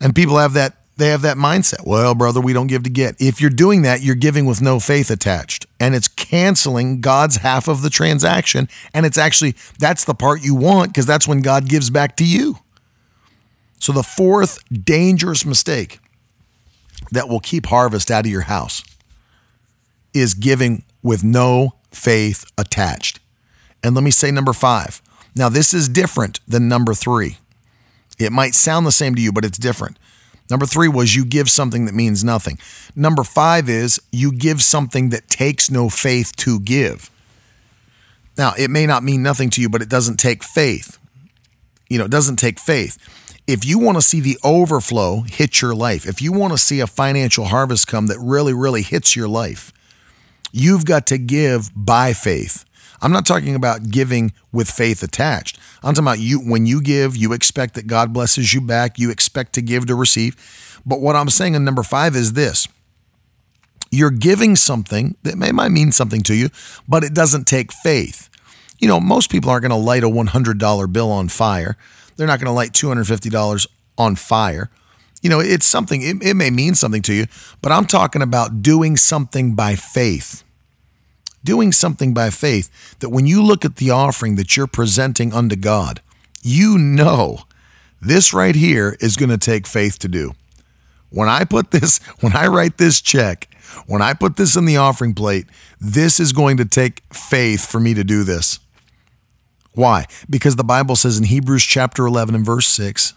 And 0.00 0.14
people 0.14 0.38
have 0.38 0.54
that 0.54 0.76
they 0.96 1.08
have 1.08 1.22
that 1.22 1.36
mindset. 1.36 1.86
Well, 1.86 2.14
brother, 2.14 2.40
we 2.40 2.52
don't 2.52 2.68
give 2.68 2.84
to 2.84 2.90
get. 2.90 3.16
If 3.20 3.40
you're 3.40 3.50
doing 3.50 3.82
that, 3.82 4.02
you're 4.02 4.14
giving 4.14 4.46
with 4.46 4.62
no 4.62 4.78
faith 4.78 5.10
attached. 5.10 5.66
And 5.80 5.94
it's 5.94 6.08
canceling 6.08 7.00
God's 7.00 7.38
half 7.38 7.66
of 7.66 7.82
the 7.82 7.90
transaction. 7.90 8.68
And 8.92 9.04
it's 9.04 9.18
actually, 9.18 9.56
that's 9.78 10.04
the 10.04 10.14
part 10.14 10.42
you 10.42 10.54
want 10.54 10.90
because 10.90 11.06
that's 11.06 11.26
when 11.26 11.40
God 11.42 11.68
gives 11.68 11.90
back 11.90 12.16
to 12.16 12.24
you. 12.24 12.58
So, 13.80 13.92
the 13.92 14.02
fourth 14.02 14.58
dangerous 14.72 15.44
mistake 15.44 15.98
that 17.10 17.28
will 17.28 17.40
keep 17.40 17.66
harvest 17.66 18.10
out 18.10 18.24
of 18.24 18.30
your 18.30 18.42
house 18.42 18.84
is 20.14 20.32
giving 20.34 20.84
with 21.02 21.24
no 21.24 21.74
faith 21.90 22.44
attached. 22.56 23.20
And 23.82 23.94
let 23.94 24.04
me 24.04 24.10
say 24.10 24.30
number 24.30 24.52
five. 24.52 25.02
Now, 25.34 25.48
this 25.48 25.74
is 25.74 25.88
different 25.88 26.40
than 26.46 26.68
number 26.68 26.94
three. 26.94 27.38
It 28.18 28.32
might 28.32 28.54
sound 28.54 28.86
the 28.86 28.92
same 28.92 29.16
to 29.16 29.20
you, 29.20 29.32
but 29.32 29.44
it's 29.44 29.58
different. 29.58 29.98
Number 30.50 30.66
three 30.66 30.88
was 30.88 31.16
you 31.16 31.24
give 31.24 31.50
something 31.50 31.86
that 31.86 31.94
means 31.94 32.22
nothing. 32.22 32.58
Number 32.94 33.24
five 33.24 33.68
is 33.68 34.00
you 34.12 34.30
give 34.30 34.62
something 34.62 35.08
that 35.10 35.28
takes 35.28 35.70
no 35.70 35.88
faith 35.88 36.36
to 36.36 36.60
give. 36.60 37.10
Now, 38.36 38.52
it 38.58 38.70
may 38.70 38.86
not 38.86 39.04
mean 39.04 39.22
nothing 39.22 39.50
to 39.50 39.60
you, 39.60 39.68
but 39.68 39.80
it 39.80 39.88
doesn't 39.88 40.16
take 40.16 40.42
faith. 40.42 40.98
You 41.88 41.98
know, 41.98 42.04
it 42.04 42.10
doesn't 42.10 42.36
take 42.36 42.58
faith. 42.58 42.98
If 43.46 43.64
you 43.64 43.78
want 43.78 43.96
to 43.96 44.02
see 44.02 44.20
the 44.20 44.38
overflow 44.42 45.20
hit 45.22 45.60
your 45.60 45.74
life, 45.74 46.06
if 46.06 46.20
you 46.20 46.32
want 46.32 46.52
to 46.52 46.58
see 46.58 46.80
a 46.80 46.86
financial 46.86 47.46
harvest 47.46 47.86
come 47.86 48.06
that 48.08 48.18
really, 48.18 48.54
really 48.54 48.82
hits 48.82 49.14
your 49.14 49.28
life, 49.28 49.72
you've 50.50 50.84
got 50.84 51.06
to 51.08 51.18
give 51.18 51.70
by 51.74 52.12
faith. 52.12 52.64
I'm 53.04 53.12
not 53.12 53.26
talking 53.26 53.54
about 53.54 53.90
giving 53.90 54.32
with 54.50 54.70
faith 54.70 55.02
attached. 55.02 55.58
I'm 55.82 55.92
talking 55.92 56.06
about 56.06 56.20
you 56.20 56.40
when 56.40 56.64
you 56.64 56.80
give, 56.80 57.14
you 57.14 57.34
expect 57.34 57.74
that 57.74 57.86
God 57.86 58.14
blesses 58.14 58.54
you 58.54 58.62
back, 58.62 58.98
you 58.98 59.10
expect 59.10 59.52
to 59.52 59.60
give 59.60 59.84
to 59.88 59.94
receive. 59.94 60.80
But 60.86 61.02
what 61.02 61.14
I'm 61.14 61.28
saying 61.28 61.54
in 61.54 61.66
number 61.66 61.82
5 61.82 62.16
is 62.16 62.32
this. 62.32 62.66
You're 63.90 64.10
giving 64.10 64.56
something 64.56 65.16
that 65.22 65.36
may 65.36 65.52
might 65.52 65.68
mean 65.68 65.92
something 65.92 66.22
to 66.22 66.34
you, 66.34 66.48
but 66.88 67.04
it 67.04 67.12
doesn't 67.12 67.46
take 67.46 67.72
faith. 67.72 68.30
You 68.78 68.88
know, 68.88 69.00
most 69.00 69.30
people 69.30 69.50
aren't 69.50 69.68
going 69.68 69.70
to 69.70 69.76
light 69.76 70.02
a 70.02 70.08
$100 70.08 70.92
bill 70.92 71.12
on 71.12 71.28
fire. 71.28 71.76
They're 72.16 72.26
not 72.26 72.40
going 72.40 72.46
to 72.46 72.52
light 72.52 72.72
$250 72.72 73.66
on 73.98 74.16
fire. 74.16 74.70
You 75.20 75.28
know, 75.28 75.40
it's 75.40 75.66
something, 75.66 76.00
it, 76.00 76.22
it 76.22 76.34
may 76.34 76.48
mean 76.48 76.74
something 76.74 77.02
to 77.02 77.12
you, 77.12 77.26
but 77.60 77.70
I'm 77.70 77.84
talking 77.84 78.22
about 78.22 78.62
doing 78.62 78.96
something 78.96 79.54
by 79.54 79.74
faith 79.74 80.43
doing 81.44 81.72
something 81.72 82.14
by 82.14 82.30
faith 82.30 82.96
that 83.00 83.10
when 83.10 83.26
you 83.26 83.42
look 83.42 83.64
at 83.64 83.76
the 83.76 83.90
offering 83.90 84.36
that 84.36 84.56
you're 84.56 84.66
presenting 84.66 85.32
unto 85.32 85.56
God, 85.56 86.00
you 86.42 86.78
know 86.78 87.40
this 88.00 88.34
right 88.34 88.54
here 88.54 88.96
is 89.00 89.16
going 89.16 89.30
to 89.30 89.38
take 89.38 89.66
faith 89.66 89.98
to 90.00 90.08
do. 90.08 90.32
When 91.10 91.28
I 91.28 91.44
put 91.44 91.70
this, 91.70 91.98
when 92.20 92.36
I 92.36 92.46
write 92.48 92.78
this 92.78 93.00
check, 93.00 93.48
when 93.86 94.02
I 94.02 94.14
put 94.14 94.36
this 94.36 94.56
in 94.56 94.66
the 94.66 94.76
offering 94.76 95.14
plate, 95.14 95.46
this 95.80 96.20
is 96.20 96.32
going 96.32 96.56
to 96.58 96.64
take 96.64 97.02
faith 97.12 97.66
for 97.66 97.80
me 97.80 97.94
to 97.94 98.04
do 98.04 98.24
this. 98.24 98.58
Why? 99.72 100.06
Because 100.30 100.56
the 100.56 100.64
Bible 100.64 100.96
says 100.96 101.18
in 101.18 101.24
Hebrews 101.24 101.64
chapter 101.64 102.06
11 102.06 102.34
and 102.34 102.46
verse 102.46 102.66
6, 102.68 103.14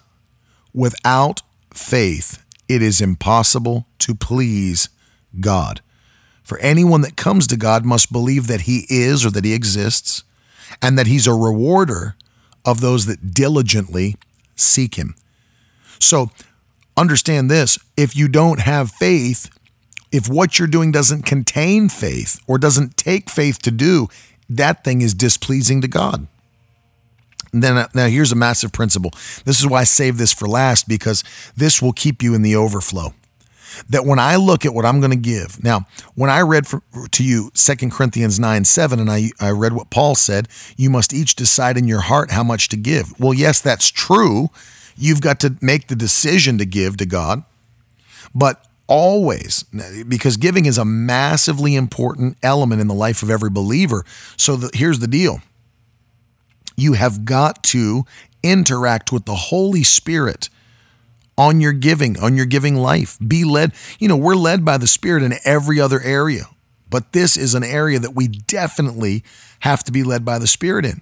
without 0.73 1.41
faith, 1.73 2.43
it 2.67 2.81
is 2.81 2.99
impossible 2.99 3.87
to 3.99 4.15
please 4.15 4.89
God. 5.39 5.81
For 6.47 6.57
anyone 6.59 7.01
that 7.01 7.17
comes 7.17 7.45
to 7.47 7.57
God 7.57 7.83
must 7.83 8.09
believe 8.09 8.47
that 8.47 8.61
he 8.61 8.85
is 8.87 9.25
or 9.25 9.31
that 9.31 9.43
he 9.43 9.53
exists, 9.53 10.23
and 10.81 10.97
that 10.97 11.05
he's 11.05 11.27
a 11.27 11.33
rewarder 11.33 12.15
of 12.63 12.79
those 12.79 13.05
that 13.05 13.33
diligently 13.33 14.15
seek 14.55 14.95
him. 14.95 15.13
So 15.99 16.31
understand 16.95 17.51
this 17.51 17.77
if 17.97 18.15
you 18.15 18.29
don't 18.29 18.61
have 18.61 18.91
faith, 18.91 19.49
if 20.13 20.29
what 20.29 20.57
you're 20.57 20.69
doing 20.69 20.89
doesn't 20.89 21.23
contain 21.23 21.89
faith 21.89 22.39
or 22.47 22.57
doesn't 22.57 22.95
take 22.95 23.29
faith 23.29 23.61
to 23.63 23.71
do, 23.71 24.07
that 24.49 24.85
thing 24.85 25.01
is 25.01 25.13
displeasing 25.13 25.81
to 25.81 25.89
God. 25.89 26.27
And 27.51 27.61
then 27.61 27.75
uh, 27.75 27.89
now 27.93 28.07
here's 28.07 28.31
a 28.31 28.35
massive 28.35 28.71
principle. 28.71 29.11
This 29.43 29.59
is 29.59 29.67
why 29.67 29.81
I 29.81 29.83
save 29.83 30.17
this 30.17 30.31
for 30.31 30.47
last 30.47 30.87
because 30.87 31.25
this 31.57 31.81
will 31.81 31.91
keep 31.91 32.23
you 32.23 32.33
in 32.33 32.41
the 32.41 32.55
overflow 32.55 33.13
that 33.89 34.05
when 34.05 34.19
I 34.19 34.35
look 34.35 34.65
at 34.65 34.73
what 34.73 34.85
I'm 34.85 34.99
going 34.99 35.11
to 35.11 35.17
give, 35.17 35.63
now, 35.63 35.85
when 36.15 36.29
I 36.29 36.41
read 36.41 36.67
for, 36.67 36.81
to 37.11 37.23
you 37.23 37.51
2 37.53 37.89
Corinthians 37.89 38.39
9 38.39 38.65
7, 38.65 38.99
and 38.99 39.09
I, 39.09 39.31
I 39.39 39.51
read 39.51 39.73
what 39.73 39.89
Paul 39.89 40.15
said, 40.15 40.47
you 40.75 40.89
must 40.89 41.13
each 41.13 41.35
decide 41.35 41.77
in 41.77 41.87
your 41.87 42.01
heart 42.01 42.31
how 42.31 42.43
much 42.43 42.69
to 42.69 42.77
give. 42.77 43.19
Well, 43.19 43.33
yes, 43.33 43.61
that's 43.61 43.89
true. 43.89 44.49
You've 44.97 45.21
got 45.21 45.39
to 45.41 45.55
make 45.61 45.87
the 45.87 45.95
decision 45.95 46.57
to 46.57 46.65
give 46.65 46.97
to 46.97 47.05
God, 47.05 47.43
but 48.33 48.63
always, 48.87 49.63
because 50.07 50.37
giving 50.37 50.65
is 50.65 50.77
a 50.77 50.85
massively 50.85 51.75
important 51.75 52.37
element 52.41 52.81
in 52.81 52.87
the 52.87 52.93
life 52.93 53.21
of 53.21 53.29
every 53.29 53.49
believer. 53.49 54.03
So 54.37 54.55
the, 54.55 54.71
here's 54.73 54.99
the 54.99 55.07
deal 55.07 55.41
you 56.75 56.93
have 56.93 57.25
got 57.25 57.63
to 57.63 58.05
interact 58.43 59.11
with 59.11 59.25
the 59.25 59.35
Holy 59.35 59.83
Spirit 59.83 60.49
on 61.37 61.61
your 61.61 61.73
giving, 61.73 62.19
on 62.19 62.35
your 62.35 62.45
giving 62.45 62.75
life. 62.75 63.17
Be 63.25 63.43
led. 63.43 63.73
You 63.99 64.07
know, 64.07 64.17
we're 64.17 64.35
led 64.35 64.65
by 64.65 64.77
the 64.77 64.87
Spirit 64.87 65.23
in 65.23 65.35
every 65.43 65.79
other 65.79 66.01
area, 66.01 66.45
but 66.89 67.13
this 67.13 67.37
is 67.37 67.53
an 67.53 67.63
area 67.63 67.99
that 67.99 68.15
we 68.15 68.27
definitely 68.27 69.23
have 69.59 69.83
to 69.83 69.91
be 69.91 70.03
led 70.03 70.25
by 70.25 70.39
the 70.39 70.47
Spirit 70.47 70.85
in. 70.85 71.01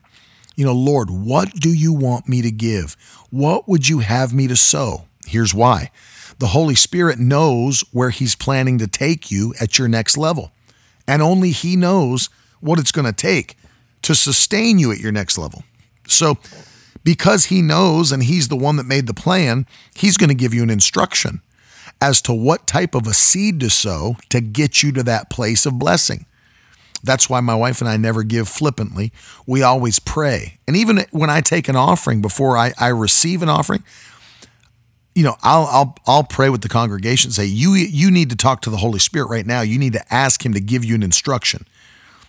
You 0.55 0.65
know, 0.65 0.73
Lord, 0.73 1.09
what 1.09 1.53
do 1.53 1.69
you 1.69 1.93
want 1.93 2.29
me 2.29 2.41
to 2.41 2.51
give? 2.51 2.95
What 3.29 3.67
would 3.67 3.89
you 3.89 3.99
have 3.99 4.33
me 4.33 4.47
to 4.47 4.55
sow? 4.55 5.05
Here's 5.25 5.53
why 5.53 5.91
the 6.38 6.47
Holy 6.47 6.75
Spirit 6.75 7.17
knows 7.17 7.81
where 7.91 8.09
He's 8.09 8.36
planning 8.36 8.77
to 8.79 8.88
take 8.88 9.31
you 9.31 9.53
at 9.59 9.79
your 9.79 9.88
next 9.88 10.17
level, 10.17 10.51
and 11.07 11.21
only 11.21 11.51
He 11.51 11.75
knows 11.75 12.29
what 12.59 12.79
it's 12.79 12.91
going 12.91 13.05
to 13.05 13.13
take 13.13 13.57
to 14.01 14.15
sustain 14.15 14.79
you 14.79 14.91
at 14.91 14.99
your 14.99 15.11
next 15.11 15.38
level. 15.38 15.63
So, 16.07 16.38
because 17.06 17.45
he 17.45 17.62
knows 17.62 18.12
and 18.12 18.24
he's 18.24 18.49
the 18.49 18.58
one 18.58 18.76
that 18.76 18.86
made 18.86 19.08
the 19.08 19.14
plan, 19.14 19.66
he's 19.93 20.18
going 20.18 20.28
to 20.30 20.36
give 20.36 20.53
you 20.53 20.64
an 20.64 20.72
instruction 20.72 21.41
as 22.01 22.22
to 22.24 22.34
what 22.34 22.68
type 22.68 22.95
of 22.95 23.08
a 23.08 23.14
seed 23.14 23.60
to 23.62 23.70
sow 23.70 24.18
to 24.30 24.41
get 24.41 24.84
you 24.84 24.91
to 24.91 25.03
that 25.03 25.30
place 25.30 25.66
of 25.66 25.80
blessing. 25.80 26.26
That's 27.03 27.30
why 27.30 27.39
my 27.39 27.53
wife 27.53 27.80
and 27.80 27.89
I 27.89 27.97
never 27.97 28.24
give 28.24 28.49
flippantly. 28.49 29.14
We 29.45 29.62
always 29.62 29.99
pray. 29.99 30.58
And 30.68 30.76
even 30.76 31.06
when 31.12 31.30
I 31.30 31.41
take 31.41 31.70
an 31.70 31.76
offering 31.76 32.24
before 32.24 32.58
I, 32.58 32.74
I 32.80 32.88
receive 32.88 33.43
an 33.43 33.49
offering, 33.49 33.84
you 35.14 35.24
know, 35.24 35.36
I'll 35.43 35.68
I'll 35.68 35.97
I'll 36.08 36.24
pray 36.24 36.49
with 36.49 36.62
the 36.62 36.68
congregation, 36.68 37.30
say, 37.32 37.45
you 37.45 37.74
you 37.76 38.10
need 38.10 38.32
to 38.32 38.36
talk 38.36 38.62
to 38.62 38.72
the 38.72 38.78
Holy 38.78 38.99
Spirit 38.99 39.30
right 39.30 39.45
now. 39.45 39.62
You 39.62 39.78
need 39.78 39.93
to 39.93 40.14
ask 40.14 40.43
him 40.43 40.53
to 40.53 40.60
give 40.60 40.84
you 40.84 40.95
an 40.95 41.03
instruction. 41.03 41.68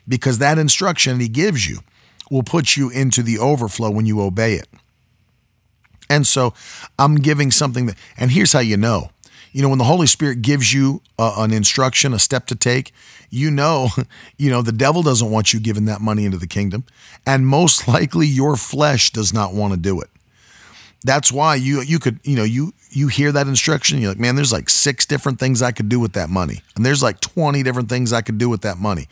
Because 0.06 0.38
that 0.38 0.58
instruction 0.58 1.18
he 1.18 1.28
gives 1.28 1.68
you 1.68 1.80
will 2.30 2.42
put 2.42 2.76
you 2.76 2.90
into 2.90 3.22
the 3.22 3.38
overflow 3.38 3.90
when 3.90 4.06
you 4.06 4.20
obey 4.20 4.54
it. 4.54 4.68
And 6.08 6.26
so 6.26 6.54
I'm 6.98 7.16
giving 7.16 7.50
something 7.50 7.86
that, 7.86 7.96
and 8.16 8.30
here's 8.30 8.52
how 8.52 8.60
you 8.60 8.76
know. 8.76 9.10
You 9.52 9.62
know, 9.62 9.68
when 9.70 9.78
the 9.78 9.84
Holy 9.84 10.06
Spirit 10.06 10.42
gives 10.42 10.72
you 10.72 11.02
a, 11.18 11.32
an 11.38 11.52
instruction, 11.52 12.12
a 12.12 12.18
step 12.18 12.46
to 12.48 12.54
take, 12.54 12.92
you 13.30 13.50
know, 13.50 13.88
you 14.36 14.50
know, 14.50 14.62
the 14.62 14.72
devil 14.72 15.02
doesn't 15.02 15.30
want 15.30 15.52
you 15.52 15.60
giving 15.60 15.86
that 15.86 16.00
money 16.00 16.24
into 16.24 16.38
the 16.38 16.46
kingdom. 16.46 16.84
And 17.26 17.46
most 17.46 17.88
likely 17.88 18.26
your 18.26 18.56
flesh 18.56 19.10
does 19.10 19.32
not 19.32 19.54
want 19.54 19.72
to 19.72 19.78
do 19.78 20.00
it. 20.00 20.10
That's 21.04 21.30
why 21.30 21.54
you 21.54 21.82
you 21.82 21.98
could, 22.00 22.18
you 22.24 22.34
know, 22.34 22.42
you 22.42 22.72
you 22.90 23.08
hear 23.08 23.30
that 23.30 23.46
instruction, 23.46 24.00
you're 24.00 24.10
like, 24.10 24.18
man, 24.18 24.34
there's 24.34 24.52
like 24.52 24.68
six 24.68 25.06
different 25.06 25.38
things 25.38 25.62
I 25.62 25.70
could 25.70 25.88
do 25.88 26.00
with 26.00 26.14
that 26.14 26.30
money. 26.30 26.62
And 26.74 26.84
there's 26.84 27.02
like 27.02 27.20
20 27.20 27.62
different 27.62 27.88
things 27.88 28.12
I 28.12 28.22
could 28.22 28.38
do 28.38 28.48
with 28.48 28.62
that 28.62 28.78
money. 28.78 29.06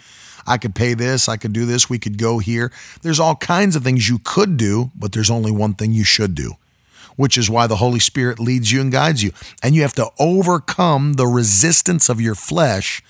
I 0.46 0.58
could 0.58 0.74
pay 0.74 0.94
this, 0.94 1.28
I 1.28 1.36
could 1.36 1.52
do 1.52 1.64
this, 1.64 1.88
we 1.88 1.98
could 1.98 2.18
go 2.18 2.38
here. 2.38 2.72
There's 3.02 3.20
all 3.20 3.36
kinds 3.36 3.76
of 3.76 3.82
things 3.82 4.08
you 4.08 4.18
could 4.22 4.56
do, 4.56 4.90
but 4.94 5.12
there's 5.12 5.30
only 5.30 5.50
one 5.50 5.74
thing 5.74 5.92
you 5.92 6.04
should 6.04 6.34
do, 6.34 6.54
which 7.16 7.38
is 7.38 7.50
why 7.50 7.66
the 7.66 7.76
Holy 7.76 8.00
Spirit 8.00 8.38
leads 8.38 8.72
you 8.72 8.80
and 8.80 8.92
guides 8.92 9.22
you. 9.22 9.32
And 9.62 9.74
you 9.74 9.82
have 9.82 9.94
to 9.94 10.10
overcome 10.18 11.14
the 11.14 11.26
resistance 11.26 12.08
of 12.08 12.20
your 12.20 12.34
flesh 12.34 13.02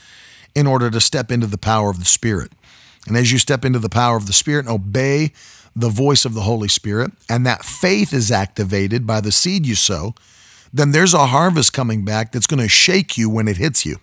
in 0.55 0.67
order 0.67 0.91
to 0.91 1.01
step 1.01 1.31
into 1.31 1.47
the 1.47 1.59
power 1.59 1.91
of 1.91 1.99
the 1.99 2.05
Spirit. 2.05 2.53
And 3.07 3.17
as 3.17 3.33
you 3.33 3.39
step 3.39 3.65
into 3.65 3.79
the 3.79 3.89
power 3.89 4.17
of 4.17 4.27
the 4.27 4.33
Spirit 4.33 4.67
and 4.67 4.75
obey 4.75 5.33
the 5.77 5.89
voice 5.89 6.25
of 6.25 6.35
the 6.35 6.43
Holy 6.43 6.69
Spirit, 6.69 7.11
and 7.29 7.45
that 7.45 7.65
faith 7.65 8.13
is 8.13 8.31
activated 8.31 9.07
by 9.07 9.21
the 9.21 9.33
seed 9.33 9.67
you 9.67 9.75
sow, 9.75 10.15
then 10.73 10.93
there's 10.93 11.15
a 11.15 11.27
harvest 11.27 11.73
coming 11.73 12.05
back 12.05 12.33
that's 12.33 12.47
going 12.47 12.63
to 12.63 12.69
shake 12.69 13.19
you 13.19 13.29
when 13.29 13.49
it 13.49 13.57
hits 13.57 13.85
you. 13.85 13.99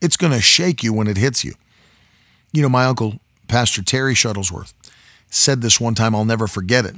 It's 0.00 0.16
going 0.16 0.32
to 0.32 0.40
shake 0.40 0.82
you 0.82 0.92
when 0.92 1.06
it 1.06 1.16
hits 1.16 1.44
you. 1.44 1.54
You 2.52 2.62
know, 2.62 2.68
my 2.68 2.84
uncle, 2.84 3.20
Pastor 3.48 3.82
Terry 3.82 4.14
Shuttlesworth, 4.14 4.72
said 5.30 5.62
this 5.62 5.80
one 5.80 5.94
time, 5.94 6.14
I'll 6.14 6.24
never 6.24 6.46
forget 6.46 6.84
it. 6.84 6.96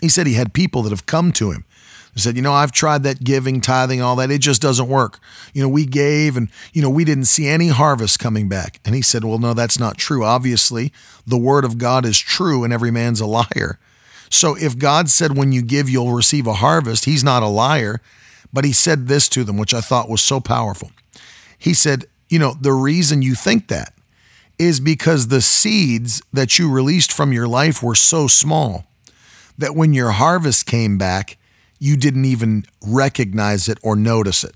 He 0.00 0.08
said 0.08 0.26
he 0.26 0.34
had 0.34 0.52
people 0.52 0.82
that 0.82 0.90
have 0.90 1.06
come 1.06 1.30
to 1.32 1.52
him 1.52 1.64
He 2.12 2.20
said, 2.20 2.34
You 2.34 2.42
know, 2.42 2.52
I've 2.52 2.72
tried 2.72 3.04
that 3.04 3.22
giving, 3.22 3.60
tithing, 3.60 4.02
all 4.02 4.16
that. 4.16 4.30
It 4.30 4.40
just 4.40 4.60
doesn't 4.60 4.88
work. 4.88 5.20
You 5.52 5.62
know, 5.62 5.68
we 5.68 5.86
gave 5.86 6.36
and, 6.36 6.48
you 6.72 6.82
know, 6.82 6.90
we 6.90 7.04
didn't 7.04 7.26
see 7.26 7.46
any 7.46 7.68
harvest 7.68 8.18
coming 8.18 8.48
back. 8.48 8.80
And 8.84 8.94
he 8.94 9.02
said, 9.02 9.22
Well, 9.22 9.38
no, 9.38 9.54
that's 9.54 9.78
not 9.78 9.98
true. 9.98 10.24
Obviously, 10.24 10.92
the 11.26 11.38
word 11.38 11.64
of 11.64 11.78
God 11.78 12.04
is 12.04 12.18
true 12.18 12.64
and 12.64 12.72
every 12.72 12.90
man's 12.90 13.20
a 13.20 13.26
liar. 13.26 13.78
So 14.28 14.56
if 14.56 14.76
God 14.76 15.08
said, 15.08 15.36
When 15.36 15.52
you 15.52 15.62
give, 15.62 15.88
you'll 15.88 16.12
receive 16.12 16.46
a 16.46 16.54
harvest, 16.54 17.04
he's 17.04 17.22
not 17.22 17.42
a 17.44 17.48
liar. 17.48 18.00
But 18.52 18.64
he 18.64 18.72
said 18.72 19.06
this 19.06 19.28
to 19.30 19.44
them, 19.44 19.56
which 19.56 19.72
I 19.72 19.80
thought 19.80 20.10
was 20.10 20.20
so 20.20 20.40
powerful. 20.40 20.90
He 21.56 21.74
said, 21.74 22.06
You 22.28 22.40
know, 22.40 22.54
the 22.60 22.72
reason 22.72 23.22
you 23.22 23.34
think 23.36 23.68
that 23.68 23.94
is 24.58 24.80
because 24.80 25.28
the 25.28 25.40
seeds 25.40 26.22
that 26.32 26.58
you 26.58 26.70
released 26.70 27.12
from 27.12 27.32
your 27.32 27.48
life 27.48 27.82
were 27.82 27.94
so 27.94 28.26
small 28.26 28.86
that 29.58 29.74
when 29.74 29.92
your 29.92 30.12
harvest 30.12 30.66
came 30.66 30.98
back, 30.98 31.36
you 31.78 31.96
didn't 31.96 32.24
even 32.24 32.64
recognize 32.80 33.68
it 33.68 33.78
or 33.82 33.96
notice 33.96 34.44
it. 34.44 34.54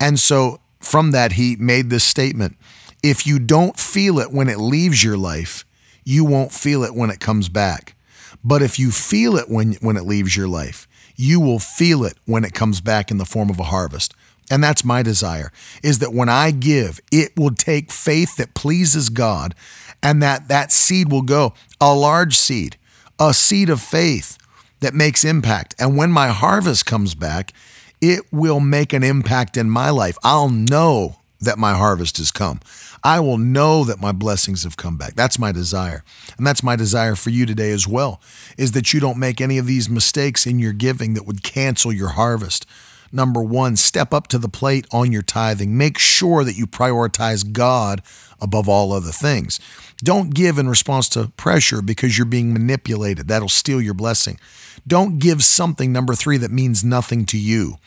And 0.00 0.18
so 0.18 0.60
from 0.80 1.10
that, 1.10 1.32
he 1.32 1.56
made 1.56 1.90
this 1.90 2.04
statement 2.04 2.56
if 3.02 3.26
you 3.26 3.38
don't 3.38 3.78
feel 3.78 4.18
it 4.18 4.32
when 4.32 4.48
it 4.48 4.58
leaves 4.58 5.04
your 5.04 5.16
life, 5.16 5.64
you 6.04 6.24
won't 6.24 6.52
feel 6.52 6.82
it 6.82 6.94
when 6.94 7.10
it 7.10 7.20
comes 7.20 7.48
back. 7.48 7.94
But 8.42 8.62
if 8.62 8.78
you 8.78 8.90
feel 8.90 9.36
it 9.36 9.48
when, 9.48 9.74
when 9.74 9.96
it 9.96 10.04
leaves 10.04 10.36
your 10.36 10.48
life, 10.48 10.88
you 11.16 11.40
will 11.40 11.58
feel 11.58 12.04
it 12.04 12.18
when 12.24 12.44
it 12.44 12.54
comes 12.54 12.80
back 12.80 13.10
in 13.10 13.18
the 13.18 13.24
form 13.24 13.50
of 13.50 13.58
a 13.58 13.64
harvest. 13.64 14.14
And 14.50 14.62
that's 14.62 14.84
my 14.84 15.02
desire 15.02 15.50
is 15.82 15.98
that 15.98 16.12
when 16.12 16.28
I 16.28 16.50
give, 16.52 17.00
it 17.10 17.32
will 17.36 17.54
take 17.54 17.90
faith 17.90 18.36
that 18.36 18.54
pleases 18.54 19.08
God 19.08 19.54
and 20.02 20.22
that 20.22 20.48
that 20.48 20.70
seed 20.70 21.10
will 21.10 21.22
go 21.22 21.52
a 21.80 21.94
large 21.94 22.36
seed, 22.36 22.76
a 23.18 23.34
seed 23.34 23.68
of 23.68 23.80
faith 23.80 24.38
that 24.80 24.94
makes 24.94 25.24
impact. 25.24 25.74
And 25.78 25.96
when 25.96 26.12
my 26.12 26.28
harvest 26.28 26.86
comes 26.86 27.14
back, 27.14 27.52
it 28.00 28.20
will 28.30 28.60
make 28.60 28.92
an 28.92 29.02
impact 29.02 29.56
in 29.56 29.70
my 29.70 29.90
life. 29.90 30.16
I'll 30.22 30.50
know 30.50 31.16
that 31.40 31.58
my 31.58 31.74
harvest 31.74 32.18
has 32.18 32.30
come. 32.30 32.60
I 33.02 33.20
will 33.20 33.38
know 33.38 33.84
that 33.84 34.00
my 34.00 34.12
blessings 34.12 34.64
have 34.64 34.76
come 34.76 34.96
back. 34.96 35.14
That's 35.14 35.38
my 35.38 35.52
desire. 35.52 36.02
And 36.36 36.46
that's 36.46 36.62
my 36.62 36.76
desire 36.76 37.14
for 37.14 37.30
you 37.30 37.46
today 37.46 37.70
as 37.70 37.86
well, 37.86 38.20
is 38.58 38.72
that 38.72 38.92
you 38.92 39.00
don't 39.00 39.18
make 39.18 39.40
any 39.40 39.58
of 39.58 39.66
these 39.66 39.88
mistakes 39.88 40.46
in 40.46 40.58
your 40.58 40.72
giving 40.72 41.14
that 41.14 41.26
would 41.26 41.42
cancel 41.42 41.92
your 41.92 42.08
harvest. 42.10 42.66
Number 43.16 43.42
one, 43.42 43.76
step 43.76 44.12
up 44.12 44.26
to 44.26 44.36
the 44.36 44.46
plate 44.46 44.86
on 44.92 45.10
your 45.10 45.22
tithing. 45.22 45.74
Make 45.74 45.96
sure 45.96 46.44
that 46.44 46.58
you 46.58 46.66
prioritize 46.66 47.50
God 47.50 48.02
above 48.42 48.68
all 48.68 48.92
other 48.92 49.10
things. 49.10 49.58
Don't 50.04 50.34
give 50.34 50.58
in 50.58 50.68
response 50.68 51.08
to 51.10 51.28
pressure 51.38 51.80
because 51.80 52.18
you're 52.18 52.26
being 52.26 52.52
manipulated. 52.52 53.26
That'll 53.26 53.48
steal 53.48 53.80
your 53.80 53.94
blessing. 53.94 54.38
Don't 54.86 55.18
give 55.18 55.42
something, 55.42 55.94
number 55.94 56.14
three, 56.14 56.36
that 56.36 56.50
means 56.50 56.84
nothing 56.84 57.24
to 57.26 57.38
you. 57.38 57.78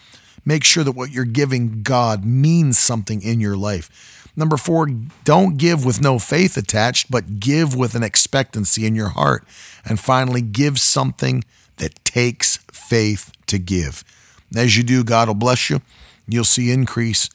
Make 0.46 0.64
sure 0.64 0.84
that 0.84 0.94
what 0.94 1.12
you're 1.12 1.26
giving 1.26 1.84
God 1.84 2.26
means 2.26 2.80
something 2.80 3.22
in 3.22 3.40
your 3.40 3.56
life. 3.56 4.32
Number 4.36 4.58
four, 4.58 4.88
don't 5.26 5.58
give 5.58 5.86
with 5.86 6.02
no 6.02 6.18
faith 6.18 6.58
attached, 6.58 7.12
but 7.12 7.40
give 7.40 7.76
with 7.76 7.94
an 7.94 8.02
expectancy 8.02 8.88
in 8.88 8.96
your 8.96 9.10
heart. 9.10 9.46
And 9.86 10.00
finally, 10.00 10.42
give 10.42 10.80
something 10.80 11.44
that 11.78 12.04
takes 12.04 12.58
faith 12.72 13.32
to 13.46 13.60
give. 13.60 14.04
As 14.56 14.78
you 14.78 14.84
do, 14.84 15.04
God 15.04 15.28
will 15.28 15.36
bless 15.36 15.70
you. 15.70 15.82
You'll 16.28 16.44
see 16.44 16.72
increase 16.72 17.30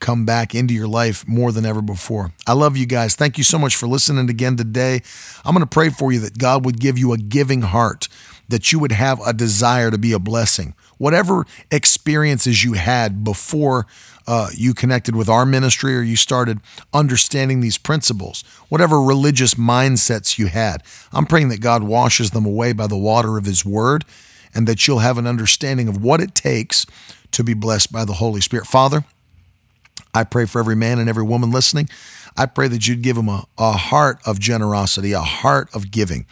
come 0.00 0.24
back 0.24 0.54
into 0.54 0.74
your 0.74 0.88
life 0.88 1.26
more 1.26 1.52
than 1.52 1.66
ever 1.66 1.82
before. 1.82 2.32
I 2.46 2.52
love 2.52 2.76
you 2.76 2.86
guys. 2.86 3.14
Thank 3.14 3.38
you 3.38 3.44
so 3.44 3.58
much 3.58 3.76
for 3.76 3.86
listening 3.86 4.30
again 4.30 4.56
today. 4.56 5.02
I'm 5.44 5.54
going 5.54 5.66
to 5.66 5.66
pray 5.66 5.90
for 5.90 6.12
you 6.12 6.20
that 6.20 6.38
God 6.38 6.64
would 6.64 6.80
give 6.80 6.98
you 6.98 7.12
a 7.12 7.18
giving 7.18 7.62
heart, 7.62 8.08
that 8.48 8.72
you 8.72 8.78
would 8.78 8.92
have 8.92 9.20
a 9.26 9.32
desire 9.32 9.90
to 9.90 9.98
be 9.98 10.12
a 10.12 10.18
blessing. 10.18 10.74
Whatever 10.98 11.46
experiences 11.70 12.64
you 12.64 12.74
had 12.74 13.22
before 13.22 13.86
uh, 14.26 14.48
you 14.54 14.74
connected 14.74 15.16
with 15.16 15.28
our 15.28 15.46
ministry 15.46 15.96
or 15.96 16.02
you 16.02 16.16
started 16.16 16.60
understanding 16.92 17.60
these 17.60 17.78
principles, 17.78 18.42
whatever 18.68 19.00
religious 19.00 19.54
mindsets 19.54 20.38
you 20.38 20.46
had, 20.46 20.82
I'm 21.12 21.26
praying 21.26 21.48
that 21.48 21.60
God 21.60 21.82
washes 21.82 22.30
them 22.30 22.44
away 22.44 22.72
by 22.72 22.86
the 22.86 22.96
water 22.96 23.38
of 23.38 23.46
His 23.46 23.64
Word 23.64 24.04
and 24.54 24.66
that 24.66 24.86
you'll 24.86 25.00
have 25.00 25.18
an 25.18 25.26
understanding 25.26 25.88
of 25.88 26.02
what 26.02 26.20
it 26.20 26.34
takes 26.34 26.86
to 27.32 27.44
be 27.44 27.54
blessed 27.54 27.92
by 27.92 28.04
the 28.04 28.14
Holy 28.14 28.40
Spirit. 28.40 28.66
Father, 28.66 29.04
I 30.14 30.24
pray 30.24 30.46
for 30.46 30.58
every 30.58 30.76
man 30.76 30.98
and 30.98 31.08
every 31.08 31.22
woman 31.22 31.50
listening. 31.50 31.88
I 32.36 32.46
pray 32.46 32.68
that 32.68 32.86
you'd 32.86 33.02
give 33.02 33.16
them 33.16 33.28
a, 33.28 33.46
a 33.58 33.72
heart 33.72 34.20
of 34.24 34.38
generosity, 34.38 35.12
a 35.12 35.20
heart 35.20 35.68
of 35.74 35.90
giving. 35.90 36.26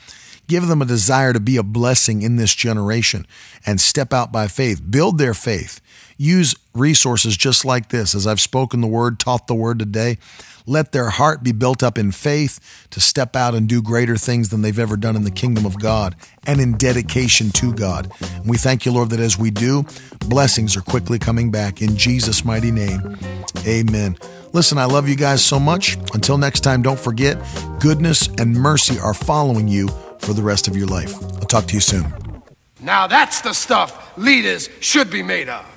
Give 0.47 0.67
them 0.67 0.83
a 0.83 0.87
desire 0.87 1.33
to 1.33 1.41
be 1.41 1.57
a 1.57 1.63
blessing 1.63 2.23
in 2.23 2.37
this 2.37 2.55
generation 2.55 3.27
and 3.65 3.81
step 3.81 4.13
out 4.13 4.33
by 4.33 4.49
faith. 4.49 4.81
Build 4.89 5.19
their 5.19 5.35
faith. 5.35 5.81
Use 6.17 6.55
resources 6.75 7.37
just 7.37 7.65
like 7.65 7.89
this. 7.89 8.15
As 8.15 8.27
I've 8.27 8.41
spoken 8.41 8.81
the 8.81 8.87
word, 8.87 9.19
taught 9.19 9.47
the 9.47 9.55
word 9.55 9.79
today, 9.79 10.19
let 10.67 10.93
their 10.93 11.11
heart 11.11 11.43
be 11.43 11.53
built 11.53 11.83
up 11.83 11.97
in 11.97 12.11
faith 12.11 12.87
to 12.91 13.01
step 13.01 13.37
out 13.37 13.55
and 13.55 13.69
do 13.69 13.81
greater 13.81 14.17
things 14.17 14.49
than 14.49 14.63
they've 14.63 14.79
ever 14.79 14.97
done 14.97 15.15
in 15.15 15.23
the 15.23 15.31
kingdom 15.31 15.65
of 15.65 15.79
God 15.79 16.17
and 16.47 16.61
in 16.61 16.77
dedication 16.77 17.51
to 17.51 17.73
God. 17.73 18.11
And 18.21 18.49
we 18.49 18.57
thank 18.57 18.85
you, 18.85 18.93
Lord, 18.93 19.11
that 19.11 19.21
as 19.21 19.39
we 19.39 19.51
do, 19.51 19.85
blessings 20.27 20.77
are 20.77 20.81
quickly 20.81 21.19
coming 21.19 21.51
back. 21.51 21.83
In 21.83 21.97
Jesus' 21.97 22.45
mighty 22.45 22.73
name, 22.73 23.17
amen. 23.67 24.17
Listen, 24.53 24.79
I 24.79 24.87
love 24.87 25.09
you 25.09 25.17
guys 25.17 25.45
so 25.45 25.61
much. 25.61 25.97
Until 26.15 26.39
next 26.39 26.61
time, 26.61 26.83
don't 26.83 26.99
forget, 26.99 27.39
goodness 27.79 28.27
and 28.39 28.55
mercy 28.55 28.99
are 28.99 29.15
following 29.15 29.69
you 29.69 29.89
for 30.21 30.33
the 30.33 30.43
rest 30.43 30.69
of 30.69 30.77
your 30.77 30.87
life. 30.87 31.15
I'll 31.15 31.41
talk 31.41 31.67
to 31.67 31.75
you 31.75 31.81
soon. 31.81 32.13
Now 32.81 33.07
that's 33.07 33.41
the 33.41 33.53
stuff 33.53 34.17
leaders 34.17 34.69
should 34.81 35.11
be 35.11 35.23
made 35.23 35.49
of. 35.49 35.76